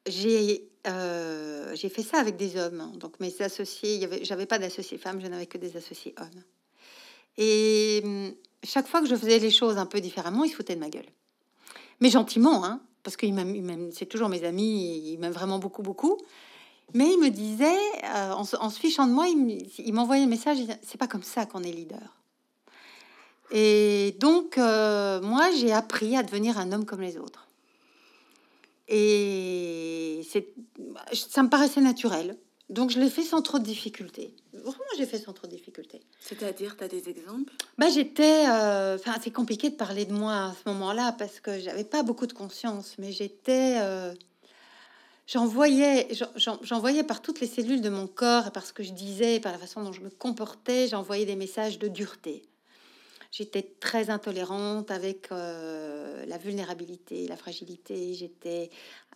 j'ai 0.06 0.70
euh, 0.86 1.74
fait 1.78 2.04
ça 2.04 2.18
avec 2.18 2.36
des 2.36 2.58
hommes. 2.58 2.92
Donc 2.98 3.22
mes 3.22 3.42
associés, 3.42 4.06
j'avais 4.24 4.46
pas 4.46 4.60
d'associés 4.60 4.98
femmes, 4.98 5.22
je 5.22 5.28
n'avais 5.28 5.46
que 5.46 5.58
des 5.58 5.78
associés 5.78 6.14
hommes. 6.18 6.44
Et 7.38 8.04
chaque 8.64 8.88
fois 8.88 9.00
que 9.00 9.08
je 9.08 9.16
faisais 9.16 9.40
les 9.40 9.52
choses 9.52 9.78
un 9.78 9.86
peu 9.86 10.02
différemment, 10.02 10.44
ils 10.44 10.50
se 10.50 10.56
foutaient 10.56 10.76
de 10.76 10.82
ma 10.82 10.90
gueule. 10.90 11.08
Mais 12.02 12.10
gentiment, 12.10 12.66
hein, 12.66 12.82
parce 13.02 13.16
m'aiment, 13.34 13.92
c'est 13.94 14.08
toujours 14.08 14.28
mes 14.28 14.44
amis, 14.44 15.14
ils 15.14 15.18
m'aiment 15.20 15.32
vraiment 15.32 15.60
beaucoup, 15.60 15.84
beaucoup. 15.84 16.18
Mais 16.94 17.12
ils 17.12 17.20
me 17.20 17.30
disaient, 17.30 18.06
euh, 18.06 18.32
en, 18.32 18.70
se 18.70 18.80
fichant 18.80 19.08
de 19.08 19.12
moi, 19.12 19.28
ils 19.28 19.94
m'envoyaient 19.94 20.24
un 20.24 20.28
message, 20.28 20.60
c'est 20.84 20.98
pas 20.98 21.08
comme 21.08 21.24
ça 21.24 21.46
qu'on 21.46 21.64
est 21.64 21.72
leader. 21.72 22.18
Et 23.52 24.16
donc, 24.20 24.58
euh, 24.58 25.22
moi, 25.22 25.52
j'ai 25.52 25.72
appris 25.72 26.16
à 26.16 26.24
devenir 26.24 26.58
un 26.58 26.72
homme 26.72 26.86
comme 26.86 27.02
les 27.02 27.18
autres. 27.18 27.48
Et 28.88 30.22
ça 31.14 31.44
me 31.44 31.50
paraissait 31.50 31.82
naturel. 31.82 32.38
Donc 32.70 32.90
je 32.90 33.00
l'ai 33.00 33.10
fait 33.10 33.24
sans 33.24 33.42
trop 33.42 33.60
de 33.60 33.64
difficultés. 33.64 34.34
Vraiment, 34.54 34.74
j'ai 34.98 35.06
fait 35.06 35.20
sans 35.20 35.32
trop 35.32 35.48
de 35.48 35.54
difficultés. 35.54 36.02
C'est-à-dire, 36.20 36.76
tu 36.78 36.84
as 36.84 36.88
des 36.90 37.08
exemples? 37.10 37.54
Bah, 37.78 37.90
J'étais... 37.90 38.46
Euh, 38.50 38.96
enfin, 38.96 39.16
c'est 39.22 39.32
compliqué 39.32 39.70
de 39.70 39.76
parler 39.76 40.04
de 40.04 40.14
moi 40.14 40.34
à 40.34 40.54
ce 40.54 40.70
moment-là 40.70 41.16
parce 41.18 41.40
que 41.40 41.60
j'avais 41.60 41.86
pas 41.86 42.04
beaucoup 42.04 42.28
de 42.28 42.34
conscience, 42.34 42.96
mais 42.98 43.12
j'étais... 43.12 43.80
Euh, 45.28 45.34
j'en 45.34 45.46
voyais, 45.46 46.08
j'en 46.36 46.80
voyais 46.80 47.04
par 47.04 47.22
toutes 47.22 47.40
les 47.40 47.48
cellules 47.48 47.82
de 47.82 47.90
mon 47.90 48.08
corps 48.08 48.48
et 48.48 48.52
par 48.52 48.66
ce 48.66 48.74
que 48.74 48.84
je 48.84 48.92
disais, 48.92 49.40
par 49.40 49.52
la 49.52 49.58
façon 49.58 49.84
dont 49.84 49.92
je 49.92 50.02
me 50.02 50.10
comportais, 50.10 50.88
j'envoyais 50.88 51.26
des 51.26 51.36
messages 51.36 51.80
de 51.80 51.88
dureté. 51.88 52.44
J'étais 53.32 53.62
très 53.62 54.10
intolérante 54.10 54.90
avec 54.90 55.32
euh, 55.32 56.26
la 56.26 56.38
vulnérabilité, 56.38 57.28
la 57.28 57.36
fragilité. 57.36 58.14
J'étais 58.14 58.70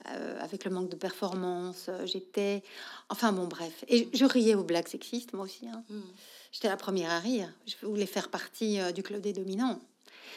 euh, 0.10 0.40
avec 0.42 0.66
le 0.66 0.72
manque 0.72 0.90
de 0.90 0.96
performance. 0.96 1.90
J'étais, 2.06 2.62
enfin 3.10 3.32
bon, 3.32 3.48
bref. 3.48 3.86
Et 3.88 4.10
je 4.14 4.26
riais 4.26 4.56
aux 4.56 4.64
blagues 4.64 4.90
sexistes, 4.90 5.34
moi 5.34 5.46
aussi. 5.46 5.68
Hein. 5.68 5.84
Hmm. 5.90 6.02
J'étais 6.52 6.68
la 6.68 6.78
première 6.78 7.10
à 7.10 7.20
rire. 7.20 7.52
Je 7.66 7.86
voulais 7.86 8.06
faire 8.06 8.30
partie 8.30 8.80
euh, 8.80 8.92
du 8.92 9.02
club 9.02 9.22
des 9.22 9.34
dominants, 9.34 9.80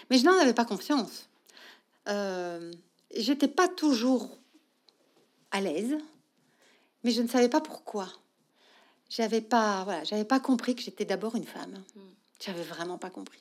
mais 0.09 0.19
je 0.19 0.25
n'en 0.25 0.39
avais 0.39 0.55
pas 0.55 0.65
confiance. 0.65 1.29
J'étais 3.17 3.49
pas 3.49 3.69
toujours 3.69 4.39
à 5.55 5.61
l'aise, 5.61 5.97
mais 7.05 7.13
je 7.13 7.23
ne 7.23 7.29
savais 7.29 7.49
pas 7.49 7.61
pourquoi. 7.61 8.09
J'avais 9.09 9.41
pas, 9.41 9.85
voilà, 9.85 10.03
j'avais 10.05 10.25
pas 10.25 10.41
compris 10.41 10.75
que 10.75 10.83
j'étais 10.83 11.05
d'abord 11.05 11.37
une 11.37 11.45
femme. 11.45 11.83
Hmm. 11.95 12.01
J'avais 12.45 12.65
vraiment 12.65 12.99
pas 12.99 13.11
compris. 13.11 13.39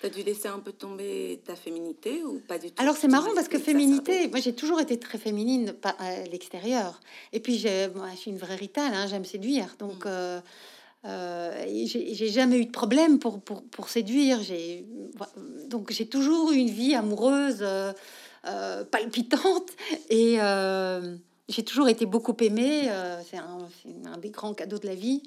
T'as 0.00 0.10
dû 0.10 0.22
laisser 0.22 0.48
un 0.48 0.60
peu 0.60 0.70
tomber 0.70 1.40
ta 1.44 1.56
féminité 1.56 2.22
ou 2.22 2.38
pas 2.46 2.58
du 2.58 2.70
tout? 2.70 2.80
Alors 2.80 2.96
c'est 2.96 3.08
marrant 3.08 3.30
parce 3.34 3.48
que 3.48 3.58
féminité, 3.58 4.28
moi 4.28 4.38
j'ai 4.38 4.54
toujours 4.54 4.80
été 4.80 4.98
très 4.98 5.18
féminine 5.18 5.74
à 5.82 6.20
l'extérieur. 6.24 7.00
Et 7.32 7.40
puis 7.40 7.58
j'ai, 7.58 7.88
moi, 7.88 8.08
je 8.12 8.18
suis 8.18 8.30
une 8.30 8.38
vraie 8.38 8.54
ritale, 8.54 8.94
hein, 8.94 9.06
j'aime 9.08 9.24
séduire. 9.24 9.74
Donc 9.78 10.04
mm. 10.04 10.08
euh, 10.08 10.40
euh, 11.06 11.64
j'ai 11.66 12.28
jamais 12.28 12.58
eu 12.58 12.66
de 12.66 12.70
problème 12.70 13.18
pour, 13.18 13.40
pour, 13.40 13.62
pour 13.64 13.88
séduire. 13.88 14.42
J'ai, 14.42 14.86
donc 15.68 15.90
j'ai 15.90 16.06
toujours 16.06 16.52
eu 16.52 16.56
une 16.56 16.70
vie 16.70 16.94
amoureuse 16.94 17.60
euh, 17.62 17.92
palpitante 18.90 19.70
et 20.10 20.38
j'ai 21.48 21.64
toujours 21.64 21.88
été 21.88 22.06
beaucoup 22.06 22.36
aimée. 22.40 22.90
c'est 23.30 23.38
un, 23.38 24.18
des 24.18 24.30
grands 24.30 24.54
cadeaux 24.54 24.78
de 24.78 24.86
la 24.86 24.94
vie. 24.94 25.22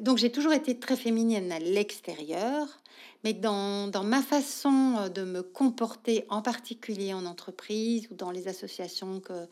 donc 0.00 0.18
j'ai 0.18 0.30
toujours 0.30 0.52
été 0.52 0.78
très 0.78 0.96
féminine 0.96 1.52
à 1.52 1.58
l'extérieur 1.58 2.80
mais 3.26 3.32
dans, 3.32 3.88
dans, 3.88 4.04
ma 4.04 4.22
façon 4.22 4.94
euh, 4.98 5.08
de 5.08 5.24
me 5.24 5.42
comporter, 5.42 6.24
en 6.28 6.42
particulier 6.42 7.12
en 7.12 7.26
entreprise 7.26 8.06
ou 8.10 8.14
dans 8.14 8.30
les 8.30 8.46
associations 8.46 9.18
que, 9.18 9.48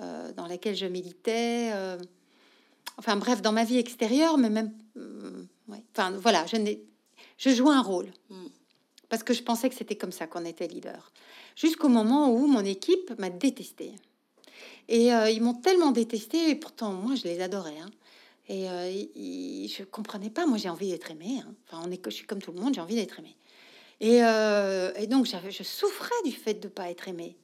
euh, 0.00 0.32
dans 0.32 0.46
lesquelles 0.46 0.76
je 0.76 0.84
militais, 0.84 1.70
euh, 1.72 1.96
enfin 2.98 3.16
bref, 3.16 3.40
dans 3.40 3.52
ma 3.52 3.64
vie 3.64 3.78
extérieure, 3.78 4.36
mais 4.36 4.50
même, 4.50 4.72
enfin 5.92 6.10
voilà, 6.10 6.44
je, 6.44 6.56
je 7.38 7.50
jouais 7.50 7.74
un 7.74 7.80
rôle 7.80 8.12
mm. 8.28 8.46
Parce 9.08 9.22
que 9.22 9.34
je 9.34 9.42
pensais 9.42 9.68
que 9.68 9.74
c'était 9.74 9.96
comme 9.96 10.12
ça 10.12 10.26
qu'on 10.26 10.44
était 10.44 10.66
leader, 10.66 11.12
jusqu'au 11.54 11.88
moment 11.88 12.32
où 12.32 12.46
mon 12.46 12.64
équipe 12.64 13.18
m'a 13.18 13.30
détesté. 13.30 13.94
Et 14.88 15.08
ils 15.08 15.42
m'ont 15.42 15.54
tellement 15.54 15.90
détesté, 15.90 16.50
et 16.50 16.54
pourtant 16.54 16.92
moi 16.92 17.14
je 17.16 17.24
les 17.24 17.40
adorais. 17.40 17.78
Hein. 17.82 17.90
Et 18.48 18.70
euh, 18.70 18.90
je 19.68 19.82
comprenais 19.84 20.30
pas. 20.30 20.46
Moi, 20.46 20.58
j'ai 20.58 20.68
envie 20.68 20.90
d'être 20.90 21.10
aimée. 21.10 21.42
Hein. 21.44 21.52
Enfin, 21.66 21.82
on 21.84 21.90
est, 21.90 22.00
je 22.04 22.10
suis 22.10 22.26
comme 22.26 22.40
tout 22.40 22.52
le 22.52 22.60
monde, 22.60 22.74
j'ai 22.74 22.80
envie 22.80 22.94
d'être 22.94 23.18
aimée. 23.18 23.36
Et, 24.00 24.22
euh, 24.22 24.92
et 24.96 25.06
donc, 25.06 25.26
je 25.26 25.62
souffrais 25.62 26.22
du 26.24 26.32
fait 26.32 26.54
de 26.54 26.68
pas 26.68 26.90
être 26.90 27.08
aimée. 27.08 27.36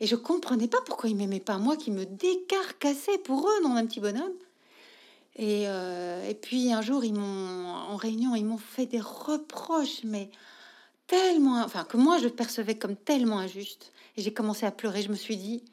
Et 0.00 0.06
je 0.06 0.16
comprenais 0.16 0.68
pas 0.68 0.80
pourquoi 0.84 1.08
ils 1.08 1.16
m'aimaient 1.16 1.40
pas. 1.40 1.58
Moi 1.58 1.76
qui 1.76 1.90
me 1.90 2.04
décarcassais 2.04 3.18
pour 3.18 3.48
eux, 3.48 3.62
dans 3.62 3.74
un 3.74 3.86
petit 3.86 4.00
bonhomme. 4.00 4.32
Et, 5.36 5.64
euh, 5.68 6.28
et 6.28 6.34
puis 6.34 6.72
un 6.72 6.82
jour, 6.82 7.04
ils 7.04 7.14
m'ont, 7.14 7.68
en 7.68 7.96
réunion, 7.96 8.34
ils 8.34 8.44
m'ont 8.44 8.58
fait 8.58 8.86
des 8.86 9.00
reproches, 9.00 10.02
mais 10.04 10.30
tellement, 11.10 11.60
enfin, 11.64 11.82
que 11.82 11.96
moi 11.96 12.18
je 12.18 12.28
percevais 12.28 12.76
comme 12.76 12.94
tellement 12.94 13.40
injuste. 13.40 13.92
Et 14.16 14.22
j'ai 14.22 14.32
commencé 14.32 14.64
à 14.64 14.70
pleurer. 14.70 15.02
Je 15.02 15.08
me 15.08 15.16
suis 15.16 15.36
dit, 15.36 15.64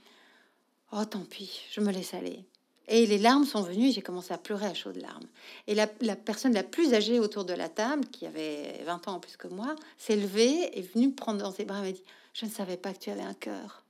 oh 0.91 1.05
tant 1.05 1.21
pis, 1.21 1.61
je 1.71 1.79
me 1.79 1.91
laisse 1.91 2.15
aller. 2.15 2.43
Et 2.87 3.05
les 3.05 3.17
larmes 3.19 3.45
sont 3.45 3.61
venues, 3.61 3.91
j'ai 3.91 4.01
commencé 4.01 4.33
à 4.33 4.37
pleurer 4.37 4.65
à 4.65 4.73
chaudes 4.73 5.01
larmes. 5.01 5.27
Et 5.67 5.75
la, 5.75 5.85
personne 5.87 6.53
la 6.53 6.63
plus 6.63 6.93
âgée 6.93 7.19
autour 7.19 7.45
de 7.45 7.53
la 7.53 7.69
table, 7.69 8.05
qui 8.07 8.25
avait 8.25 8.81
20 8.85 9.09
ans 9.09 9.15
en 9.15 9.19
plus 9.19 9.37
que 9.37 9.47
moi, 9.47 9.75
s'est 9.97 10.15
levée 10.15 10.71
et 10.73 10.81
venue 10.81 11.07
me 11.07 11.13
prendre 11.13 11.39
dans 11.39 11.51
ses 11.51 11.65
bras 11.65 11.79
et 11.79 11.81
m'a 11.81 11.91
dit 11.91 12.03
Je 12.33 12.45
ne 12.45 12.51
savais 12.51 12.77
pas 12.77 12.93
que 12.93 12.99
tu 12.99 13.11
avais 13.11 13.21
un 13.21 13.33
cœur. 13.33 13.83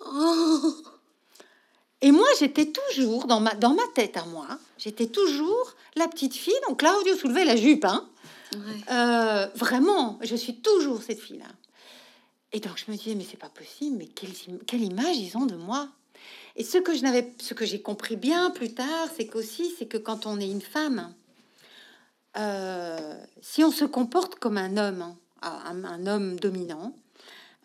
Oh. 0.00 0.74
Et 2.02 2.12
moi, 2.12 2.28
j'étais 2.38 2.66
toujours, 2.66 3.26
dans 3.26 3.40
ma, 3.40 3.54
dans 3.54 3.74
ma 3.74 3.86
tête 3.94 4.16
à 4.16 4.24
moi, 4.24 4.46
j'étais 4.78 5.08
toujours 5.08 5.74
la 5.96 6.08
petite 6.08 6.34
fille. 6.34 6.54
Donc 6.68 6.78
Claudio 6.78 7.16
soulevait 7.16 7.44
la 7.44 7.56
jupe. 7.56 7.84
Hein. 7.84 8.08
Euh, 8.90 9.46
vraiment, 9.54 10.18
je 10.22 10.34
suis 10.36 10.56
toujours 10.56 11.02
cette 11.02 11.20
fille-là. 11.20 11.50
Et 12.52 12.60
donc 12.60 12.82
je 12.84 12.90
me 12.90 12.96
disais, 12.96 13.14
mais 13.14 13.24
c'est 13.28 13.36
pas 13.36 13.48
possible, 13.48 13.96
mais 13.98 14.06
quelle, 14.06 14.32
quelle 14.66 14.82
image 14.82 15.16
ils 15.16 15.36
ont 15.36 15.46
de 15.46 15.56
moi 15.56 15.88
et 16.56 16.64
ce 16.64 16.78
que 16.78 16.94
je 16.94 17.02
n'avais, 17.02 17.32
ce 17.40 17.54
que 17.54 17.64
j'ai 17.64 17.80
compris 17.80 18.16
bien 18.16 18.50
plus 18.50 18.74
tard, 18.74 19.08
c'est 19.16 19.26
qu'aussi, 19.26 19.72
c'est 19.78 19.86
que 19.86 19.96
quand 19.96 20.26
on 20.26 20.40
est 20.40 20.50
une 20.50 20.60
femme, 20.60 21.12
euh, 22.36 23.24
si 23.40 23.64
on 23.64 23.70
se 23.70 23.84
comporte 23.84 24.36
comme 24.36 24.58
un 24.58 24.76
homme, 24.76 25.14
hein, 25.42 25.82
un, 25.84 26.06
homme 26.06 26.38
dominant, 26.38 26.94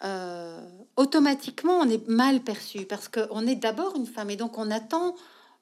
euh, 0.04 0.62
automatiquement 0.98 1.80
on 1.80 1.90
est 1.90 2.08
mal 2.08 2.42
perçu 2.42 2.86
parce 2.86 3.08
qu'on 3.08 3.48
est 3.48 3.56
d'abord 3.56 3.96
une 3.96 4.06
femme 4.06 4.30
et 4.30 4.36
donc 4.36 4.58
on 4.58 4.70
attend 4.70 5.16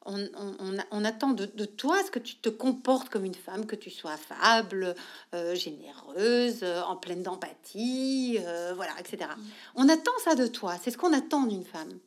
on, 0.06 1.06
attend 1.06 1.32
de, 1.32 1.46
toi 1.66 1.98
ce 2.06 2.12
que 2.12 2.20
tu 2.20 2.36
te 2.36 2.50
comportes 2.50 3.10
comme 3.10 3.26
une 3.26 3.36
femme, 3.36 3.66
que 3.66 3.76
tu 3.76 3.90
sois 3.90 4.12
affable, 4.12 4.96
euh, 5.34 5.56
généreuse, 5.56 6.64
en 6.64 6.96
pleine 6.98 7.24
d'empathie, 7.24 8.40
voilà, 8.76 8.94
etc. 9.00 9.30
Mm. 9.38 9.42
On 9.76 9.90
attend 9.90 10.12
ça 10.24 10.36
de 10.36 10.48
toi, 10.48 10.76
c'est 10.82 10.92
ce 10.92 10.98
qu'on 10.98 11.14
attend 11.14 11.44
d'une 11.44 11.66
femme. 11.66 12.00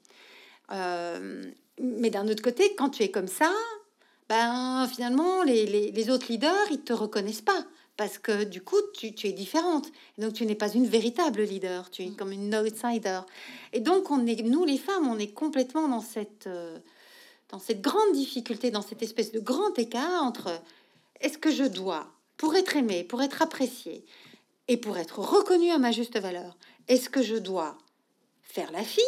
Euh, 0.72 1.44
mais 1.80 2.11
d'un 2.11 2.28
autre 2.28 2.42
côté, 2.42 2.74
quand 2.76 2.90
tu 2.90 3.03
es 3.03 3.11
comme 3.11 3.28
ça, 3.28 3.53
ben 4.28 4.88
finalement, 4.88 5.42
les, 5.42 5.66
les, 5.66 6.11
autres 6.11 6.26
leaders, 6.28 6.66
ils 6.70 6.80
te 6.80 6.92
reconnaissent 6.92 7.42
pas 7.42 7.64
parce 7.97 8.18
que 8.18 8.44
du 8.44 8.61
coup, 8.61 8.76
tu, 8.94 9.07
es 9.07 9.32
différente. 9.32 9.90
Donc, 10.18 10.34
tu 10.34 10.44
n'es 10.44 10.55
pas 10.55 10.72
une 10.72 10.86
véritable 10.86 11.42
leader, 11.42 11.90
tu 11.90 12.03
es 12.03 12.07
mm. 12.07 12.16
comme 12.16 12.32
une 12.32 12.55
outsider. 12.55 13.20
Et 13.72 13.80
donc, 13.80 14.11
on 14.11 14.26
est, 14.26 14.42
nous, 14.42 14.64
les 14.64 14.78
femmes, 14.78 15.09
on 15.09 15.18
est 15.18 15.32
complètement 15.32 15.88
dans 15.88 16.01
cette, 16.01 16.47
euh, 16.47 16.78
dans 17.49 17.59
cette 17.59 17.80
grande 17.80 18.12
difficulté, 18.12 18.70
dans 18.70 18.82
cette 18.82 19.03
espèce 19.03 19.32
de 19.32 19.40
grand 19.40 19.78
écart 19.78 20.22
entre 20.22 20.61
est-ce 21.20 21.38
que 21.38 21.51
je 21.51 21.64
dois, 21.64 22.12
pour 22.36 22.55
être 22.57 22.76
aimée, 22.76 23.05
pour 23.05 23.22
être 23.22 23.42
appréciée 23.42 24.05
et 24.68 24.76
pour 24.76 24.99
être 24.99 25.20
reconnue 25.20 25.70
à 25.70 25.78
ma 25.78 25.92
juste 25.92 26.18
valeur, 26.18 26.57
est-ce 26.88 27.09
que 27.09 27.22
je 27.22 27.36
dois 27.36 27.78
faire 28.42 28.70
la 28.72 28.82
fille 28.82 29.05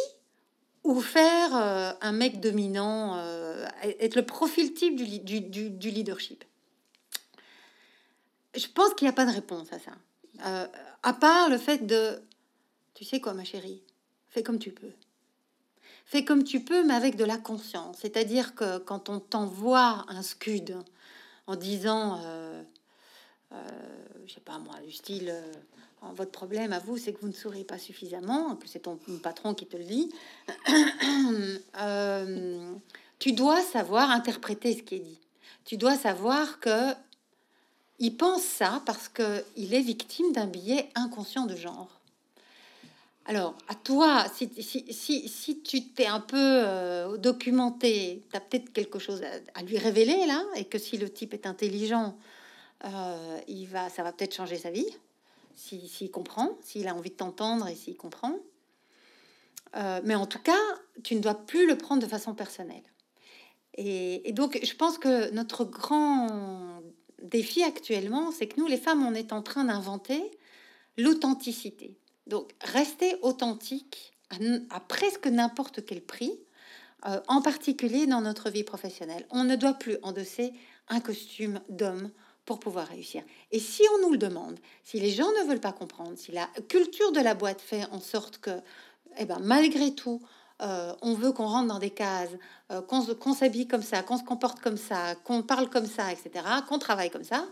ou 0.83 1.01
faire 1.01 1.55
euh, 1.55 1.91
un 2.01 2.11
mec 2.11 2.39
dominant, 2.39 3.17
euh, 3.17 3.65
être 3.83 4.15
le 4.15 4.25
profil 4.25 4.73
type 4.73 4.95
du, 4.95 5.19
du, 5.19 5.69
du 5.69 5.89
leadership? 5.89 6.43
Je 8.55 8.67
pense 8.67 8.93
qu'il 8.93 9.05
n'y 9.05 9.09
a 9.09 9.13
pas 9.13 9.25
de 9.25 9.31
réponse 9.31 9.71
à 9.73 9.79
ça. 9.79 9.91
Euh, 10.45 10.67
à 11.03 11.13
part 11.13 11.49
le 11.49 11.57
fait 11.57 11.85
de, 11.85 12.21
tu 12.93 13.03
sais 13.03 13.19
quoi, 13.19 13.33
ma 13.33 13.43
chérie, 13.43 13.83
fais 14.29 14.43
comme 14.43 14.59
tu 14.59 14.71
peux. 14.71 14.91
Fais 16.09 16.25
comme 16.25 16.43
tu 16.43 16.61
peux, 16.61 16.83
mais 16.83 16.95
avec 16.95 17.17
de 17.17 17.23
la 17.23 17.37
conscience. 17.37 17.97
C'est-à-dire 18.01 18.55
que 18.55 18.79
quand 18.79 19.09
on 19.09 19.19
t'envoie 19.19 20.07
un 20.07 20.23
scud 20.23 20.75
en 21.45 21.55
disant, 21.55 22.19
euh, 22.25 22.63
euh, 23.51 23.55
je 24.25 24.33
sais 24.33 24.39
pas 24.39 24.57
moi, 24.57 24.73
du 24.83 24.91
style, 24.91 25.31
votre 26.15 26.31
problème 26.31 26.73
à 26.73 26.79
vous, 26.79 26.97
c'est 26.97 27.13
que 27.13 27.21
vous 27.21 27.27
ne 27.27 27.33
souriez 27.33 27.63
pas 27.63 27.77
suffisamment, 27.77 28.55
que 28.55 28.67
c'est 28.67 28.79
ton 28.79 28.97
patron 29.21 29.53
qui 29.53 29.67
te 29.67 29.77
le 29.77 29.83
dit, 29.83 30.11
tu 33.19 33.33
dois 33.33 33.61
savoir 33.61 34.09
interpréter 34.09 34.75
ce 34.75 34.81
qui 34.81 34.95
est 34.95 35.01
dit. 35.01 35.19
Tu 35.63 35.77
dois 35.77 35.95
savoir 35.95 36.59
que 36.59 36.91
il 37.99 38.17
pense 38.17 38.41
ça 38.41 38.81
parce 38.87 39.09
qu'il 39.09 39.75
est 39.75 39.81
victime 39.81 40.31
d'un 40.31 40.47
billet 40.47 40.89
inconscient 40.95 41.45
de 41.45 41.55
genre. 41.55 41.98
Alors, 43.29 43.53
à 43.67 43.75
toi, 43.75 44.25
si, 44.33 44.49
si, 44.59 45.29
si, 45.29 45.61
tu 45.61 45.85
t'es 45.89 46.07
un 46.07 46.19
peu 46.19 46.35
euh, 46.35 47.15
documenté, 47.17 48.23
tu 48.27 48.35
as 48.35 48.39
peut-être 48.39 48.73
quelque 48.73 48.97
chose 48.97 49.21
à, 49.53 49.61
lui 49.61 49.77
révéler 49.77 50.25
là, 50.25 50.43
et 50.55 50.65
que 50.65 50.79
si 50.79 50.97
le 50.97 51.11
type 51.11 51.35
est 51.35 51.45
intelligent, 51.45 52.17
euh, 52.85 53.39
il 53.47 53.67
va, 53.67 53.87
ça 53.91 54.01
va 54.01 54.13
peut-être 54.13 54.33
changer 54.33 54.57
sa 54.57 54.71
vie, 54.71 54.87
s'il 55.55 56.09
comprend, 56.09 56.57
s'il 56.63 56.87
a 56.87 56.95
envie 56.95 57.11
de 57.11 57.17
t'entendre 57.17 57.67
et 57.67 57.75
s'il 57.75 57.97
comprend. 57.97 58.33
Euh, 59.75 60.01
mais 60.03 60.15
en 60.15 60.25
tout 60.25 60.41
cas, 60.41 60.57
tu 61.03 61.13
ne 61.13 61.19
dois 61.19 61.35
plus 61.35 61.67
le 61.67 61.77
prendre 61.77 62.01
de 62.01 62.07
façon 62.07 62.33
personnelle. 62.33 62.81
Et 63.75 64.33
donc, 64.33 64.59
je 64.63 64.73
pense 64.73 64.97
que 64.97 65.29
notre 65.29 65.65
grand 65.65 66.81
défi 67.21 67.61
actuellement, 67.61 68.31
c'est 68.31 68.47
que 68.47 68.59
nous, 68.59 68.65
les 68.65 68.77
femmes, 68.77 69.05
on 69.05 69.13
est 69.13 69.33
en 69.33 69.43
train 69.43 69.65
d'inventer 69.65 70.31
l'authenticité. 70.97 71.98
Donc, 72.29 72.51
rester 72.61 73.15
authentique 73.23 74.13
à, 74.69 74.79
presque 74.79 75.25
n'importe 75.25 75.83
quel 75.83 76.01
prix, 76.01 76.31
euh, 77.07 77.19
en 77.27 77.41
particulier 77.41 78.05
dans 78.05 78.21
notre 78.21 78.49
vie 78.49 78.63
professionnelle. 78.63 79.25
On 79.31 79.43
ne 79.43 79.55
doit 79.55 79.73
plus 79.73 79.97
endosser 80.03 80.53
un 80.89 80.99
costume 80.99 81.59
d'homme 81.69 82.11
pour 82.45 82.59
pouvoir 82.59 82.87
réussir. 82.87 83.23
Et 83.51 83.59
si 83.59 83.81
on 83.95 84.03
nous 84.03 84.11
le 84.11 84.17
demande, 84.17 84.59
si 84.83 84.99
les 84.99 85.11
gens 85.11 85.29
ne 85.41 85.47
veulent 85.47 85.59
pas 85.59 85.71
comprendre, 85.71 86.17
si 86.17 86.31
la 86.31 86.47
culture 86.67 87.11
de 87.11 87.19
la 87.19 87.33
boîte 87.33 87.61
fait 87.61 87.85
en 87.91 87.99
sorte 87.99 88.37
que, 88.37 88.61
eh 89.17 89.25
ben, 89.25 89.39
malgré 89.39 89.93
tout, 89.95 90.21
euh, 90.61 90.93
on 91.01 91.13
veut 91.13 91.31
qu'on 91.31 91.47
rentre 91.47 91.67
dans 91.67 91.79
des 91.79 91.89
cases, 91.89 92.29
euh, 92.71 92.81
qu'on 92.81 93.33
s'habille 93.33 93.67
comme 93.67 93.81
ça, 93.81 94.03
qu'on 94.03 94.17
se 94.17 94.23
comporte 94.23 94.59
comme 94.59 94.77
ça, 94.77 95.15
qu'on 95.15 95.41
parle 95.41 95.69
comme 95.69 95.87
ça, 95.87 96.11
etc., 96.11 96.45
qu'on 96.67 96.79
travaille 96.79 97.09
comme 97.09 97.23
ça. 97.23 97.47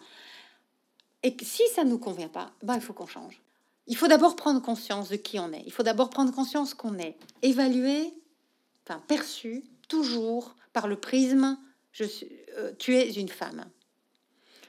Et 1.24 1.36
si 1.42 1.64
ça 1.74 1.84
ne 1.84 1.90
nous 1.90 2.00
convient 2.00 2.28
pas, 2.28 2.52
ben, 2.62 2.76
il 2.76 2.82
faut 2.82 2.94
qu'on 2.94 3.08
change. 3.08 3.42
Il 3.88 3.96
faut 3.96 4.08
d'abord 4.08 4.36
prendre 4.36 4.62
conscience 4.62 5.10
de 5.10 5.16
qui 5.16 5.40
on 5.40 5.52
est. 5.52 5.64
Il 5.66 5.72
faut 5.72 5.84
d'abord 5.84 6.10
prendre 6.10 6.34
conscience 6.34 6.74
qu'on 6.74 6.98
est 7.00 7.18
évalué, 7.42 8.14
enfin 8.86 9.02
perçu, 9.08 9.64
toujours 9.88 10.56
par 10.74 10.88
le 10.88 10.98
prisme 10.98 11.58
je 11.98 12.04
suis, 12.04 12.30
euh, 12.58 12.74
tu 12.78 12.96
es 12.96 13.10
une 13.12 13.30
femme. 13.30 13.66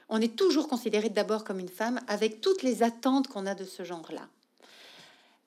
On 0.09 0.19
est 0.19 0.35
toujours 0.35 0.67
considéré 0.67 1.09
d'abord 1.09 1.43
comme 1.43 1.59
une 1.59 1.69
femme 1.69 1.99
avec 2.07 2.41
toutes 2.41 2.63
les 2.63 2.81
attentes 2.81 3.27
qu'on 3.27 3.45
a 3.45 3.53
de 3.53 3.65
ce 3.65 3.83
genre-là. 3.83 4.27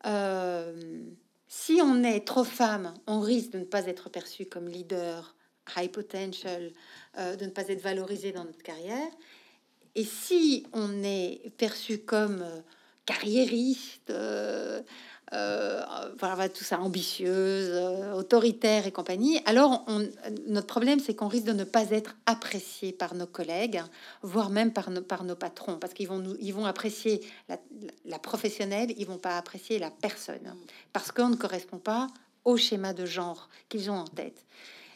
Euh, 0.07 1.03
si 1.49 1.81
on 1.83 2.05
est 2.05 2.25
trop 2.25 2.45
femme, 2.45 2.95
on 3.09 3.19
risque 3.19 3.51
de 3.51 3.59
ne 3.59 3.65
pas 3.65 3.87
être 3.87 4.11
perçu 4.11 4.47
comme 4.47 4.69
leader, 4.69 5.35
high 5.77 5.91
potential, 5.91 6.71
euh, 7.19 7.35
de 7.35 7.47
ne 7.47 7.51
pas 7.51 7.67
être 7.69 7.83
valorisé 7.83 8.31
dans 8.31 8.45
notre 8.45 8.63
carrière. 8.63 9.11
Et 9.97 10.05
si 10.05 10.65
on 10.73 11.03
est 11.03 11.53
perçu 11.59 11.99
comme 11.99 12.45
carriériste, 13.07 14.11
euh, 14.11 14.83
euh, 15.33 15.83
voilà, 16.19 16.49
tout 16.49 16.65
ça, 16.65 16.79
ambitieuse, 16.79 17.71
euh, 17.73 18.13
autoritaire 18.13 18.87
et 18.87 18.93
compagnie, 18.93 19.41
alors 19.47 19.87
notre 20.47 20.67
problème, 20.67 21.01
c'est 21.01 21.15
qu'on 21.15 21.29
risque 21.29 21.47
de 21.47 21.53
ne 21.53 21.65
pas 21.65 21.91
être 21.91 22.17
apprécié 22.27 22.93
par 22.93 23.15
nos 23.15 23.27
collègues, 23.27 23.83
voire 24.23 24.51
même 24.51 24.73
par, 24.73 24.91
nos, 24.91 25.03
patrons, 25.35 25.79
parce 25.79 25.95
qu'ils 25.95 26.09
vont 26.09 26.67
apprécier 26.67 27.23
la, 27.49 27.57
la 28.05 28.19
professionnelle, 28.19 28.93
ils 28.99 29.07
vont 29.07 29.19
pas 29.19 29.39
apprécier 29.39 29.79
la 29.79 29.91
personne, 29.91 30.55
parce 30.93 31.13
qu'on 31.13 31.31
ne 31.31 31.37
correspond 31.37 31.79
pas 31.79 32.09
au 32.45 32.57
schéma 32.57 32.93
de 32.93 33.07
genre 33.07 33.49
qu'ils 33.69 33.91
ont 33.91 33.99
en 33.99 34.07
tête. 34.07 34.45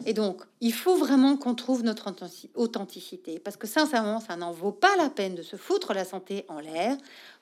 Et 0.04 0.12
donc, 0.12 0.42
il 0.60 0.74
faut 0.74 0.96
vraiment 0.96 1.36
qu'on 1.36 1.54
trouve 1.54 1.82
notre 1.82 2.12
authenticité, 2.54 3.38
parce 3.38 3.56
que 3.56 3.66
sincèrement, 3.66 4.20
ça 4.20 4.36
n'en 4.36 4.52
vaut 4.52 4.72
pas 4.72 4.94
la 4.96 5.08
peine 5.08 5.34
de 5.34 5.42
se 5.42 5.56
foutre 5.56 5.94
la 5.94 6.04
santé 6.04 6.44
en 6.48 6.60
l'air 6.60 6.96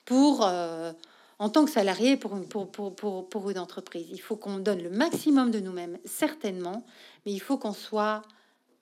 pour... 0.05 0.45
Euh, 0.45 0.93
en 1.39 1.49
tant 1.49 1.65
que 1.65 1.71
salarié 1.71 2.17
pour 2.17 2.35
une, 2.37 2.47
pour, 2.47 2.71
pour, 2.71 2.95
pour, 3.27 3.49
une 3.49 3.59
entreprise. 3.59 4.07
Il 4.11 4.21
faut 4.21 4.35
qu'on 4.35 4.57
donne 4.57 4.81
le 4.81 4.89
maximum 4.89 5.51
de 5.51 5.59
nous-mêmes, 5.59 5.97
certainement, 6.05 6.85
mais 7.25 7.33
il 7.33 7.39
faut 7.39 7.57
qu'on 7.57 7.73
soit 7.73 8.21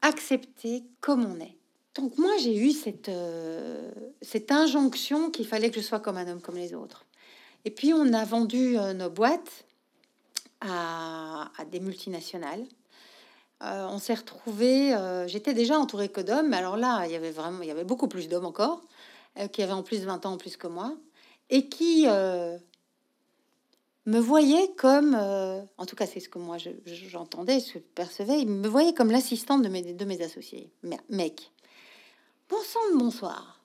accepté 0.02 0.84
comme 1.02 1.26
on 1.26 1.40
est. 1.40 1.58
Donc 1.96 2.18
moi, 2.18 2.32
j'ai 2.40 2.56
eu 2.56 2.72
cette, 2.72 3.10
euh, 3.10 3.92
cette 4.22 4.52
injonction 4.52 5.30
qu'il 5.30 5.48
fallait 5.48 5.70
que 5.70 5.80
je 5.80 5.86
sois 5.86 6.00
comme 6.00 6.18
un 6.18 6.28
homme 6.28 6.42
comme 6.42 6.58
les 6.58 6.74
autres. 6.74 7.06
Et 7.66 7.72
puis, 7.72 7.94
on 7.94 8.14
a 8.14 8.26
vendu 8.26 8.78
euh, 8.78 8.94
nos 8.94 9.10
boîtes 9.10 9.66
à, 10.62 11.52
à 11.58 11.66
des 11.66 11.80
multinationales. 11.80 12.66
Euh, 13.62 13.88
on 13.90 14.00
s'est 14.00 14.16
retrouvé. 14.16 14.96
J'étais 15.28 15.54
déjà 15.54 15.78
entourée 15.78 16.10
que 16.10 16.22
d'hommes, 16.22 16.50
mais 16.50 16.58
alors 16.58 16.78
là, 16.78 17.06
il 17.06 17.12
y 17.12 17.16
avait 17.16 17.32
vraiment, 17.32 17.62
il 17.62 17.68
y 17.68 17.72
avait 17.72 17.84
beaucoup 17.84 18.08
plus 18.08 18.28
d'hommes 18.28 18.46
encore, 18.46 18.82
qui 19.52 19.62
avaient 19.64 19.74
en 19.74 19.84
plus 19.84 20.04
20 20.04 20.26
ans 20.26 20.34
en 20.34 20.38
plus 20.38 20.58
que 20.58 20.68
moi 20.68 20.96
et 21.50 21.68
qui 21.70 22.06
euh, 22.08 22.58
me 24.06 24.20
voyait 24.20 24.72
comme, 24.76 25.16
euh, 25.16 25.62
en 25.78 25.86
tout 25.86 25.96
cas 25.96 26.08
c'est 26.08 26.20
ce 26.20 26.30
que 26.30 26.40
moi 26.40 26.58
j'entendais, 26.86 27.62
que 27.62 27.68
je 27.76 27.80
percevais, 27.80 28.40
il 28.40 28.48
me 28.48 28.68
voyait 28.68 28.94
comme 28.94 29.12
l'assistante 29.12 29.62
de 29.62 29.70
mes, 29.70 29.82
de 29.82 30.06
mes 30.06 30.22
associés, 30.22 30.72
mec. 31.10 31.52
Bon 32.50 32.58
de 32.58 32.98
bonsoir. 32.98 33.62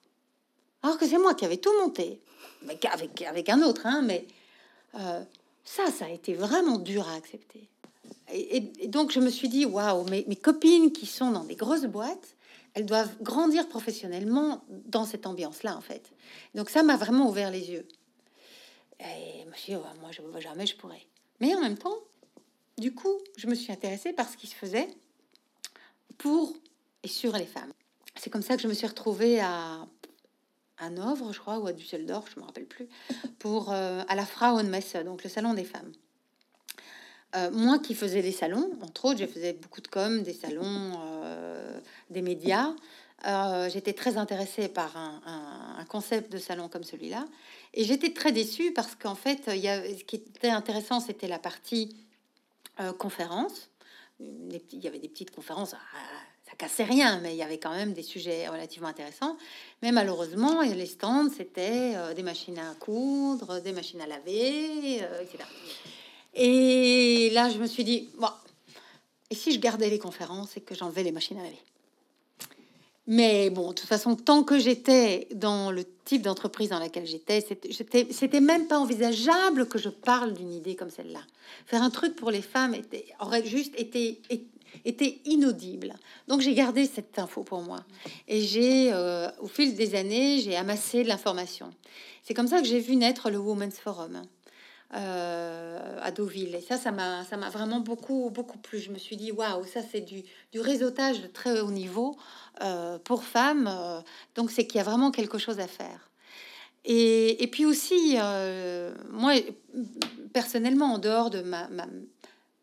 Alors 0.83 0.97
que 0.97 1.07
c'est 1.07 1.17
moi 1.17 1.33
qui 1.33 1.45
avais 1.45 1.57
tout 1.57 1.73
monté, 1.81 2.21
mais 2.61 2.79
avec, 2.91 3.21
avec 3.23 3.49
un 3.49 3.61
autre, 3.63 3.85
hein, 3.85 4.01
mais 4.03 4.25
euh, 4.95 5.23
ça, 5.63 5.91
ça 5.91 6.05
a 6.05 6.09
été 6.09 6.33
vraiment 6.33 6.77
dur 6.77 7.07
à 7.07 7.15
accepter. 7.15 7.67
Et, 8.31 8.87
donc 8.87 9.11
je 9.11 9.19
me 9.19 9.29
suis 9.29 9.49
dit, 9.49 9.65
waouh, 9.65 10.03
mes, 10.09 10.35
copines 10.35 10.91
qui 10.91 11.05
sont 11.05 11.31
dans 11.31 11.43
des 11.43 11.55
grosses 11.55 11.85
boîtes, 11.85 12.35
elles 12.73 12.85
doivent 12.85 13.15
grandir 13.21 13.67
professionnellement 13.67 14.63
dans 14.69 15.05
cette 15.05 15.25
ambiance-là, 15.25 15.75
en 15.75 15.81
fait. 15.81 16.11
Donc 16.55 16.69
ça 16.69 16.83
m'a 16.83 16.95
vraiment 16.95 17.29
ouvert 17.29 17.51
les 17.51 17.71
yeux. 17.71 17.87
Et 18.99 19.43
je 19.43 19.49
me 19.49 19.55
suis 19.55 19.73
dit, 19.73 19.79
moi, 20.01 20.11
je 20.11 20.41
jamais 20.41 20.65
je 20.65 20.75
pourrais. 20.75 21.01
Mais 21.39 21.55
en 21.55 21.61
même 21.61 21.77
temps, 21.77 21.97
du 22.77 22.93
coup, 22.93 23.17
je 23.37 23.47
me 23.47 23.55
suis 23.55 23.71
intéressée 23.71 24.13
par 24.13 24.29
ce 24.29 24.37
qui 24.37 24.47
se 24.47 24.55
faisait 24.55 24.87
pour 26.17 26.53
et 27.03 27.07
sur 27.07 27.33
les 27.33 27.45
femmes. 27.45 27.73
C'est 28.15 28.29
comme 28.29 28.41
ça 28.41 28.55
que 28.55 28.61
je 28.61 28.67
me 28.67 28.73
suis 28.73 28.87
retrouvée 28.87 29.39
à 29.39 29.87
Hanovre, 30.77 31.33
je 31.33 31.39
crois, 31.39 31.59
ou 31.59 31.67
à 31.67 31.73
Düsseldorf, 31.73 32.29
je 32.33 32.39
me 32.39 32.45
rappelle 32.45 32.65
plus, 32.65 32.87
pour 33.37 33.71
euh, 33.71 34.03
à 34.07 34.15
la 34.15 34.25
Frauenmesse, 34.25 34.95
donc 35.05 35.23
le 35.23 35.29
salon 35.29 35.53
des 35.53 35.63
femmes. 35.63 35.91
Euh, 37.35 37.51
moi 37.51 37.77
qui 37.77 37.93
faisais 37.93 38.21
des 38.21 38.31
salons, 38.31 38.71
entre 38.81 39.05
autres, 39.05 39.19
je 39.19 39.27
faisais 39.27 39.53
beaucoup 39.53 39.81
de 39.81 39.87
com, 39.87 40.23
des 40.23 40.33
salons, 40.33 40.99
euh, 41.23 41.79
des 42.09 42.21
médias. 42.21 42.73
Euh, 43.27 43.69
j'étais 43.69 43.93
très 43.93 44.17
intéressée 44.17 44.67
par 44.67 44.97
un, 44.97 45.85
concept 45.87 46.31
de 46.31 46.37
salon 46.37 46.69
comme 46.69 46.83
celui-là. 46.83 47.25
Et 47.73 47.83
j'étais 47.83 48.13
très 48.13 48.31
déçue 48.31 48.73
parce 48.73 48.95
qu'en 48.95 49.15
fait, 49.15 49.49
y 49.55 49.67
a, 49.67 49.81
ce 49.83 50.03
qui 50.03 50.17
était 50.17 50.49
intéressant, 50.49 50.99
c'était 50.99 51.27
la 51.27 51.39
partie 51.39 51.95
conférence. 52.97 53.69
Il 54.19 54.61
y 54.73 54.87
avait 54.87 54.99
des 54.99 55.09
petites 55.09 55.31
conférences, 55.31 55.73
ah, 55.73 55.97
ça 56.47 56.55
cassait 56.57 56.83
rien, 56.83 57.19
mais 57.21 57.33
il 57.33 57.37
y 57.37 57.43
avait 57.43 57.57
quand 57.57 57.73
même 57.73 57.93
des 57.93 58.03
sujets 58.03 58.47
relativement 58.47 58.87
intéressants. 58.87 59.35
Mais 59.81 59.91
malheureusement, 59.91 60.61
les 60.61 60.85
stands, 60.85 61.29
c'était 61.29 61.95
des 62.13 62.23
machines 62.23 62.59
à 62.59 62.75
coudre, 62.75 63.61
des 63.61 63.71
machines 63.71 64.01
à 64.01 64.07
laver, 64.07 64.97
etc. 65.21 65.43
Et 66.41 67.29
là, 67.33 67.49
je 67.49 67.57
me 67.57 67.67
suis 67.67 67.83
dit, 67.83 68.09
bon, 68.17 68.29
et 69.29 69.35
si 69.35 69.51
je 69.51 69.59
gardais 69.59 69.89
les 69.89 69.99
conférences 69.99 70.55
et 70.55 70.61
que 70.61 70.73
j'enlevais 70.73 71.03
les 71.03 71.11
machines 71.11 71.37
à 71.37 71.43
laver? 71.43 71.59
Mais 73.07 73.49
bon, 73.49 73.69
de 73.69 73.73
toute 73.73 73.89
façon, 73.89 74.15
tant 74.15 74.43
que 74.43 74.57
j'étais 74.57 75.27
dans 75.33 75.69
le 75.69 75.83
type 76.05 76.21
d'entreprise 76.21 76.69
dans 76.69 76.79
laquelle 76.79 77.05
j'étais, 77.05 77.45
c'était 78.11 78.39
même 78.39 78.67
pas 78.67 78.79
envisageable 78.79 79.67
que 79.67 79.77
je 79.79 79.89
parle 79.89 80.33
d'une 80.33 80.53
idée 80.53 80.75
comme 80.75 80.91
celle-là. 80.91 81.21
Faire 81.65 81.83
un 81.83 81.89
truc 81.89 82.15
pour 82.15 82.31
les 82.31 82.41
femmes 82.41 82.73
était, 82.73 83.05
aurait 83.19 83.45
juste 83.45 83.73
été, 83.77 84.21
était 84.85 85.19
inaudible. 85.25 85.95
Donc 86.27 86.39
j'ai 86.39 86.53
gardé 86.53 86.85
cette 86.85 87.19
info 87.19 87.43
pour 87.43 87.61
moi. 87.61 87.83
Et 88.27 88.41
j'ai, 88.41 88.93
euh, 88.93 89.29
au 89.41 89.47
fil 89.47 89.75
des 89.75 89.95
années, 89.95 90.39
j'ai 90.39 90.55
amassé 90.55 91.03
de 91.03 91.09
l'information. 91.09 91.71
C'est 92.23 92.33
comme 92.33 92.47
ça 92.47 92.61
que 92.61 92.67
j'ai 92.67 92.79
vu 92.79 92.95
naître 92.95 93.29
le 93.29 93.39
Women's 93.39 93.79
Forum. 93.79 94.21
Euh, 94.95 95.99
à 96.01 96.09
Deauville. 96.09 96.55
Et 96.55 96.61
ça, 96.61 96.75
ça 96.75 96.91
m'a, 96.91 97.23
ça 97.23 97.37
m'a 97.37 97.51
vraiment 97.51 97.79
beaucoup, 97.79 98.31
beaucoup 98.31 98.57
plu. 98.57 98.79
Je 98.79 98.89
me 98.89 98.97
suis 98.97 99.17
dit, 99.17 99.31
waouh, 99.31 99.63
ça 99.63 99.81
c'est 99.83 100.01
du, 100.01 100.23
du 100.51 100.59
réseautage 100.59 101.21
de 101.21 101.27
très 101.27 101.59
haut 101.59 101.69
niveau 101.69 102.17
euh, 102.63 102.97
pour 102.97 103.23
femmes. 103.23 103.67
Euh, 103.67 104.01
donc 104.33 104.49
c'est 104.49 104.65
qu'il 104.65 104.77
y 104.77 104.81
a 104.81 104.83
vraiment 104.83 105.11
quelque 105.11 105.37
chose 105.37 105.59
à 105.59 105.67
faire. 105.67 106.09
Et, 106.85 107.43
et 107.43 107.45
puis 107.45 107.67
aussi, 107.67 108.17
moi, 109.11 109.33
personnellement, 110.33 110.93
en 110.93 110.97
dehors 110.97 111.29
de 111.29 111.41
ma, 111.41 111.67
ma, 111.67 111.85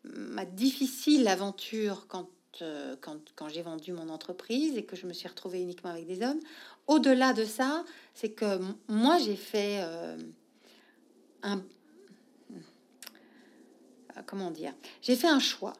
ma 0.03 0.43
difficile 0.43 1.29
aventure 1.29 2.07
quand, 2.09 2.27
quand, 2.99 3.19
quand 3.37 3.47
j'ai 3.47 3.61
vendu 3.61 3.93
mon 3.93 4.09
entreprise 4.09 4.75
et 4.75 4.83
que 4.83 4.97
je 4.97 5.07
me 5.07 5.13
suis 5.13 5.29
retrouvée 5.29 5.61
uniquement 5.61 5.91
avec 5.91 6.07
des 6.07 6.23
hommes, 6.23 6.39
au-delà 6.87 7.31
de 7.31 7.45
ça, 7.45 7.85
c'est 8.13 8.31
que 8.31 8.59
moi, 8.89 9.17
j'ai 9.19 9.37
fait 9.37 9.81
un, 11.43 11.61
comment 14.25 14.51
dire, 14.51 14.73
j'ai 15.01 15.15
fait 15.15 15.27
un 15.27 15.39
choix 15.39 15.73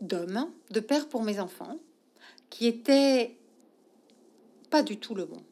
d'homme, 0.00 0.50
de 0.70 0.80
père 0.80 1.08
pour 1.08 1.22
mes 1.22 1.40
enfants, 1.40 1.78
qui 2.50 2.66
était 2.66 3.36
pas 4.70 4.82
du 4.82 4.98
tout 4.98 5.14
le 5.14 5.24
bon. 5.24 5.42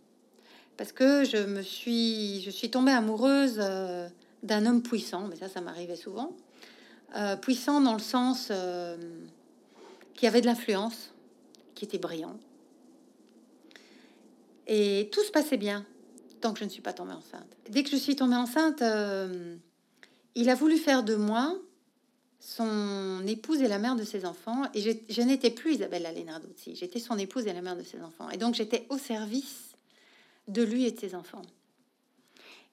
Parce 0.76 0.92
que 0.92 1.24
je 1.24 1.38
me 1.38 1.62
suis 1.62 2.70
tombée 2.70 2.92
amoureuse 2.92 3.59
euh, 3.59 4.09
d'un 4.42 4.66
homme 4.66 4.82
puissant, 4.82 5.28
mais 5.28 5.36
ça, 5.36 5.48
ça 5.48 5.61
m'arrivait 5.61 5.96
souvent. 5.96 6.36
Euh, 7.16 7.36
puissant 7.36 7.80
dans 7.80 7.92
le 7.92 8.00
sens 8.00 8.50
qui 10.14 10.26
avait 10.26 10.40
de 10.40 10.46
l'influence, 10.46 11.12
qui 11.74 11.84
était 11.84 11.98
brillant. 11.98 12.36
Et 14.66 15.11
tout 15.12 15.22
se 15.22 15.30
passait 15.30 15.57
bien 15.57 15.84
tant 16.40 16.53
que 16.53 16.59
je 16.59 16.64
ne 16.64 16.70
suis 16.70 16.82
pas 16.82 16.92
tombée 16.92 17.12
enceinte. 17.12 17.57
Dès 17.70 17.82
que 17.82 17.90
je 17.90 17.96
suis 17.96 18.16
tombée 18.16 18.36
enceinte, 18.36 18.82
il 20.35 20.49
a 20.51 20.55
voulu 20.55 20.76
faire 20.76 21.03
de 21.03 21.14
moi 21.14 21.57
son 22.41 23.24
épouse 23.26 23.62
et 23.62 23.68
la 23.68 23.78
mère 23.78 23.95
de 23.95 24.05
ses 24.05 24.24
enfants. 24.24 24.64
Et 24.74 24.80
je, 25.09 25.22
n'étais 25.22 25.51
plus 25.51 25.74
Isabelle 25.74 26.07
Alenarduzzi, 26.07 26.74
j'étais 26.74 26.99
son 26.99 27.16
épouse 27.18 27.47
et 27.47 27.53
la 27.53 27.62
mère 27.62 27.76
de 27.76 27.85
ses 27.85 28.01
enfants. 28.03 28.28
Et 28.30 28.37
donc 28.37 28.55
j'étais 28.55 28.87
au 28.91 28.99
service 28.99 29.76
de 30.49 30.62
lui 30.62 30.85
et 30.87 30.91
de 30.91 30.99
ses 30.99 31.14
enfants. 31.14 31.43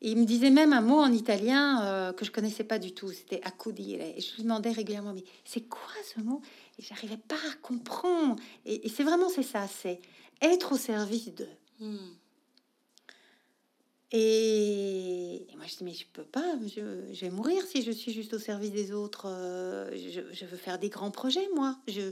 Et 0.02 0.12
il 0.12 0.18
me 0.18 0.26
disait 0.26 0.50
même 0.50 0.72
un 0.74 0.82
mot 0.82 1.00
en 1.00 1.12
italien 1.12 1.84
euh, 1.84 2.14
que 2.14 2.24
je 2.24 2.32
connaissais 2.32 2.64
pas 2.64 2.80
du 2.80 2.94
tout, 2.94 3.12
c'était 3.12 3.42
accudire. 3.44 4.02
Et 4.02 4.22
je 4.22 4.36
lui 4.36 4.44
demandais 4.44 4.72
régulièrement, 4.72 5.14
mais 5.14 5.26
c'est 5.44 5.68
quoi 5.68 5.92
ce 6.16 6.22
mot? 6.22 6.42
Et 6.80 6.82
j'arrivais 6.82 7.18
pas 7.18 7.36
à 7.36 7.56
comprendre. 7.62 8.38
Et, 8.66 8.88
c'est 8.88 9.04
vraiment 9.04 9.30
c'est 9.30 9.44
ça, 9.44 9.68
c'est 9.68 10.00
être 10.42 10.72
au 10.72 10.78
service 10.78 11.34
de. 11.36 11.48
Hmm. 11.82 11.98
Et, 14.12 15.46
moi, 15.56 15.66
je 15.68 15.78
dis, 15.78 15.84
mais 15.84 15.94
je 15.94 16.06
peux 16.12 16.24
pas, 16.24 16.56
je, 16.66 17.22
vais 17.22 17.30
mourir 17.30 17.62
si 17.64 17.84
je 17.84 17.92
suis 17.92 18.12
juste 18.12 18.34
au 18.34 18.40
service 18.40 18.72
des 18.72 18.92
autres. 18.92 19.28
Euh, 19.28 19.92
je, 19.96 20.46
veux 20.46 20.58
faire 20.58 20.80
des 20.80 20.90
grands 20.90 21.12
projets, 21.12 21.48
moi. 21.56 21.78
Je, 21.88 22.12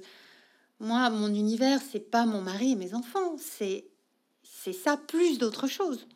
moi, 0.80 1.10
mon 1.10 1.34
univers, 1.34 1.80
c'est 1.82 2.00
pas 2.00 2.26
mon 2.26 2.42
mari 2.42 2.74
et 2.74 2.76
mes 2.76 2.94
enfants, 2.94 3.36
c'est 3.38 3.86
c'est 4.44 4.74
ça 4.74 4.98
plus 4.98 5.38
d'autres 5.38 5.68
choses. 5.68 6.08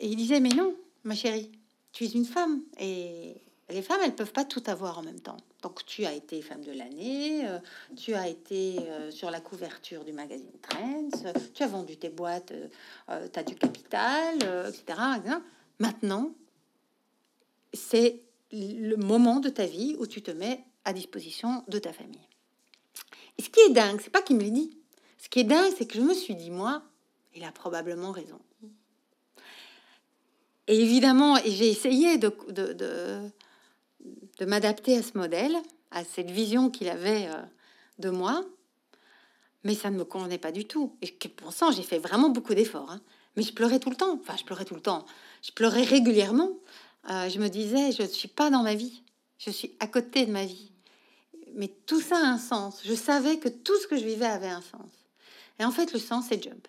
Et 0.00 0.08
il 0.08 0.16
disait, 0.16 0.40
mais 0.40 0.50
non, 0.50 0.74
ma 1.04 1.14
chérie, 1.14 1.50
tu 1.92 2.04
es 2.04 2.08
une 2.08 2.24
femme 2.24 2.62
et 2.78 3.34
les 3.70 3.82
femmes, 3.82 4.00
elles 4.04 4.14
peuvent 4.14 4.32
pas 4.32 4.44
tout 4.44 4.62
avoir 4.66 4.98
en 4.98 5.02
même 5.02 5.20
temps. 5.20 5.38
Donc, 5.62 5.86
tu 5.86 6.04
as 6.04 6.12
été 6.12 6.42
femme 6.42 6.64
de 6.64 6.72
l'année, 6.72 7.46
euh, 7.46 7.58
tu 7.96 8.14
as 8.14 8.26
été 8.26 8.80
euh, 8.80 9.12
sur 9.12 9.30
la 9.30 9.40
couverture 9.40 10.04
du 10.04 10.12
magazine 10.12 10.50
Trends, 10.60 11.32
tu 11.54 11.62
as 11.62 11.66
vendu 11.68 11.96
tes 11.96 12.08
boîtes, 12.08 12.52
euh, 13.08 13.28
tu 13.32 13.38
as 13.38 13.42
du 13.44 13.54
capital, 13.54 14.36
etc., 14.68 14.98
Maintenant, 15.78 16.32
c'est 17.72 18.20
le 18.52 18.96
moment 18.96 19.40
de 19.40 19.48
ta 19.48 19.66
vie 19.66 19.96
où 19.98 20.06
tu 20.06 20.22
te 20.22 20.30
mets 20.30 20.62
à 20.84 20.92
disposition 20.92 21.64
de 21.68 21.78
ta 21.78 21.92
famille. 21.92 22.28
Et 23.38 23.42
ce 23.42 23.48
qui 23.48 23.60
est 23.60 23.70
dingue, 23.70 24.00
c'est 24.00 24.10
pas 24.10 24.22
qu'il 24.22 24.36
me 24.36 24.42
l'ait 24.42 24.50
dit. 24.50 24.76
Ce 25.18 25.28
qui 25.28 25.40
est 25.40 25.44
dingue, 25.44 25.72
c'est 25.76 25.86
que 25.86 25.96
je 25.96 26.02
me 26.02 26.14
suis 26.14 26.36
dit, 26.36 26.50
moi, 26.50 26.82
il 27.34 27.42
a 27.42 27.50
probablement 27.50 28.12
raison. 28.12 28.38
Et 30.68 30.80
évidemment, 30.80 31.36
j'ai 31.44 31.70
essayé 31.70 32.18
de 32.18 32.32
de 32.50 33.32
m'adapter 34.44 34.96
à 34.96 35.02
ce 35.02 35.16
modèle, 35.16 35.56
à 35.90 36.04
cette 36.04 36.30
vision 36.30 36.70
qu'il 36.70 36.88
avait 36.88 37.26
euh, 37.28 37.42
de 37.98 38.10
moi, 38.10 38.44
mais 39.64 39.74
ça 39.74 39.90
ne 39.90 39.96
me 39.96 40.04
convenait 40.04 40.38
pas 40.38 40.52
du 40.52 40.64
tout. 40.64 40.96
Et 41.02 41.12
pensant, 41.28 41.70
j'ai 41.70 41.82
fait 41.82 41.98
vraiment 41.98 42.30
beaucoup 42.30 42.54
d'efforts, 42.54 42.90
hein. 42.90 43.00
mais 43.36 43.42
je 43.42 43.52
pleurais 43.52 43.78
tout 43.78 43.90
le 43.90 43.96
temps. 43.96 44.18
Enfin, 44.20 44.36
je 44.36 44.44
pleurais 44.44 44.64
tout 44.64 44.74
le 44.74 44.80
temps. 44.80 45.06
Je 45.42 45.52
pleurais 45.52 45.82
régulièrement. 45.82 46.50
Euh, 47.10 47.28
je 47.28 47.38
me 47.38 47.48
disais, 47.48 47.92
je 47.92 48.02
ne 48.02 48.08
suis 48.08 48.28
pas 48.28 48.50
dans 48.50 48.62
ma 48.62 48.74
vie. 48.74 49.02
Je 49.38 49.50
suis 49.50 49.74
à 49.80 49.86
côté 49.86 50.26
de 50.26 50.32
ma 50.32 50.44
vie. 50.44 50.72
Mais 51.54 51.68
tout 51.86 52.00
ça 52.00 52.16
a 52.16 52.26
un 52.26 52.38
sens. 52.38 52.80
Je 52.84 52.94
savais 52.94 53.38
que 53.38 53.48
tout 53.48 53.78
ce 53.80 53.86
que 53.86 53.96
je 53.96 54.04
vivais 54.04 54.26
avait 54.26 54.48
un 54.48 54.62
sens. 54.62 54.90
Et 55.58 55.64
en 55.64 55.70
fait, 55.70 55.92
le 55.92 55.98
sens, 55.98 56.26
c'est 56.28 56.42
jump. 56.42 56.66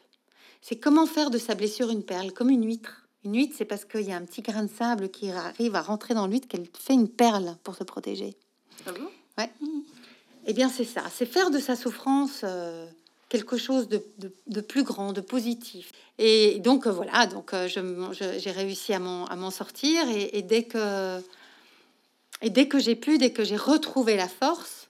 C'est 0.62 0.78
comment 0.78 1.06
faire 1.06 1.30
de 1.30 1.38
sa 1.38 1.56
blessure 1.56 1.90
une 1.90 2.04
perle, 2.04 2.32
comme 2.32 2.50
une 2.50 2.66
huître. 2.66 3.03
Une 3.26 3.36
huître, 3.36 3.56
c'est 3.58 3.66
parce 3.66 3.86
qu'il 3.86 4.02
y 4.02 4.12
a 4.12 4.18
un 4.18 4.26
petit 4.26 4.42
grain 4.42 4.64
de 4.64 4.70
sable 4.70 5.10
qui 5.10 5.32
arrive 5.32 5.76
à 5.76 5.82
rentrer 5.82 6.14
dans 6.14 6.28
l'huître 6.28 6.48
qu'elle 6.48 6.68
fait 6.78 6.94
une 6.94 7.08
perle 7.08 7.56
pour 7.64 7.76
se 7.76 7.84
protéger. 7.84 8.36
Ah 8.86 8.92
bon? 8.92 9.08
Ouais. 9.38 9.50
Eh 10.46 10.54
bien, 10.54 10.70
c'est 10.70 10.86
ça. 10.86 11.04
C'est 11.14 11.26
faire 11.26 11.50
de 11.50 11.60
sa 11.60 11.76
souffrance 11.76 12.42
euh, 12.44 12.86
quelque 13.30 13.58
chose 13.58 13.88
de, 13.88 14.04
de, 14.48 14.62
plus 14.62 14.84
grand, 14.84 15.14
de 15.14 15.22
positif. 15.22 15.92
Et 16.18 16.60
donc, 16.60 16.86
euh, 16.86 16.92
voilà, 16.92 17.26
donc 17.26 17.54
euh, 17.54 17.68
j'ai 17.70 18.52
réussi 18.52 18.94
à 18.94 19.00
m'en 19.00 19.52
sortir. 19.52 20.08
Et, 20.10 20.38
et, 20.38 20.42
dès 20.42 20.64
que, 20.64 21.20
et 22.42 22.50
dès 22.50 22.68
que 22.68 22.78
j'ai 22.78 22.96
pu, 22.96 23.18
dès 23.18 23.32
que 23.32 23.46
j'ai 23.46 23.58
retrouvé 23.58 24.18
la 24.18 24.28
force, 24.28 24.83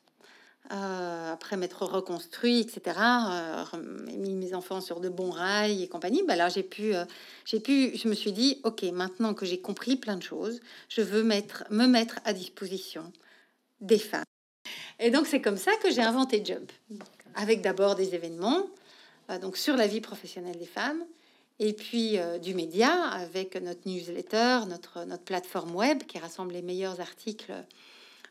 euh, 0.71 1.33
après 1.33 1.57
m'être 1.57 1.85
reconstruit, 1.85 2.61
etc., 2.61 2.97
euh, 2.97 3.65
mis 4.17 4.33
mes 4.33 4.53
enfants 4.53 4.79
sur 4.79 5.01
de 5.01 5.09
bons 5.09 5.29
rails 5.29 5.83
et 5.83 5.89
compagnie, 5.89 6.23
bah 6.25 6.37
là 6.37 6.47
j'ai 6.47 6.63
pu, 6.63 6.95
euh, 6.95 7.03
j'ai 7.43 7.59
pu, 7.59 7.97
je 7.97 8.07
me 8.07 8.13
suis 8.13 8.31
dit, 8.31 8.61
ok, 8.63 8.83
maintenant 8.83 9.33
que 9.33 9.45
j'ai 9.45 9.59
compris 9.59 9.97
plein 9.97 10.15
de 10.15 10.23
choses, 10.23 10.61
je 10.87 11.01
veux 11.01 11.21
mettre, 11.21 11.65
me 11.69 11.85
mettre 11.85 12.19
à 12.23 12.31
disposition 12.31 13.11
des 13.81 13.99
femmes. 13.99 14.23
Et 14.99 15.11
donc 15.11 15.27
c'est 15.27 15.41
comme 15.41 15.57
ça 15.57 15.73
que 15.83 15.91
j'ai 15.91 16.01
inventé 16.01 16.41
Jump, 16.45 16.71
avec 17.35 17.61
d'abord 17.61 17.95
des 17.95 18.15
événements, 18.15 18.67
donc 19.41 19.57
sur 19.57 19.75
la 19.75 19.85
vie 19.85 19.99
professionnelle 19.99 20.57
des 20.57 20.65
femmes, 20.65 21.03
et 21.59 21.73
puis 21.73 22.17
du 22.41 22.53
média 22.53 22.89
avec 23.09 23.61
notre 23.61 23.85
newsletter, 23.85 24.59
notre, 24.69 25.03
notre 25.03 25.23
plateforme 25.23 25.75
web 25.75 26.03
qui 26.03 26.19
rassemble 26.19 26.53
les 26.53 26.61
meilleurs 26.61 27.01
articles 27.01 27.53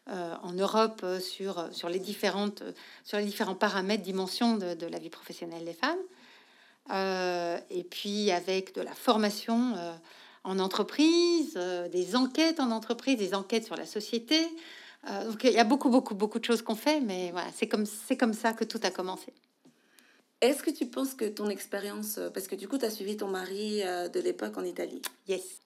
euh, 0.09 0.35
en 0.43 0.53
Europe 0.53 1.03
euh, 1.05 1.21
sur, 1.21 1.61
euh, 1.61 1.71
sur, 1.71 1.89
les 1.89 2.01
différentes, 2.01 2.65
sur 3.05 3.19
les 3.19 3.25
différents 3.25 3.55
paramètres, 3.55 4.03
dimensions 4.03 4.57
de, 4.57 4.87
la 4.87 4.99
vie 4.99 5.11
professionnelle 5.11 5.65
des 5.65 5.75
femmes. 5.75 7.63
et 7.71 7.85
puis 7.85 8.33
avec 8.33 8.75
de 8.75 8.81
la 8.81 8.95
formation 8.95 9.75
en 10.43 10.59
entreprise, 10.59 11.55
des 11.93 12.17
enquêtes 12.17 12.59
en 12.59 12.73
entreprise, 12.73 13.17
des 13.17 13.33
enquêtes 13.33 13.65
sur 13.65 13.77
la 13.77 13.87
société. 13.87 14.41
donc 15.25 15.45
il 15.45 15.53
y 15.53 15.59
a 15.59 15.65
beaucoup, 15.65 15.89
beaucoup, 15.89 16.17
beaucoup 16.17 16.41
de 16.41 16.45
choses 16.45 16.63
qu'on 16.63 16.75
fait, 16.75 17.01
mais 17.01 17.31
voilà, 17.31 17.47
c'est 17.55 17.69
comme, 17.69 17.87
comme 18.19 18.35
ça 18.35 18.55
que 18.55 18.65
tout 18.65 18.81
a 18.83 18.91
commencé. 18.91 19.33
Est-ce 20.41 20.65
que 20.65 20.73
tu 20.73 20.87
penses 20.87 21.15
que 21.15 21.27
ton 21.27 21.49
expérience, 21.49 22.19
parce 22.35 22.49
que 22.49 22.57
du 22.57 22.67
coup, 22.67 22.77
tu 22.77 22.85
as 22.85 22.91
suivi 22.91 23.17
ton 23.17 23.29
mari 23.29 23.83
de 24.13 24.21
l'époque 24.21 24.59
en 24.59 24.65
Italie? 24.65 25.01
Yes. 25.29 25.61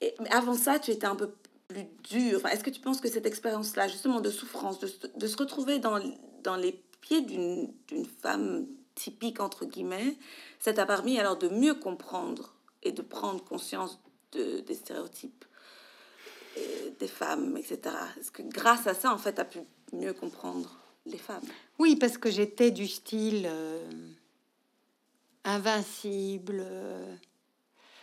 Et, 0.00 0.14
mais 0.20 0.30
avant 0.30 0.54
ça, 0.54 0.78
tu 0.78 0.92
étais 0.92 1.06
un 1.06 1.16
peu 1.16 1.32
plus 1.68 1.86
dur 2.02 2.44
Est-ce 2.46 2.64
que 2.64 2.70
tu 2.70 2.80
penses 2.80 3.00
que 3.00 3.08
cette 3.08 3.26
expérience-là, 3.26 3.88
justement 3.88 4.20
de 4.20 4.30
souffrance, 4.30 4.78
de, 4.80 5.26
se 5.26 5.36
retrouver 5.36 5.78
dans, 5.78 6.00
dans 6.42 6.56
les 6.56 6.72
pieds 7.00 7.20
d'une 7.20 7.72
femme 8.20 8.66
typique, 8.94 9.40
entre 9.40 9.64
guillemets, 9.64 10.16
ça 10.58 10.72
t'a 10.72 10.86
permis 10.86 11.18
alors 11.18 11.36
de 11.36 11.48
mieux 11.48 11.74
comprendre 11.74 12.54
et 12.82 12.92
de 12.92 13.02
prendre 13.02 13.44
conscience 13.44 14.00
de, 14.32 14.60
des 14.60 14.74
stéréotypes 14.74 15.44
des 16.98 17.08
femmes, 17.08 17.56
etc. 17.56 17.94
Est-ce 18.18 18.30
que 18.30 18.42
grâce 18.42 18.86
à 18.86 18.94
ça, 18.94 19.12
en 19.12 19.18
fait, 19.18 19.34
tu 19.34 19.58
pu 19.58 19.96
mieux 19.96 20.12
comprendre 20.12 20.76
les 21.06 21.18
femmes? 21.18 21.44
Oui, 21.78 21.96
parce 21.96 22.18
que 22.18 22.30
j'étais 22.30 22.70
du 22.70 22.86
style 22.86 23.46
euh, 23.46 23.88
invincible. 25.44 26.60
Euh, 26.60 27.14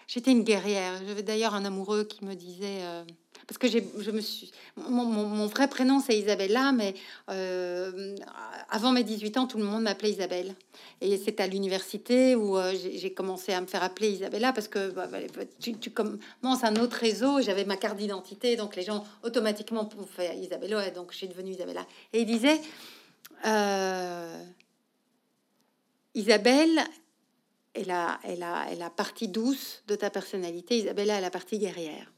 j'étais 0.08 0.32
une 0.32 0.44
guerrière. 0.44 1.02
J'avais 1.06 1.24
d'ailleurs 1.24 1.54
un 1.54 1.66
amoureux 1.66 2.06
qui 2.06 2.24
me 2.26 2.36
disait, 2.36 2.82
parce 3.48 3.58
que 3.58 3.68
je 3.68 4.12
me 4.12 4.22
suis, 4.22 4.52
mon, 4.76 5.46
vrai 5.48 5.68
prénom 5.68 6.00
c'est 6.00 6.18
Isabella, 6.18 6.72
mais 6.72 6.96
euh, 7.30 8.16
avant 8.70 8.92
mes 8.92 9.04
18 9.04 9.38
ans, 9.38 9.48
tout 9.48 9.58
le 9.58 9.64
monde 9.64 9.84
m'appelait 9.84 10.12
Isabelle. 10.12 10.56
Et 11.02 11.18
c'est 11.18 11.40
à 11.40 11.48
l'université 11.48 12.36
où 12.36 12.58
euh, 12.58 12.74
j'ai 12.74 13.14
commencé 13.14 13.54
à 13.54 13.62
me 13.62 13.68
faire 13.68 13.84
appeler 13.84 14.10
Isabella 14.10 14.52
parce 14.52 14.68
que 14.68 14.90
bah, 14.90 15.08
bah, 15.08 15.20
tu, 15.60 15.78
tu, 15.78 15.92
commences 15.92 16.64
un 16.64 16.76
autre 16.78 16.98
réseau. 16.98 17.42
J'avais 17.42 17.66
ma 17.66 17.78
carte 17.78 17.98
d'identité, 17.98 18.56
donc 18.56 18.76
les 18.76 18.84
gens 18.84 19.04
automatiquement 19.24 19.88
fait 20.16 20.38
Isabella, 20.38 20.90
donc 20.90 21.12
je 21.12 21.18
suis 21.18 21.28
devenue 21.28 21.52
Isabella. 21.52 21.86
Et 22.14 22.22
il 22.22 22.26
disait 22.26 22.60
euh, 23.46 24.44
Isabelle 26.16 26.84
est 27.76 27.84
la, 27.84 28.20
est, 28.24 28.38
la, 28.38 28.66
la 28.76 28.90
partie 28.90 29.28
douce 29.28 29.84
de 29.88 29.96
ta 29.96 30.10
personnalité, 30.10 30.78
Isabella 30.78 31.18
est 31.18 31.22
la 31.22 31.30
partie 31.30 31.60
guerrière. 31.60 32.12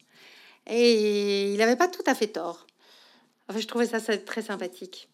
Et 0.67 1.51
il 1.51 1.57
n'avait 1.57 1.75
pas 1.75 1.87
tout 1.87 2.03
à 2.05 2.15
fait 2.15 2.27
tort. 2.27 2.67
Enfin, 3.47 3.59
je 3.59 3.67
trouvais 3.67 3.85
ça, 3.87 3.99
très 3.99 4.41
sympathique. 4.41 5.09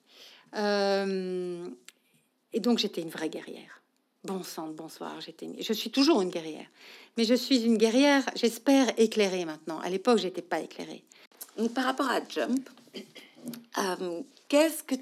Euh, 0.56 1.68
et 2.52 2.60
donc, 2.60 2.80
j'étais 2.80 3.02
une 3.02 3.10
vraie 3.10 3.30
guerrière. 3.30 3.82
Bon 4.24 4.42
sang, 4.44 4.68
bonsoir. 4.70 5.20
J'étais, 5.22 5.50
je 5.60 5.74
suis 5.74 5.92
toujours 5.92 6.22
une 6.22 6.30
guerrière, 6.30 6.66
mais 7.18 7.26
je 7.26 7.34
suis 7.34 7.64
une 7.64 7.78
guerrière, 7.78 8.24
j'espère 8.36 8.88
éclairée 8.98 9.44
maintenant. 9.44 9.80
À 9.80 9.90
l'époque, 9.90 10.20
j'étais 10.20 10.42
pas 10.42 10.62
éclairée. 10.62 11.04
par 11.76 11.84
rapport 11.84 12.10
à 12.10 12.22
Jump, 12.28 12.70
euh, 13.78 14.22
qu'est-ce 14.48 14.84
que 14.84 14.96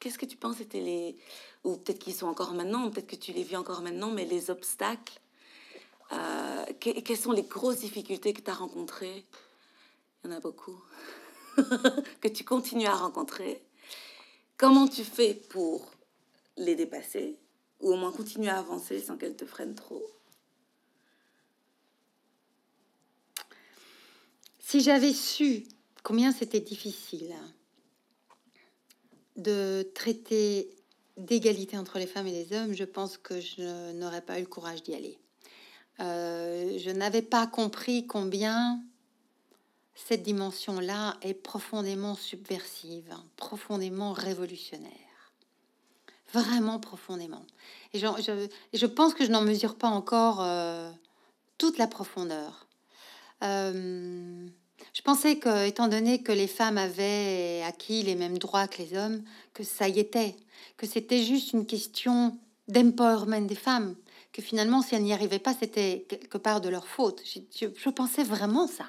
que 0.00 0.26
tu 0.26 0.36
penses 0.36 0.60
étaient 0.60 0.80
les 0.80 1.16
ou 1.64 1.76
peut-être 1.76 1.98
qu'ils 1.98 2.14
sont 2.14 2.26
encore 2.26 2.52
maintenant, 2.52 2.90
peut-être 2.90 3.06
que 3.06 3.16
tu 3.16 3.32
les 3.32 3.42
vis 3.42 3.56
encore 3.56 3.80
maintenant, 3.80 4.10
mais 4.10 4.26
les 4.26 4.50
obstacles. 4.50 5.18
Euh, 6.12 6.64
quelles 6.78 7.16
sont 7.16 7.32
les 7.32 7.42
grosses 7.42 7.78
difficultés 7.78 8.34
que 8.34 8.42
tu 8.42 8.50
as 8.50 8.54
rencontrées 8.54 9.24
y 10.24 10.28
en 10.28 10.36
a 10.36 10.40
beaucoup, 10.40 10.82
que 12.20 12.28
tu 12.28 12.44
continues 12.44 12.86
à 12.86 12.94
rencontrer. 12.94 13.62
Comment 14.56 14.88
tu 14.88 15.04
fais 15.04 15.34
pour 15.34 15.90
les 16.56 16.76
dépasser 16.76 17.38
ou 17.80 17.92
au 17.92 17.96
moins 17.96 18.12
continuer 18.12 18.48
à 18.48 18.58
avancer 18.58 19.00
sans 19.00 19.16
qu'elles 19.16 19.36
te 19.36 19.44
freinent 19.44 19.74
trop? 19.74 20.04
Si 24.60 24.80
j'avais 24.80 25.12
su 25.12 25.64
combien 26.02 26.32
c'était 26.32 26.60
difficile 26.60 27.34
de 29.36 29.82
traiter 29.94 30.70
d'égalité 31.16 31.78
entre 31.78 31.98
les 31.98 32.06
femmes 32.06 32.26
et 32.26 32.32
les 32.32 32.56
hommes, 32.56 32.74
je 32.74 32.84
pense 32.84 33.18
que 33.18 33.40
je 33.40 33.92
n'aurais 33.92 34.22
pas 34.22 34.38
eu 34.38 34.42
le 34.42 34.48
courage 34.48 34.82
d'y 34.82 34.94
aller. 34.94 35.18
Euh, 36.00 36.76
je 36.78 36.90
n'avais 36.90 37.22
pas 37.22 37.46
compris 37.46 38.06
combien 38.06 38.82
cette 39.94 40.22
dimension-là 40.22 41.16
est 41.22 41.34
profondément 41.34 42.14
subversive, 42.16 43.14
profondément 43.36 44.12
révolutionnaire. 44.12 44.90
Vraiment 46.32 46.80
profondément. 46.80 47.46
Et 47.92 48.00
je, 48.00 48.86
pense 48.86 49.14
que 49.14 49.24
je 49.24 49.30
n'en 49.30 49.42
mesure 49.42 49.76
pas 49.76 49.88
encore 49.88 50.38
euh, 50.40 50.90
toute 51.58 51.78
la 51.78 51.86
profondeur. 51.86 52.66
Euh, 53.44 54.48
je 54.92 55.02
pensais 55.02 55.36
que, 55.36 55.66
étant 55.66 55.86
donné 55.86 56.22
que 56.22 56.32
les 56.32 56.48
femmes 56.48 56.78
avaient 56.78 57.62
acquis 57.64 58.02
les 58.02 58.16
mêmes 58.16 58.38
droits 58.38 58.66
que 58.66 58.82
les 58.82 58.96
hommes, 58.96 59.22
que 59.52 59.62
ça 59.62 59.88
y 59.88 60.00
était, 60.00 60.34
que 60.76 60.86
c'était 60.86 61.22
juste 61.22 61.52
une 61.52 61.66
question 61.66 62.36
d'empowerment 62.66 63.46
des 63.46 63.54
femmes, 63.54 63.94
que 64.32 64.42
finalement, 64.42 64.82
si 64.82 64.96
elles 64.96 65.04
n'y 65.04 65.12
arrivaient 65.12 65.38
pas, 65.38 65.54
c'était 65.54 66.04
quelque 66.08 66.38
part 66.38 66.60
de 66.60 66.68
leur 66.68 66.88
faute. 66.88 67.22
je 67.24 67.90
pensais 67.90 68.24
vraiment 68.24 68.66
ça. 68.66 68.86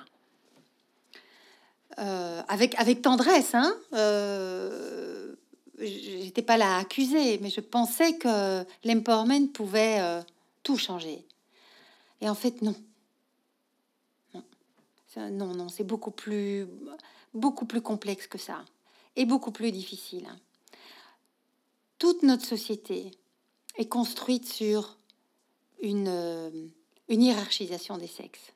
Euh, 1.97 2.41
avec, 2.47 2.75
avec 2.75 3.01
tendresse. 3.01 3.55
Hein 3.55 3.73
euh, 3.93 5.33
J'étais 5.79 6.41
pas 6.41 6.57
là 6.57 6.75
à 6.75 6.79
accuser, 6.79 7.37
mais 7.39 7.49
je 7.49 7.61
pensais 7.61 8.17
que 8.17 8.65
l'empowerment 8.83 9.47
pouvait 9.47 9.99
euh, 9.99 10.21
tout 10.63 10.77
changer. 10.77 11.25
Et 12.21 12.29
en 12.29 12.35
fait, 12.35 12.61
non. 12.61 12.75
Non, 15.17 15.53
non, 15.53 15.69
c'est 15.69 15.85
beaucoup 15.85 16.11
plus, 16.11 16.67
beaucoup 17.33 17.65
plus 17.65 17.79
complexe 17.81 18.27
que 18.27 18.37
ça 18.37 18.65
et 19.15 19.23
beaucoup 19.23 19.51
plus 19.51 19.71
difficile. 19.71 20.27
Toute 21.99 22.21
notre 22.23 22.43
société 22.43 23.11
est 23.77 23.87
construite 23.87 24.45
sur 24.45 24.97
une, 25.81 26.69
une 27.07 27.21
hiérarchisation 27.21 27.97
des 27.97 28.07
sexes. 28.07 28.51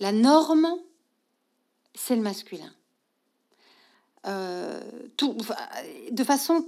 La 0.00 0.10
norme 0.10 0.66
c'est 1.94 2.16
le 2.16 2.22
masculin. 2.22 2.72
Euh, 4.26 4.80
tout, 5.16 5.36
de 6.10 6.24
façon 6.24 6.66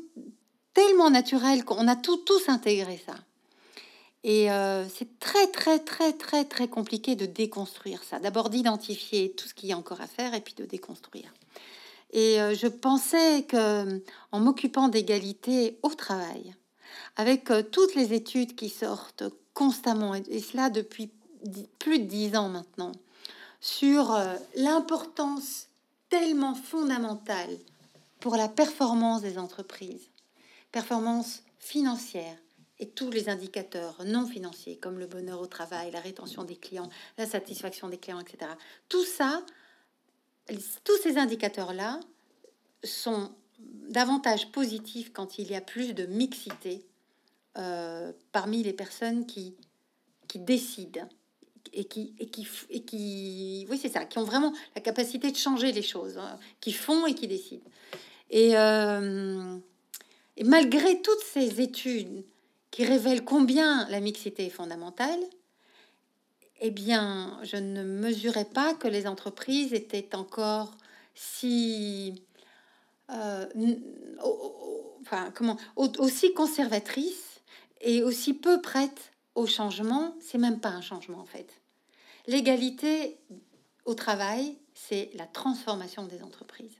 tellement 0.74 1.10
naturelle 1.10 1.64
qu'on 1.64 1.88
a 1.88 1.96
tout, 1.96 2.18
tous 2.18 2.48
intégré 2.48 3.00
ça. 3.04 3.14
Et 4.24 4.50
euh, 4.50 4.86
c'est 4.88 5.18
très, 5.18 5.46
très, 5.46 5.78
très, 5.78 6.12
très, 6.12 6.44
très 6.44 6.68
compliqué 6.68 7.16
de 7.16 7.24
déconstruire 7.26 8.02
ça. 8.02 8.18
D'abord 8.18 8.50
d'identifier 8.50 9.32
tout 9.32 9.48
ce 9.48 9.54
qu'il 9.54 9.68
y 9.68 9.72
a 9.72 9.78
encore 9.78 10.00
à 10.00 10.06
faire 10.06 10.34
et 10.34 10.40
puis 10.40 10.54
de 10.54 10.64
déconstruire. 10.64 11.32
Et 12.12 12.40
euh, 12.40 12.54
je 12.54 12.66
pensais 12.66 13.44
que 13.44 14.02
en 14.32 14.40
m'occupant 14.40 14.88
d'égalité 14.88 15.78
au 15.82 15.90
travail, 15.90 16.54
avec 17.16 17.50
toutes 17.72 17.94
les 17.94 18.12
études 18.12 18.54
qui 18.54 18.68
sortent 18.68 19.24
constamment, 19.54 20.14
et 20.14 20.40
cela 20.40 20.68
depuis 20.68 21.10
plus 21.78 21.98
de 21.98 22.04
dix 22.04 22.36
ans 22.36 22.50
maintenant, 22.50 22.92
sur 23.66 24.12
euh, 24.12 24.36
l'importance 24.54 25.66
tellement 26.08 26.54
fondamentale 26.54 27.50
pour 28.20 28.36
la 28.36 28.48
performance 28.48 29.22
des 29.22 29.38
entreprises, 29.38 30.08
performance 30.70 31.42
financière 31.58 32.36
et 32.78 32.88
tous 32.88 33.10
les 33.10 33.28
indicateurs 33.28 33.96
non 34.04 34.24
financiers 34.24 34.76
comme 34.76 35.00
le 35.00 35.08
bonheur 35.08 35.40
au 35.40 35.48
travail, 35.48 35.90
la 35.90 35.98
rétention 35.98 36.44
des 36.44 36.54
clients, 36.54 36.88
la 37.18 37.26
satisfaction 37.26 37.88
des 37.88 37.98
clients, 37.98 38.20
etc. 38.20 38.52
Tout 38.88 39.04
ça, 39.04 39.42
tous 40.84 40.98
ces 41.02 41.18
indicateurs-là 41.18 41.98
sont 42.84 43.32
davantage 43.58 44.52
positifs 44.52 45.12
quand 45.12 45.38
il 45.38 45.50
y 45.50 45.56
a 45.56 45.60
plus 45.60 45.92
de 45.92 46.06
mixité 46.06 46.86
euh, 47.58 48.12
parmi 48.30 48.62
les 48.62 48.72
personnes 48.72 49.26
qui, 49.26 49.56
qui 50.28 50.38
décident 50.38 51.08
et 51.72 51.84
qui, 51.84 52.14
et 52.18 52.26
qui, 52.26 52.46
et 52.70 52.82
qui 52.82 53.66
oui, 53.70 53.78
c'est 53.80 53.88
ça, 53.88 54.04
qui 54.04 54.18
ont 54.18 54.24
vraiment 54.24 54.52
la 54.74 54.80
capacité 54.80 55.30
de 55.30 55.36
changer 55.36 55.72
les 55.72 55.82
choses, 55.82 56.18
hein, 56.18 56.38
qui 56.60 56.72
font 56.72 57.06
et 57.06 57.14
qui 57.14 57.28
décident. 57.28 57.68
Et, 58.30 58.56
euh, 58.56 59.56
et, 60.36 60.44
malgré 60.44 61.00
toutes 61.02 61.22
ces 61.32 61.60
études 61.60 62.24
qui 62.70 62.84
révèlent 62.84 63.24
combien 63.24 63.88
la 63.88 64.00
mixité 64.00 64.46
est 64.46 64.50
fondamentale, 64.50 65.20
eh 66.60 66.70
bien, 66.70 67.38
je 67.42 67.56
ne 67.56 67.82
mesurais 67.82 68.46
pas 68.46 68.74
que 68.74 68.88
les 68.88 69.06
entreprises 69.06 69.74
étaient 69.74 70.14
encore 70.14 70.76
si, 71.14 72.22
euh, 73.10 73.46
enfin, 75.02 75.30
comment, 75.34 75.56
aussi 75.76 76.32
conservatrices 76.32 77.40
et 77.80 78.02
aussi 78.02 78.34
peu 78.34 78.60
prêtes 78.60 79.12
changement, 79.44 80.14
c'est 80.20 80.38
même 80.38 80.60
pas 80.60 80.70
un 80.70 80.80
changement 80.80 81.18
en 81.18 81.26
fait. 81.26 81.60
L'égalité 82.26 83.18
au 83.84 83.92
travail, 83.92 84.56
c'est 84.72 85.10
la 85.14 85.26
transformation 85.26 86.06
des 86.06 86.22
entreprises. 86.22 86.76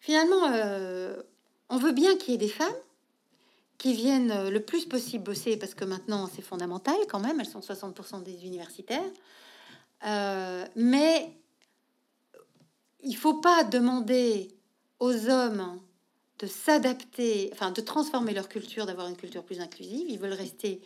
Finalement, 0.00 0.46
euh, 0.46 1.22
on 1.68 1.76
veut 1.76 1.92
bien 1.92 2.16
qu'il 2.16 2.32
y 2.32 2.34
ait 2.34 2.38
des 2.38 2.48
femmes 2.48 2.72
qui 3.76 3.92
viennent 3.94 4.48
le 4.48 4.60
plus 4.60 4.86
possible 4.86 5.24
bosser, 5.24 5.56
parce 5.56 5.74
que 5.74 5.84
maintenant 5.84 6.28
c'est 6.34 6.42
fondamental 6.42 6.96
quand 7.08 7.20
même, 7.20 7.40
elles 7.40 7.46
sont 7.46 7.60
60% 7.60 8.22
des 8.22 8.44
universitaires. 8.44 9.10
Euh, 10.06 10.66
mais 10.76 11.32
il 13.02 13.16
faut 13.16 13.40
pas 13.40 13.64
demander 13.64 14.54
aux 14.98 15.28
hommes 15.28 15.80
de 16.38 16.46
s'adapter, 16.46 17.50
enfin 17.52 17.70
de 17.70 17.80
transformer 17.80 18.32
leur 18.32 18.48
culture, 18.48 18.86
d'avoir 18.86 19.08
une 19.08 19.16
culture 19.16 19.44
plus 19.44 19.60
inclusive. 19.60 20.08
Ils 20.08 20.18
veulent 20.18 20.32
rester 20.32 20.80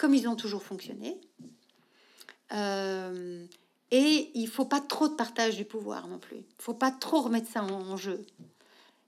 comme 0.00 0.14
ils 0.14 0.26
ont 0.26 0.34
toujours 0.34 0.62
fonctionné. 0.62 1.20
Euh, 2.52 3.44
et 3.90 4.30
il 4.34 4.48
faut 4.48 4.64
pas 4.64 4.80
trop 4.80 5.08
de 5.08 5.14
partage 5.14 5.56
du 5.56 5.66
pouvoir 5.66 6.08
non 6.08 6.18
plus. 6.18 6.38
Il 6.38 6.62
faut 6.62 6.74
pas 6.74 6.90
trop 6.90 7.20
remettre 7.20 7.50
ça 7.50 7.62
en, 7.62 7.96
jeu. 7.98 8.24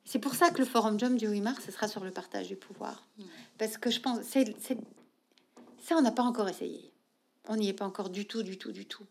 C'est 0.05 0.19
pour 0.19 0.35
ça 0.35 0.51
que 0.51 0.59
le 0.59 0.67
forum 0.67 0.99
Jump 1.01 1.17
du 1.17 1.27
8 1.27 1.41
mars, 1.41 1.65
ce 1.65 1.73
sera 1.73 1.89
sur 1.89 2.05
le 2.05 2.11
partage 2.11 2.49
du 2.49 2.57
pouvoir. 2.57 3.07
Hmm. 3.17 3.25
Parce 3.57 3.79
que 3.79 3.91
je 3.91 4.01
pense, 4.01 4.21
c'est, 4.23 4.55
ça, 5.83 5.97
on 5.97 6.03
n'a 6.03 6.13
pas 6.13 6.25
encore 6.25 6.49
essayé. 6.49 6.93
On 7.49 7.57
n'y 7.57 7.69
est 7.71 7.73
pas 7.73 7.87
encore 7.87 8.11
du 8.11 8.27
tout, 8.27 8.43
du 8.43 8.59
tout, 8.59 8.71
du 8.71 8.85
tout. 8.85 9.07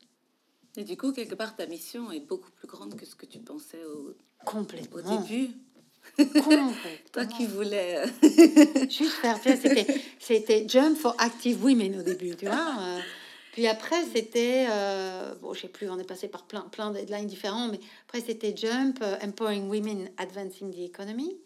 Et 0.77 0.84
du 0.84 0.95
coup, 0.95 1.11
quelque 1.11 1.36
part, 1.36 1.55
ta 1.55 1.65
mission 1.65 2.11
est 2.11 2.19
beaucoup 2.19 2.51
plus 2.51 2.67
grande 2.67 2.95
que 2.95 3.07
ce 3.07 3.15
que 3.15 3.25
tu 3.25 3.39
pensais 3.39 3.84
au, 3.86 4.13
Complètement. 4.45 4.97
au 4.97 5.21
début. 5.23 5.49
Toi 7.12 7.26
qui 7.26 7.45
voulais. 7.45 8.04
Juste 8.89 9.14
faire, 9.22 9.38
c'était, 9.41 9.88
c'était 10.20 10.66
Jump 10.68 10.97
for 10.97 11.16
Active 11.18 11.64
Women 11.64 11.99
au 11.99 12.04
début, 12.04 12.36
tu 12.36 12.45
vois. 12.45 12.76
Euh, 12.80 12.99
Puis 13.54 13.68
après, 13.68 14.04
c'était, 14.14 14.68
euh, 14.70 15.34
bon, 15.41 15.54
je 15.54 15.62
sais 15.62 15.68
plus, 15.68 15.89
on 15.89 15.99
est 15.99 16.08
passé 16.08 16.28
par 16.28 16.45
plein, 16.45 16.62
plein 16.62 16.91
de 16.91 16.99
deadlines 16.99 17.28
différents, 17.28 17.68
mais 17.68 17.80
après, 18.08 18.22
c'était 18.22 18.56
Jump, 18.56 18.99
euh, 19.02 19.18
Empowering 19.24 19.70
Women, 19.70 20.10
Advancing 20.18 20.72
the 20.72 20.80
Economy. 20.80 21.38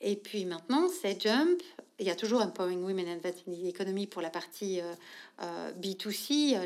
Et 0.00 0.16
puis 0.16 0.44
maintenant, 0.44 0.88
c'est 0.88 1.20
Jump. 1.20 1.62
Il 1.98 2.06
y 2.06 2.10
a 2.10 2.16
toujours 2.16 2.40
Empowering 2.40 2.82
Women, 2.82 3.08
Advancing 3.08 3.54
the 3.54 3.66
Economy 3.66 4.06
pour 4.06 4.22
la 4.22 4.30
partie 4.30 4.80
euh, 4.80 5.70
B2C, 5.72 6.56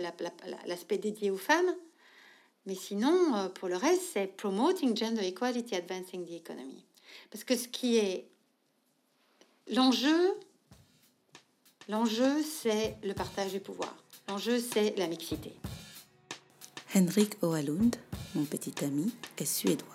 l'aspect 0.66 0.98
dédié 0.98 1.32
aux 1.32 1.36
femmes. 1.36 1.74
Mais 2.66 2.76
sinon, 2.76 3.50
pour 3.56 3.68
le 3.68 3.76
reste, 3.76 4.02
c'est 4.12 4.28
Promoting 4.28 4.96
Gender 4.96 5.26
Equality, 5.26 5.74
Advancing 5.74 6.24
the 6.24 6.32
Economy. 6.32 6.84
Parce 7.30 7.44
que 7.44 7.56
ce 7.56 7.68
qui 7.68 7.96
est 7.96 8.28
l'enjeu, 9.72 10.38
l'enjeu, 11.88 12.42
c'est 12.42 12.96
le 13.02 13.14
partage 13.14 13.52
du 13.52 13.60
pouvoir. 13.60 13.94
L'enjeu, 14.28 14.58
c'est 14.58 14.94
la 14.96 15.06
mixité. 15.06 15.52
Henrik 16.94 17.36
Oalund, 17.42 17.96
mon 18.34 18.44
petit 18.44 18.84
ami, 18.84 19.12
est 19.38 19.44
suédois 19.44 19.88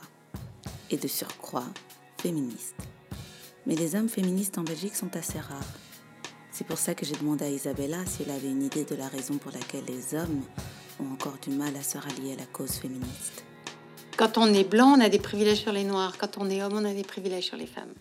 et 0.89 0.97
de 0.97 1.07
surcroît 1.07 1.67
féministe. 2.21 2.75
Mais 3.65 3.75
les 3.75 3.95
hommes 3.95 4.09
féministes 4.09 4.57
en 4.57 4.63
Belgique 4.63 4.95
sont 4.95 5.15
assez 5.15 5.39
rares. 5.39 5.73
C'est 6.51 6.67
pour 6.67 6.77
ça 6.77 6.93
que 6.93 7.05
j'ai 7.05 7.15
demandé 7.15 7.45
à 7.45 7.49
Isabella 7.49 8.05
si 8.05 8.23
elle 8.23 8.31
avait 8.31 8.49
une 8.49 8.63
idée 8.63 8.83
de 8.83 8.95
la 8.95 9.07
raison 9.07 9.37
pour 9.37 9.51
laquelle 9.51 9.85
les 9.85 10.13
hommes 10.13 10.41
ont 10.99 11.13
encore 11.13 11.37
du 11.41 11.51
mal 11.51 11.75
à 11.75 11.81
se 11.81 11.97
rallier 11.97 12.33
à 12.33 12.37
la 12.37 12.45
cause 12.47 12.73
féministe. 12.73 13.45
Quand 14.19 14.37
on 14.37 14.53
est 14.53 14.65
blanc, 14.65 14.97
on 14.97 14.99
a 14.99 15.07
des 15.07 15.17
privilèges 15.17 15.61
sur 15.61 15.71
les 15.71 15.85
noirs. 15.85 16.17
Quand 16.17 16.37
on 16.37 16.49
est 16.49 16.61
homme, 16.61 16.73
on 16.73 16.83
a 16.83 16.93
des 16.93 17.03
privilèges 17.03 17.45
sur 17.45 17.55
les 17.55 17.65
femmes. 17.65 17.93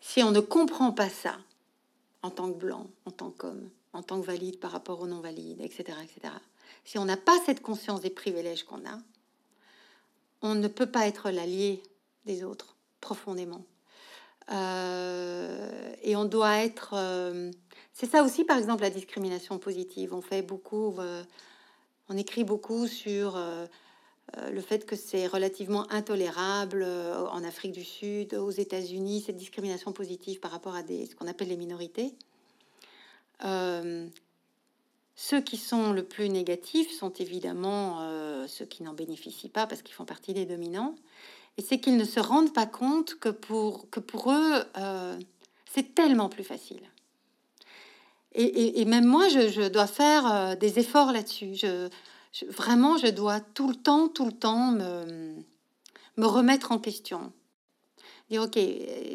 Si 0.00 0.20
on 0.20 0.32
ne 0.32 0.40
comprend 0.40 0.90
pas 0.90 1.08
ça 1.08 1.36
en 2.22 2.30
tant 2.30 2.52
que 2.52 2.58
blanc, 2.58 2.88
en 3.06 3.12
tant 3.12 3.30
qu'homme, 3.30 3.70
en 3.92 4.02
tant 4.02 4.20
que 4.20 4.26
valide 4.26 4.58
par 4.58 4.72
rapport 4.72 5.00
aux 5.00 5.06
non-valides, 5.06 5.60
etc., 5.60 5.96
etc. 6.02 6.34
Si 6.84 6.98
on 6.98 7.04
n'a 7.04 7.16
pas 7.16 7.38
cette 7.46 7.62
conscience 7.62 8.00
des 8.00 8.10
privilèges 8.10 8.64
qu'on 8.64 8.78
a, 8.78 8.98
on 10.40 10.56
ne 10.56 10.66
peut 10.66 10.90
pas 10.90 11.06
être 11.06 11.30
l'allié 11.30 11.80
des 12.26 12.42
autres 12.42 12.74
profondément. 13.00 13.64
Euh, 14.50 15.94
et 16.02 16.16
on 16.16 16.24
doit 16.24 16.64
être... 16.64 16.94
Euh, 16.94 17.52
c'est 17.92 18.10
ça 18.10 18.24
aussi, 18.24 18.42
par 18.42 18.58
exemple, 18.58 18.82
la 18.82 18.90
discrimination 18.90 19.60
positive. 19.60 20.14
On 20.14 20.20
fait 20.20 20.42
beaucoup... 20.42 20.96
Euh, 20.98 21.22
on 22.08 22.16
écrit 22.16 22.42
beaucoup 22.42 22.88
sur 22.88 23.40
le 24.50 24.60
fait 24.60 24.86
que 24.86 24.96
c'est 24.96 25.26
relativement 25.26 25.90
intolérable 25.92 26.84
en 26.84 27.44
Afrique 27.44 27.72
du 27.72 27.84
Sud, 27.84 28.34
aux 28.34 28.50
États-Unis, 28.50 29.24
cette 29.26 29.36
discrimination 29.36 29.92
positive 29.92 30.40
par 30.40 30.50
rapport 30.50 30.74
à 30.74 30.82
ce 30.82 31.14
qu'on 31.14 31.26
appelle 31.26 31.48
les 31.48 31.56
minorités. 31.56 32.14
Euh, 33.44 34.06
ceux 35.14 35.40
qui 35.40 35.56
sont 35.56 35.92
le 35.92 36.04
plus 36.04 36.28
négatifs 36.28 36.90
sont 36.90 37.12
évidemment 37.12 37.98
euh, 38.00 38.46
ceux 38.46 38.64
qui 38.64 38.82
n'en 38.82 38.94
bénéficient 38.94 39.48
pas 39.48 39.66
parce 39.66 39.82
qu'ils 39.82 39.94
font 39.94 40.04
partie 40.04 40.34
des 40.34 40.46
dominants. 40.46 40.94
Et 41.58 41.62
c'est 41.62 41.78
qu'ils 41.78 41.96
ne 41.96 42.04
se 42.04 42.18
rendent 42.18 42.54
pas 42.54 42.66
compte 42.66 43.16
que 43.16 43.28
pour, 43.28 43.90
que 43.90 44.00
pour 44.00 44.32
eux, 44.32 44.64
euh, 44.78 45.18
c'est 45.70 45.94
tellement 45.94 46.28
plus 46.28 46.44
facile. 46.44 46.80
Et, 48.34 48.86
même 48.86 49.04
moi, 49.04 49.28
je, 49.28 49.68
dois 49.68 49.86
faire 49.86 50.56
des 50.56 50.78
efforts 50.78 51.12
là-dessus. 51.12 51.54
Je, 51.54 51.90
vraiment, 52.48 52.96
je 52.98 53.08
dois 53.08 53.40
tout 53.40 53.68
le 53.68 53.74
temps, 53.74 54.08
tout 54.08 54.26
le 54.26 54.32
temps 54.32 54.72
me, 54.72 55.34
me 56.16 56.26
remettre 56.26 56.72
en 56.72 56.78
question 56.78 57.32
ok, 58.38 58.58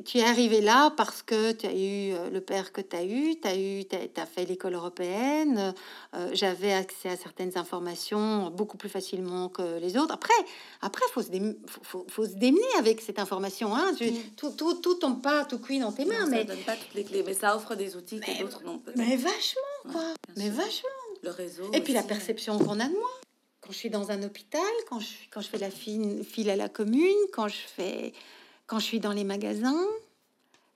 tu 0.05 0.17
es 0.17 0.23
arrivé 0.23 0.61
là 0.61 0.91
parce 0.95 1.23
que 1.23 1.51
tu 1.51 1.65
as 1.65 1.73
eu 1.73 2.13
euh, 2.13 2.29
le 2.29 2.41
père 2.41 2.71
que 2.71 2.81
tu 2.81 2.95
as 2.95 3.03
eu, 3.03 3.39
tu 3.39 3.47
as, 3.47 3.57
eu, 3.57 3.83
as, 4.15 4.25
fait 4.25 4.45
l'école 4.45 4.73
européenne, 4.73 5.73
euh, 6.15 6.29
j'avais 6.33 6.73
accès 6.73 7.09
à 7.09 7.17
certaines 7.17 7.57
informations 7.57 8.49
beaucoup 8.51 8.77
plus 8.77 8.89
facilement 8.89 9.49
que 9.49 9.79
les 9.79 9.97
autres. 9.97 10.13
Après, 10.13 10.33
après 10.81 11.05
faut, 11.13 11.21
se 11.21 11.29
faut, 11.65 12.05
faut, 12.09 12.25
se 12.25 12.35
démener 12.35 12.61
avec 12.77 13.01
cette 13.01 13.19
information. 13.19 13.75
Hein. 13.75 13.93
Mm. 13.99 14.05
tout, 14.35 14.51
tout, 14.51 14.75
tout 14.75 14.95
tombe 14.95 15.21
pas 15.21 15.45
tout 15.45 15.59
cuit 15.59 15.79
dans 15.79 15.91
tes 15.91 16.05
mains. 16.05 16.27
mais... 16.27 16.39
Ça 16.39 16.55
donne 16.55 16.63
pas 16.63 16.75
toutes 16.75 16.93
les 16.93 17.03
clés, 17.03 17.23
mais 17.25 17.33
ça 17.33 17.55
offre 17.55 17.75
des 17.75 17.95
outils 17.95 18.19
que 18.19 18.39
d'autres 18.39 18.63
n'ont 18.63 18.79
pas. 18.79 18.91
Mais 18.95 19.15
vachement, 19.15 19.91
quoi. 19.91 20.13
mais 20.35 20.49
vachement. 20.49 20.89
Le 21.27 21.33
réseau. 21.33 21.69
Et 21.73 21.81
puis 21.81 21.93
la 21.93 22.03
perception 22.03 22.57
qu'on 22.57 22.79
a 22.79 22.87
de 22.87 22.93
moi 22.93 23.09
quand 23.67 23.73
je 23.73 23.77
suis 23.79 23.89
dans 23.89 24.11
un 24.11 24.23
hôpital, 24.23 24.61
quand 24.89 25.01
je, 25.01 25.07
quand 25.29 25.41
je 25.41 25.49
fais 25.49 25.57
la 25.57 25.69
file, 25.69 26.23
file 26.23 26.49
à 26.49 26.55
la 26.55 26.69
commune, 26.69 27.17
quand 27.33 27.49
je 27.49 27.57
fais 27.75 28.13
quand 28.65 28.79
je 28.79 28.85
suis 28.85 28.99
dans 29.01 29.11
les 29.11 29.25
magasins, 29.25 29.85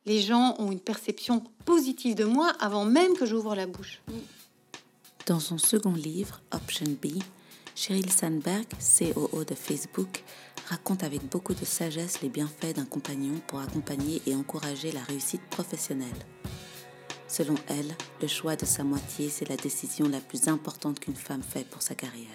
les 0.05 0.19
gens 0.19 0.55
ont 0.59 0.71
une 0.71 0.79
perception 0.79 1.41
positive 1.65 2.15
de 2.15 2.25
moi 2.25 2.51
avant 2.59 2.83
même 2.83 3.13
que 3.13 3.25
j'ouvre 3.25 3.55
la 3.55 3.65
bouche. 3.65 4.01
Dans 5.25 5.39
son 5.39 5.57
second 5.57 5.93
livre, 5.93 6.41
Option 6.51 6.85
B, 7.01 7.21
Sheryl 7.75 8.11
Sandberg, 8.11 8.65
COO 8.97 9.45
de 9.45 9.55
Facebook, 9.55 10.23
raconte 10.67 11.03
avec 11.03 11.23
beaucoup 11.29 11.53
de 11.53 11.63
sagesse 11.63 12.21
les 12.21 12.29
bienfaits 12.29 12.75
d'un 12.75 12.85
compagnon 12.85 13.39
pour 13.47 13.59
accompagner 13.59 14.21
et 14.25 14.35
encourager 14.35 14.91
la 14.91 15.03
réussite 15.03 15.43
professionnelle. 15.49 16.09
Selon 17.31 17.55
elle, 17.69 17.95
le 18.21 18.27
choix 18.27 18.57
de 18.57 18.65
sa 18.65 18.83
moitié, 18.83 19.29
c'est 19.29 19.47
la 19.47 19.55
décision 19.55 20.09
la 20.09 20.19
plus 20.19 20.49
importante 20.49 20.99
qu'une 20.99 21.15
femme 21.15 21.41
fait 21.41 21.63
pour 21.63 21.81
sa 21.81 21.95
carrière. 21.95 22.27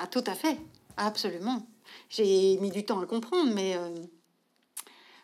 Ah, 0.00 0.06
tout 0.06 0.24
à 0.26 0.34
fait, 0.34 0.56
absolument. 0.96 1.66
J'ai 2.08 2.56
mis 2.56 2.70
du 2.70 2.82
temps 2.82 2.98
à 3.02 3.04
comprendre, 3.04 3.52
mais 3.52 3.76
euh, 3.76 3.90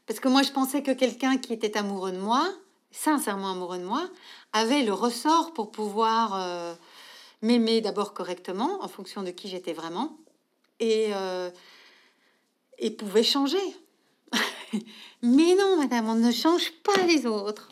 parce 0.07 0.21
que 0.21 0.29
moi, 0.29 0.43
je 0.43 0.53
pensais 0.53 0.83
que 0.83 0.91
quelqu'un 0.91 1.39
qui 1.39 1.55
était 1.55 1.79
amoureux 1.79 2.13
de 2.13 2.19
moi, 2.19 2.47
sincèrement 2.91 3.53
amoureux 3.53 3.79
de 3.79 3.85
moi, 3.85 4.11
avait 4.53 4.83
le 4.83 4.93
ressort 4.93 5.55
pour 5.55 5.71
pouvoir 5.71 6.35
euh, 6.35 6.75
m'aimer 7.41 7.81
d'abord 7.81 8.13
correctement, 8.13 8.85
en 8.85 8.89
fonction 8.89 9.23
de 9.23 9.31
qui 9.31 9.49
j'étais 9.49 9.73
vraiment, 9.73 10.19
et, 10.81 11.15
euh, 11.15 11.51
et 12.79 12.91
pouvait 12.91 13.23
changer. 13.23 13.75
Mais 15.23 15.55
non, 15.55 15.79
madame, 15.79 16.11
on 16.11 16.15
ne 16.15 16.31
change 16.31 16.73
pas 16.83 17.07
les 17.07 17.25
autres. 17.25 17.71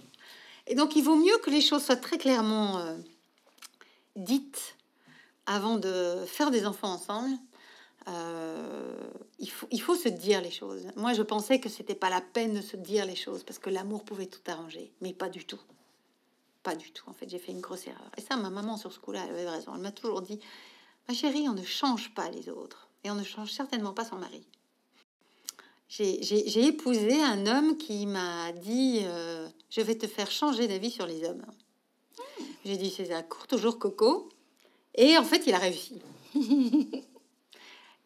Et 0.66 0.74
donc, 0.74 0.96
il 0.96 1.02
vaut 1.02 1.16
mieux 1.16 1.38
que 1.38 1.50
les 1.50 1.60
choses 1.60 1.84
soient 1.84 1.96
très 1.96 2.18
clairement 2.18 2.78
euh, 2.78 2.96
dites 4.16 4.76
avant 5.46 5.76
de 5.76 6.24
faire 6.26 6.50
des 6.50 6.66
enfants 6.66 6.92
ensemble 6.92 7.36
euh, 8.08 9.10
il, 9.38 9.50
faut, 9.50 9.66
il 9.70 9.80
faut 9.80 9.96
se 9.96 10.08
dire 10.08 10.40
les 10.40 10.50
choses. 10.50 10.86
Moi, 10.96 11.12
je 11.12 11.22
pensais 11.22 11.58
que 11.58 11.68
c'était 11.68 11.94
pas 11.94 12.10
la 12.10 12.20
peine 12.20 12.54
de 12.54 12.60
se 12.60 12.76
dire 12.76 13.04
les 13.04 13.16
choses 13.16 13.42
parce 13.42 13.58
que 13.58 13.70
l'amour 13.70 14.04
pouvait 14.04 14.26
tout 14.26 14.40
arranger, 14.46 14.92
mais 15.00 15.12
pas 15.12 15.28
du 15.28 15.44
tout. 15.44 15.60
Pas 16.62 16.76
du 16.76 16.92
tout. 16.92 17.08
En 17.08 17.12
fait, 17.12 17.28
j'ai 17.28 17.38
fait 17.38 17.52
une 17.52 17.60
grosse 17.60 17.86
erreur. 17.86 18.10
Et 18.16 18.20
ça, 18.20 18.36
ma 18.36 18.50
maman 18.50 18.76
sur 18.76 18.92
ce 18.92 19.00
coup-là, 19.00 19.22
elle 19.24 19.30
avait 19.30 19.48
raison. 19.48 19.72
Elle 19.74 19.80
m'a 19.80 19.92
toujours 19.92 20.22
dit 20.22 20.38
Ma 21.08 21.14
chérie, 21.14 21.48
on 21.48 21.54
ne 21.54 21.64
change 21.64 22.14
pas 22.14 22.30
les 22.30 22.48
autres 22.48 22.88
et 23.02 23.10
on 23.10 23.14
ne 23.16 23.24
change 23.24 23.52
certainement 23.52 23.92
pas 23.92 24.04
son 24.04 24.16
mari. 24.16 24.44
J'ai 25.88 26.66
épousé 26.66 27.22
un 27.22 27.46
homme 27.46 27.76
qui 27.76 28.06
m'a 28.06 28.50
dit 28.52 29.02
euh, 29.04 29.48
Je 29.70 29.80
vais 29.80 29.96
te 29.96 30.06
faire 30.06 30.30
changer 30.30 30.68
d'avis 30.68 30.90
sur 30.90 31.06
les 31.06 31.24
hommes. 31.24 31.44
J'ai 32.64 32.76
dit 32.76 32.90
C'est 32.90 33.12
à 33.12 33.22
court 33.22 33.46
toujours 33.46 33.78
coco. 33.78 34.28
Et 34.94 35.18
en 35.18 35.24
fait, 35.24 35.46
il 35.46 35.54
a 35.54 35.58
réussi. 35.58 36.00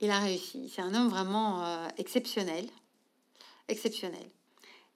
il 0.00 0.10
a 0.10 0.18
réussi. 0.18 0.70
C'est 0.74 0.82
un 0.82 0.94
homme 0.94 1.08
vraiment 1.08 1.64
euh, 1.64 1.88
exceptionnel, 1.98 2.66
exceptionnel, 3.68 4.26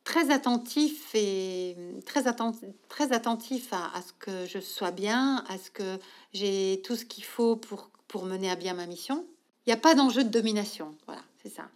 très 0.02 0.30
attentif 0.30 1.14
et 1.14 1.76
très 2.04 2.26
attentif, 2.26 2.68
très 2.88 3.12
attentif 3.12 3.72
à, 3.72 3.92
ce 4.06 4.12
que 4.18 4.46
je 4.46 4.58
sois 4.58 4.90
bien, 4.90 5.44
à 5.48 5.56
ce 5.58 5.70
que 5.70 5.98
j'ai 6.32 6.82
tout 6.84 6.96
ce 6.96 7.04
qu'il 7.04 7.24
faut 7.24 7.56
pour 7.56 7.90
pour 8.08 8.26
mener 8.26 8.50
à 8.50 8.56
bien 8.56 8.74
ma 8.74 8.86
mission. 8.86 9.26
Il 9.66 9.70
n'y 9.70 9.74
a 9.74 9.78
pas 9.78 9.94
d'enjeu 9.94 10.24
de 10.24 10.28
domination. 10.28 10.94
Voilà, 11.06 11.22
c'est 11.42 11.48
ça. 11.48 11.68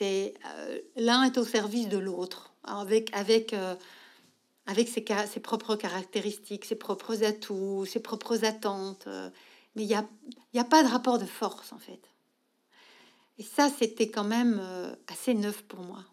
C'est 0.00 0.32
euh, 0.46 0.78
l'un 0.96 1.24
est 1.24 1.36
au 1.36 1.44
service 1.44 1.88
de 1.88 1.98
l'autre, 1.98 2.54
avec 2.64 3.14
avec 3.14 3.52
euh, 3.52 3.74
avec 4.66 4.88
ses, 4.88 5.04
ses, 5.30 5.40
propres 5.40 5.76
caractéristiques, 5.76 6.64
ses 6.64 6.74
propres 6.74 7.22
atouts, 7.22 7.84
ses 7.84 8.00
propres 8.00 8.44
attentes. 8.44 9.06
mais 9.76 9.82
il 9.82 9.88
n'y 9.88 9.94
a, 9.94 10.06
y 10.54 10.58
a 10.58 10.64
pas 10.64 10.82
de 10.82 10.88
rapport 10.88 11.18
de 11.18 11.26
force 11.26 11.72
en 11.72 11.78
fait. 11.78 12.00
Et 13.40 13.42
ça, 13.42 13.70
c'était 13.70 14.10
quand 14.10 14.24
même 14.24 14.58
euh, 14.60 14.94
assez 15.08 15.32
neuf 15.32 15.62
pour 15.62 15.80
moi. 15.80 16.04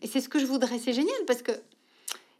Et 0.00 0.06
c'est 0.06 0.22
ce 0.22 0.30
que 0.30 0.38
je 0.38 0.46
voudrais. 0.46 0.78
C'est 0.78 0.94
génial 0.94 1.14
parce 1.26 1.42
que 1.42 1.52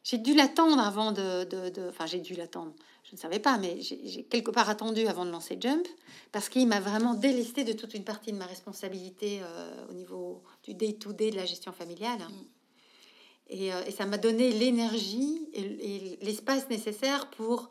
j'ai 0.03 0.17
dû 0.17 0.35
l'attendre 0.35 0.81
avant 0.81 1.13
de, 1.13 1.47
Enfin, 1.91 2.07
j'ai 2.07 2.21
dû 2.21 2.35
l'attendre. 2.35 2.73
Je 3.13 3.19
ne 3.19 3.21
savais 3.21 3.41
pas, 3.41 3.59
mais 3.59 3.79
j'ai 3.83 4.25
quelque 4.25 4.51
part 4.51 4.71
attendu 4.71 5.07
avant 5.07 5.27
de 5.27 5.31
lancer 5.31 5.59
Jump 5.61 5.87
parce 6.33 6.49
qu'il 6.49 6.67
m'a 6.67 6.81
vraiment 6.81 7.13
délesté 7.13 7.63
de 7.63 7.75
toute 7.75 7.93
une 7.93 8.05
partie 8.05 8.33
de 8.33 8.39
ma 8.39 8.47
responsabilité 8.47 9.41
euh, 9.43 9.87
au 9.91 9.93
niveau 9.93 10.43
du 10.63 10.73
day-to-day 10.73 11.31
de 11.31 11.37
la 11.37 11.45
gestion 11.45 11.73
familiale. 11.73 12.21
Mm. 12.21 13.61
Euh, 13.65 13.85
et, 13.85 13.91
ça 13.91 14.07
m'a 14.07 14.17
donné 14.17 14.51
l'énergie 14.51 15.47
et, 15.53 16.19
l'espace 16.23 16.71
nécessaire 16.71 17.29
pour 17.29 17.71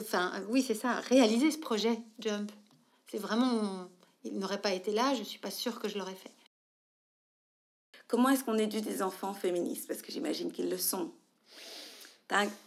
enfin, 0.00 0.32
oui, 0.48 0.62
c'est 0.62 0.74
ça, 0.74 0.94
réaliser 0.94 1.52
ce 1.52 1.58
projet 1.58 1.96
Jump. 2.18 2.50
C'est 3.08 3.18
vraiment, 3.18 3.86
il 4.24 4.36
n'aurait 4.40 4.60
pas 4.60 4.72
été 4.72 4.90
là, 4.90 5.14
je 5.14 5.22
suis 5.22 5.38
pas 5.38 5.52
sûre 5.52 5.78
que 5.78 5.88
je 5.88 5.96
l'aurais 5.96 6.16
fait. 6.16 6.34
Comment 8.08 8.30
est-ce 8.30 8.42
qu'on 8.42 8.58
éduque 8.58 8.84
des 8.84 9.00
enfants 9.00 9.32
féministes? 9.32 9.86
Parce 9.86 10.02
que 10.02 10.10
j'imagine 10.10 10.50
qu'ils 10.50 10.68
le 10.68 10.76
sont. 10.76 11.12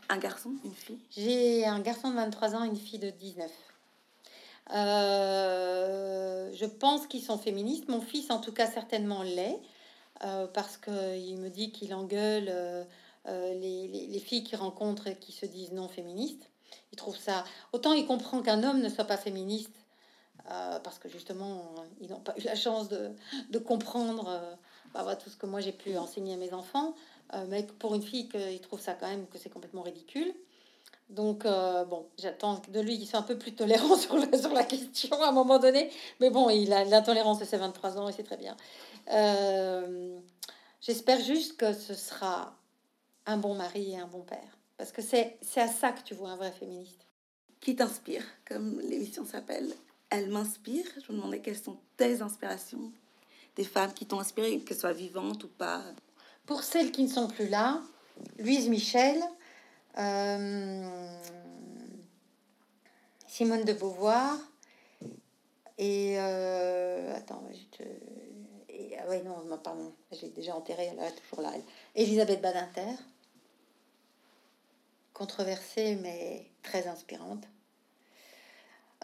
Un, 0.10 0.18
garçon, 0.18 0.52
une 0.64 0.74
fille? 0.74 1.00
J'ai 1.12 1.66
un 1.66 1.80
garçon 1.80 2.10
de 2.10 2.16
23 2.16 2.56
ans, 2.56 2.64
une 2.64 2.78
fille 2.78 3.00
de 3.00 3.10
19. 3.10 3.52
Euh, 4.74 6.52
je 6.54 6.66
pense 6.66 7.08
qu'ils 7.08 7.22
sont 7.24 7.38
féministes. 7.38 7.88
Mon 7.88 8.02
fils, 8.02 8.32
en 8.32 8.40
tout 8.40 8.52
cas, 8.52 8.68
certainement 8.68 9.24
l'est, 9.24 9.60
euh, 10.24 10.48
parce 10.48 10.78
qu'il 10.78 11.38
me 11.38 11.50
dit 11.50 11.72
qu'il 11.72 11.94
engueule 11.94 12.48
euh, 12.50 12.84
les, 13.26 13.88
les, 13.88 14.08
les, 14.08 14.20
filles 14.20 14.44
qu'il 14.44 14.58
rencontre 14.58 15.08
et 15.08 15.16
qui 15.16 15.32
se 15.32 15.46
disent 15.46 15.72
non 15.72 15.88
féministes. 15.88 16.50
Il 16.92 16.96
trouve 16.96 17.18
ça. 17.18 17.44
Autant 17.74 17.94
il 17.94 18.06
comprend 18.06 18.42
qu'un 18.42 18.64
homme 18.64 18.82
ne 18.82 18.90
soit 18.90 19.06
pas 19.06 19.18
féministe, 19.18 19.74
parce 20.46 20.98
que 20.98 21.10
justement, 21.10 21.76
ils 22.00 22.10
n'ont 22.10 22.22
pas 22.22 22.34
eu 22.38 22.44
la 22.44 22.56
chance 22.56 22.88
de, 22.88 23.12
de 23.50 23.60
comprendre 23.60 24.58
bah, 24.94 25.18
tout 25.18 25.30
ce 25.30 25.36
que 25.36 25.46
moi 25.46 25.60
j'ai 25.60 25.74
pu 25.74 25.98
enseigner 25.98 26.36
à 26.36 26.38
mes 26.38 26.54
enfants. 26.54 26.96
Mais 27.50 27.64
pour 27.80 27.96
une 27.96 28.02
fille, 28.02 28.30
il 28.34 28.60
trouve 28.62 28.80
ça 28.80 28.94
quand 28.94 29.08
même 29.08 29.28
que 29.28 29.38
c'est 29.38 29.50
complètement 29.50 29.82
ridicule. 29.82 30.34
Donc, 31.10 31.46
euh, 31.46 31.86
bon, 31.86 32.06
j'attends 32.20 32.62
de 32.70 32.80
lui 32.82 32.98
qu'il 32.98 33.08
soit 33.08 33.20
un 33.20 33.24
peu 33.24 33.38
plus 33.38 33.56
tolérant 33.56 33.96
sur 33.98 34.18
la, 34.18 34.38
sur 34.38 34.52
la 34.54 34.64
question 34.64 35.22
à 35.22 35.30
un 35.30 35.32
moment 35.32 35.60
donné. 35.60 35.90
Mais 36.20 36.30
bon, 36.30 36.50
il 36.50 36.74
a 36.74 36.84
l'intolérance 36.84 37.40
de 37.40 37.46
ses 37.46 37.58
23 37.58 37.98
ans 37.98 38.10
et 38.10 38.12
c'est 38.12 38.24
très 38.24 38.38
bien. 38.38 38.58
Euh, 39.14 40.20
j'espère 40.82 41.22
juste 41.22 41.58
que 41.58 41.74
ce 41.74 41.94
sera 41.94 42.54
un 43.26 43.38
bon 43.38 43.56
mari 43.56 43.94
et 43.94 43.98
un 43.98 44.08
bon 44.08 44.22
père. 44.22 44.58
Parce 44.78 44.92
que 44.92 45.02
c'est 45.02 45.38
à 45.56 45.68
ça 45.68 45.92
que 45.92 46.02
tu 46.02 46.14
vois 46.14 46.30
un 46.30 46.36
vrai 46.36 46.52
féministe. 46.52 47.06
Qui 47.62 47.76
t'inspire, 47.76 48.24
comme 48.46 48.80
l'émission 48.82 49.26
s'appelle 49.26 49.74
Elle 50.10 50.30
m'inspire. 50.30 50.86
Je 51.06 51.12
me 51.12 51.18
demandais 51.18 51.40
quelles 51.40 51.58
sont 51.58 51.78
tes 51.96 52.22
inspirations, 52.22 52.92
des 53.56 53.64
femmes 53.64 53.94
qui 53.94 54.06
t'ont 54.06 54.20
inspiré, 54.20 54.60
qu'elles 54.60 54.78
soient 54.78 54.94
vivantes 54.94 55.44
ou 55.46 55.48
pas. 55.48 55.84
Pour 56.48 56.64
celles 56.64 56.92
qui 56.92 57.04
ne 57.04 57.10
sont 57.10 57.28
plus 57.28 57.50
là, 57.50 57.82
Louise 58.40 58.70
Michel, 58.70 59.22
euh, 59.98 61.20
Simone 63.28 63.66
de 63.66 63.74
Beauvoir 63.74 64.38
et 65.78 66.16
euh, 66.18 67.14
attends, 67.16 67.44
je 67.52 67.78
te, 67.78 67.84
et, 68.70 68.98
ah 68.98 69.10
ouais 69.10 69.22
non, 69.24 69.58
pardon, 69.62 69.94
j'ai 70.14 70.30
déjà 70.30 70.56
enterré, 70.56 70.86
elle 70.86 71.00
est 71.00 71.12
toujours 71.30 71.42
là. 71.42 71.52
Elisabeth 71.96 72.42
Badinter, 72.42 72.96
controversée 75.14 75.96
mais 76.02 76.50
très 76.64 76.88
inspirante. 76.88 77.44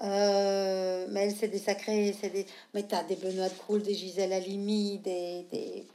Euh, 0.01 1.07
mais 1.09 1.25
elle, 1.25 1.35
c'est 1.35 1.49
des 1.49 1.59
sacrés, 1.59 2.15
c'est 2.19 2.29
des. 2.29 2.47
Mais 2.73 2.83
t'as 2.83 3.03
des 3.03 3.15
Benoît 3.15 3.49
de 3.49 3.53
Croul, 3.53 3.83
des 3.83 3.93
Gisèle 3.93 4.33
Halimi, 4.33 4.97
des. 4.99 5.45
des... 5.51 5.85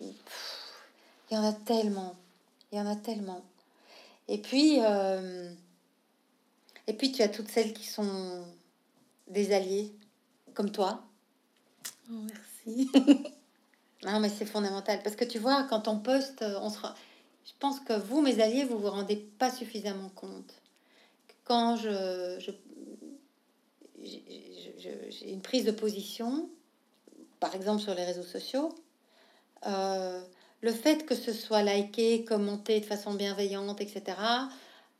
il 1.30 1.34
y 1.34 1.36
en 1.36 1.44
a 1.44 1.52
tellement. 1.52 2.16
Il 2.72 2.78
y 2.78 2.80
en 2.80 2.86
a 2.86 2.96
tellement. 2.96 3.42
Et 4.28 4.38
puis, 4.38 4.78
euh, 4.80 5.50
et 6.86 6.92
puis 6.92 7.12
tu 7.12 7.22
as 7.22 7.28
toutes 7.28 7.48
celles 7.48 7.72
qui 7.72 7.86
sont 7.86 8.44
des 9.26 9.52
alliés, 9.52 9.92
comme 10.54 10.70
toi. 10.70 11.02
Oh, 12.10 12.14
merci. 12.14 12.90
non, 14.04 14.20
mais 14.20 14.28
c'est 14.28 14.46
fondamental 14.46 15.00
parce 15.02 15.16
que 15.16 15.24
tu 15.24 15.38
vois, 15.38 15.64
quand 15.64 15.88
on 15.88 15.98
poste, 15.98 16.44
on 16.60 16.70
se. 16.70 16.78
Je 17.44 17.52
pense 17.58 17.80
que 17.80 17.94
vous, 17.94 18.20
mes 18.20 18.40
alliés, 18.40 18.64
vous 18.64 18.78
vous 18.78 18.90
rendez 18.90 19.16
pas 19.16 19.50
suffisamment 19.50 20.10
compte. 20.10 20.54
Quand 21.44 21.76
je, 21.76 22.38
je 22.40 22.50
j'ai 25.10 25.32
une 25.32 25.40
prise 25.40 25.64
de 25.64 25.72
position, 25.72 26.48
par 27.40 27.54
exemple 27.54 27.82
sur 27.82 27.94
les 27.94 28.04
réseaux 28.04 28.22
sociaux, 28.22 28.74
euh, 29.66 30.20
le 30.60 30.72
fait 30.72 31.06
que 31.06 31.14
ce 31.14 31.32
soit 31.32 31.62
liké, 31.62 32.24
commenté 32.24 32.80
de 32.80 32.84
façon 32.84 33.14
bienveillante, 33.14 33.80
etc., 33.80 34.16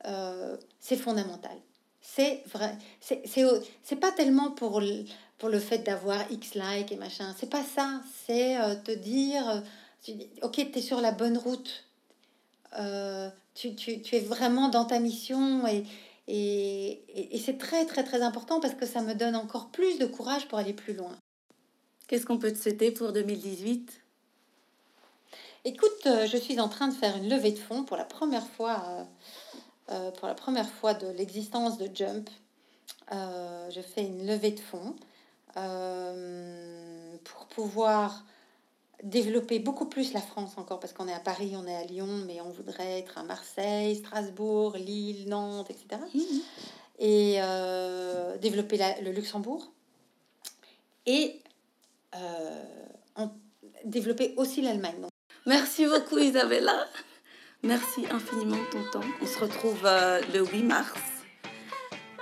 euh, 0.06 0.56
c'est 0.78 0.96
fondamental. 0.96 1.56
C'est 2.00 2.42
vrai. 2.52 2.76
C'est 3.00 3.96
pas 3.96 4.12
tellement 4.12 4.50
pour 4.52 4.80
le, 4.80 5.04
pour 5.38 5.48
le 5.48 5.58
fait 5.58 5.78
d'avoir 5.78 6.30
X 6.30 6.54
likes 6.54 6.92
et 6.92 6.96
machin. 6.96 7.34
C'est 7.38 7.50
pas 7.50 7.64
ça. 7.64 8.00
C'est 8.26 8.60
euh, 8.60 8.76
te 8.76 8.92
dire, 8.92 9.48
euh, 9.48 10.12
ok, 10.42 10.54
tu 10.54 10.78
es 10.78 10.82
sur 10.82 11.00
la 11.00 11.12
bonne 11.12 11.36
route. 11.36 11.84
Tu, 13.54 13.74
tu, 13.74 14.00
tu, 14.02 14.14
es 14.14 14.20
vraiment 14.20 14.68
dans 14.68 14.84
ta 14.84 15.00
mission 15.00 15.66
et, 15.66 15.84
et, 16.28 17.34
et 17.34 17.38
c'est 17.38 17.58
très, 17.58 17.84
très, 17.86 18.04
très 18.04 18.22
important 18.22 18.60
parce 18.60 18.74
que 18.74 18.86
ça 18.86 19.02
me 19.02 19.14
donne 19.14 19.34
encore 19.34 19.70
plus 19.70 19.98
de 19.98 20.06
courage 20.06 20.46
pour 20.46 20.58
aller 20.58 20.74
plus 20.74 20.94
loin. 20.94 21.16
Qu'est-ce 22.06 22.24
qu'on 22.24 22.38
peut 22.38 22.52
te 22.52 22.58
souhaiter 22.58 22.92
pour 22.92 23.12
2018 23.12 24.00
Écoute, 25.64 26.06
euh, 26.06 26.26
je 26.26 26.36
suis 26.36 26.60
en 26.60 26.68
train 26.68 26.88
de 26.88 26.94
faire 26.94 27.16
une 27.16 27.28
levée 27.28 27.50
de 27.50 27.58
fonds 27.58 27.82
pour 27.82 27.96
la 27.96 28.04
première 28.04 28.46
fois, 28.46 28.82
euh, 28.88 29.04
euh, 29.90 30.10
pour 30.12 30.28
la 30.28 30.34
première 30.34 30.68
fois 30.68 30.94
de 30.94 31.08
l'existence 31.08 31.78
de 31.78 31.90
Jump. 31.92 32.30
je 33.10 33.80
fais 33.80 34.04
une 34.04 34.26
levée 34.26 34.52
de 34.52 34.60
fonds 34.60 34.94
pour 37.24 37.46
pouvoir 37.46 38.24
développer 39.02 39.58
beaucoup 39.58 39.86
plus 39.86 40.12
la 40.12 40.20
France 40.20 40.52
encore, 40.56 40.78
parce 40.78 40.92
qu'on 40.92 41.08
est 41.08 41.12
à 41.12 41.20
Paris, 41.20 41.54
on 41.56 41.66
est 41.66 41.74
à 41.74 41.84
Lyon, 41.84 42.22
mais 42.26 42.40
on 42.40 42.50
voudrait 42.50 43.00
être 43.00 43.18
à 43.18 43.24
Marseille, 43.24 43.96
Strasbourg, 43.96 44.76
Lille, 44.76 45.28
Nantes, 45.28 45.70
etc. 45.70 46.00
Et 47.00 47.40
mmh. 47.40 48.38
développer 48.38 48.78
le 49.02 49.10
Luxembourg. 49.10 49.70
Et 51.06 51.42
développer 53.84 54.34
aussi 54.36 54.62
l'Allemagne. 54.62 55.08
Merci 55.48 55.86
beaucoup 55.86 56.18
Isabella. 56.18 56.86
Merci 57.62 58.04
infiniment 58.10 58.58
de 58.58 58.70
ton 58.70 58.84
temps. 58.90 59.06
On 59.22 59.26
se 59.26 59.38
retrouve 59.38 59.80
euh, 59.86 60.20
le 60.34 60.44
8 60.44 60.62
mars. 60.62 60.92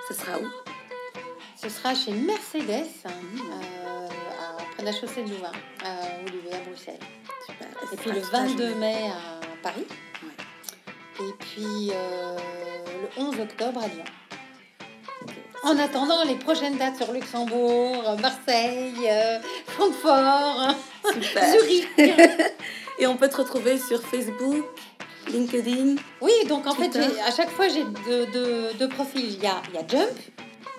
Ce 0.06 0.14
sera 0.14 0.38
où? 0.38 0.46
Ce 1.60 1.68
sera 1.68 1.92
chez 1.96 2.12
Mercedes, 2.12 2.86
hein, 3.04 3.10
euh, 3.50 4.06
près 4.74 4.82
de 4.82 4.84
la 4.84 4.92
chaussée 4.92 5.24
de 5.24 5.30
Louvain, 5.30 5.50
à 5.84 6.22
Olivier, 6.24 6.52
à 6.54 6.60
Bruxelles. 6.68 7.00
Et 7.92 7.96
puis 7.96 8.12
le 8.12 8.20
22 8.20 8.76
mai 8.76 9.10
à 9.10 9.56
Paris. 9.60 9.86
Et 11.18 11.32
puis 11.40 11.90
euh, 11.90 12.36
le 13.16 13.22
11 13.24 13.40
octobre 13.40 13.82
à 13.82 13.88
Lyon. 13.88 14.04
En 15.64 15.76
attendant 15.80 16.22
les 16.22 16.36
prochaines 16.36 16.78
dates 16.78 16.94
sur 16.94 17.10
Luxembourg, 17.10 18.04
Marseille, 18.20 19.10
Francfort, 19.66 20.76
Zurich. 21.50 21.88
Et 22.98 23.06
on 23.06 23.16
peut 23.16 23.28
te 23.28 23.36
retrouver 23.36 23.78
sur 23.78 24.02
Facebook, 24.02 24.64
LinkedIn. 25.28 25.96
Oui, 26.20 26.32
donc 26.48 26.66
en 26.66 26.74
fait, 26.74 26.96
à 26.96 27.30
chaque 27.30 27.50
fois, 27.50 27.68
j'ai 27.68 27.84
deux, 28.06 28.72
deux, 28.78 28.88
profils. 28.88 29.24
Il 29.24 29.42
y, 29.42 29.46
a, 29.46 29.62
il 29.68 29.74
y 29.74 29.78
a 29.78 29.86
Jump, 29.86 30.16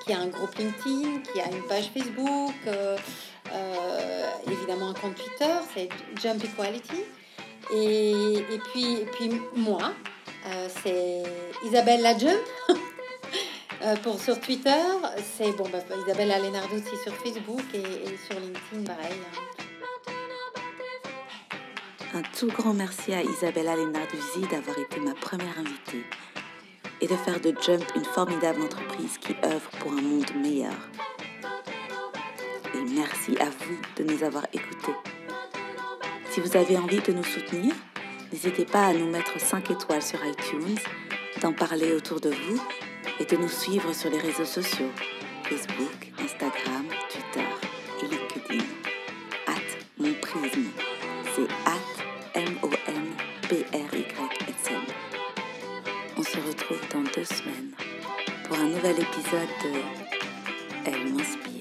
qui 0.06 0.14
a 0.14 0.20
un 0.20 0.28
groupe 0.28 0.56
LinkedIn, 0.58 1.20
qui 1.32 1.40
a 1.40 1.46
une 1.52 1.64
page 1.68 1.92
Facebook, 1.94 2.56
euh, 2.66 2.98
euh, 3.54 4.52
évidemment 4.52 4.90
un 4.90 4.94
compte 4.94 5.16
Twitter, 5.16 5.54
c'est 5.76 5.90
Jump 6.22 6.44
Equality. 6.44 7.04
Et, 7.74 8.12
et, 8.12 8.60
puis, 8.72 8.94
et 9.02 9.06
puis 9.06 9.30
moi, 9.56 9.94
euh, 10.46 10.68
c'est 10.84 11.24
Isabelle 11.66 12.02
la 12.02 12.18
Jump. 12.18 12.40
pour 14.02 14.20
sur 14.20 14.40
Twitter, 14.40 14.72
c'est 15.38 15.52
bon, 15.52 15.66
bah, 15.72 15.80
Isabelle 16.06 16.32
Alénardo 16.32 16.76
aussi 16.76 17.04
sur 17.04 17.14
Facebook 17.16 17.62
et, 17.74 17.78
et 17.78 18.18
sur 18.28 18.40
LinkedIn, 18.40 18.84
pareil. 18.86 19.14
Hein. 19.14 19.67
Un 22.14 22.22
tout 22.38 22.48
grand 22.48 22.74
merci 22.74 23.14
à 23.14 23.22
Isabella 23.22 23.76
Lenarduzzi 23.76 24.42
d'avoir 24.50 24.80
été 24.80 25.00
ma 25.00 25.14
première 25.14 25.60
invitée 25.60 26.06
et 27.02 27.08
de 27.08 27.16
faire 27.16 27.40
de 27.40 27.54
Jump 27.62 27.84
une 27.96 28.06
formidable 28.06 28.62
entreprise 28.62 29.18
qui 29.18 29.36
œuvre 29.44 29.70
pour 29.80 29.92
un 29.92 30.02
monde 30.02 30.32
meilleur. 30.42 30.74
Et 32.74 32.82
merci 32.94 33.38
à 33.40 33.46
vous 33.50 33.78
de 33.98 34.04
nous 34.04 34.24
avoir 34.24 34.46
écoutés. 34.54 34.96
Si 36.32 36.40
vous 36.40 36.56
avez 36.56 36.78
envie 36.78 37.02
de 37.02 37.12
nous 37.12 37.24
soutenir, 37.24 37.74
n'hésitez 38.32 38.66
pas 38.66 38.86
à 38.88 38.94
nous 38.94 39.10
mettre 39.10 39.40
5 39.40 39.72
étoiles 39.72 40.04
sur 40.04 40.20
iTunes, 40.26 40.78
d'en 41.42 41.54
parler 41.54 41.94
autour 41.94 42.22
de 42.22 42.30
vous 42.30 42.62
et 43.20 43.26
de 43.26 43.36
nous 43.36 43.50
suivre 43.50 43.94
sur 43.94 44.10
les 44.10 44.20
réseaux 44.20 44.46
sociaux 44.46 44.92
Facebook, 45.44 46.12
Instagram, 46.20 46.86
Twitter 47.10 47.48
et 48.02 48.08
LinkedIn. 48.08 48.66
At 49.48 49.78
mon 49.98 50.14
prisme. 50.22 50.66
C'est 51.36 51.48
at 51.66 51.87
On 56.18 56.24
se 56.24 56.38
retrouve 56.38 56.82
dans 56.94 57.04
deux 57.16 57.24
semaines 57.24 57.72
pour 58.44 58.58
un 58.58 58.66
nouvel 58.66 59.00
épisode 59.00 59.48
de 59.64 59.80
Elle 60.86 61.14
m'inspire. 61.14 61.57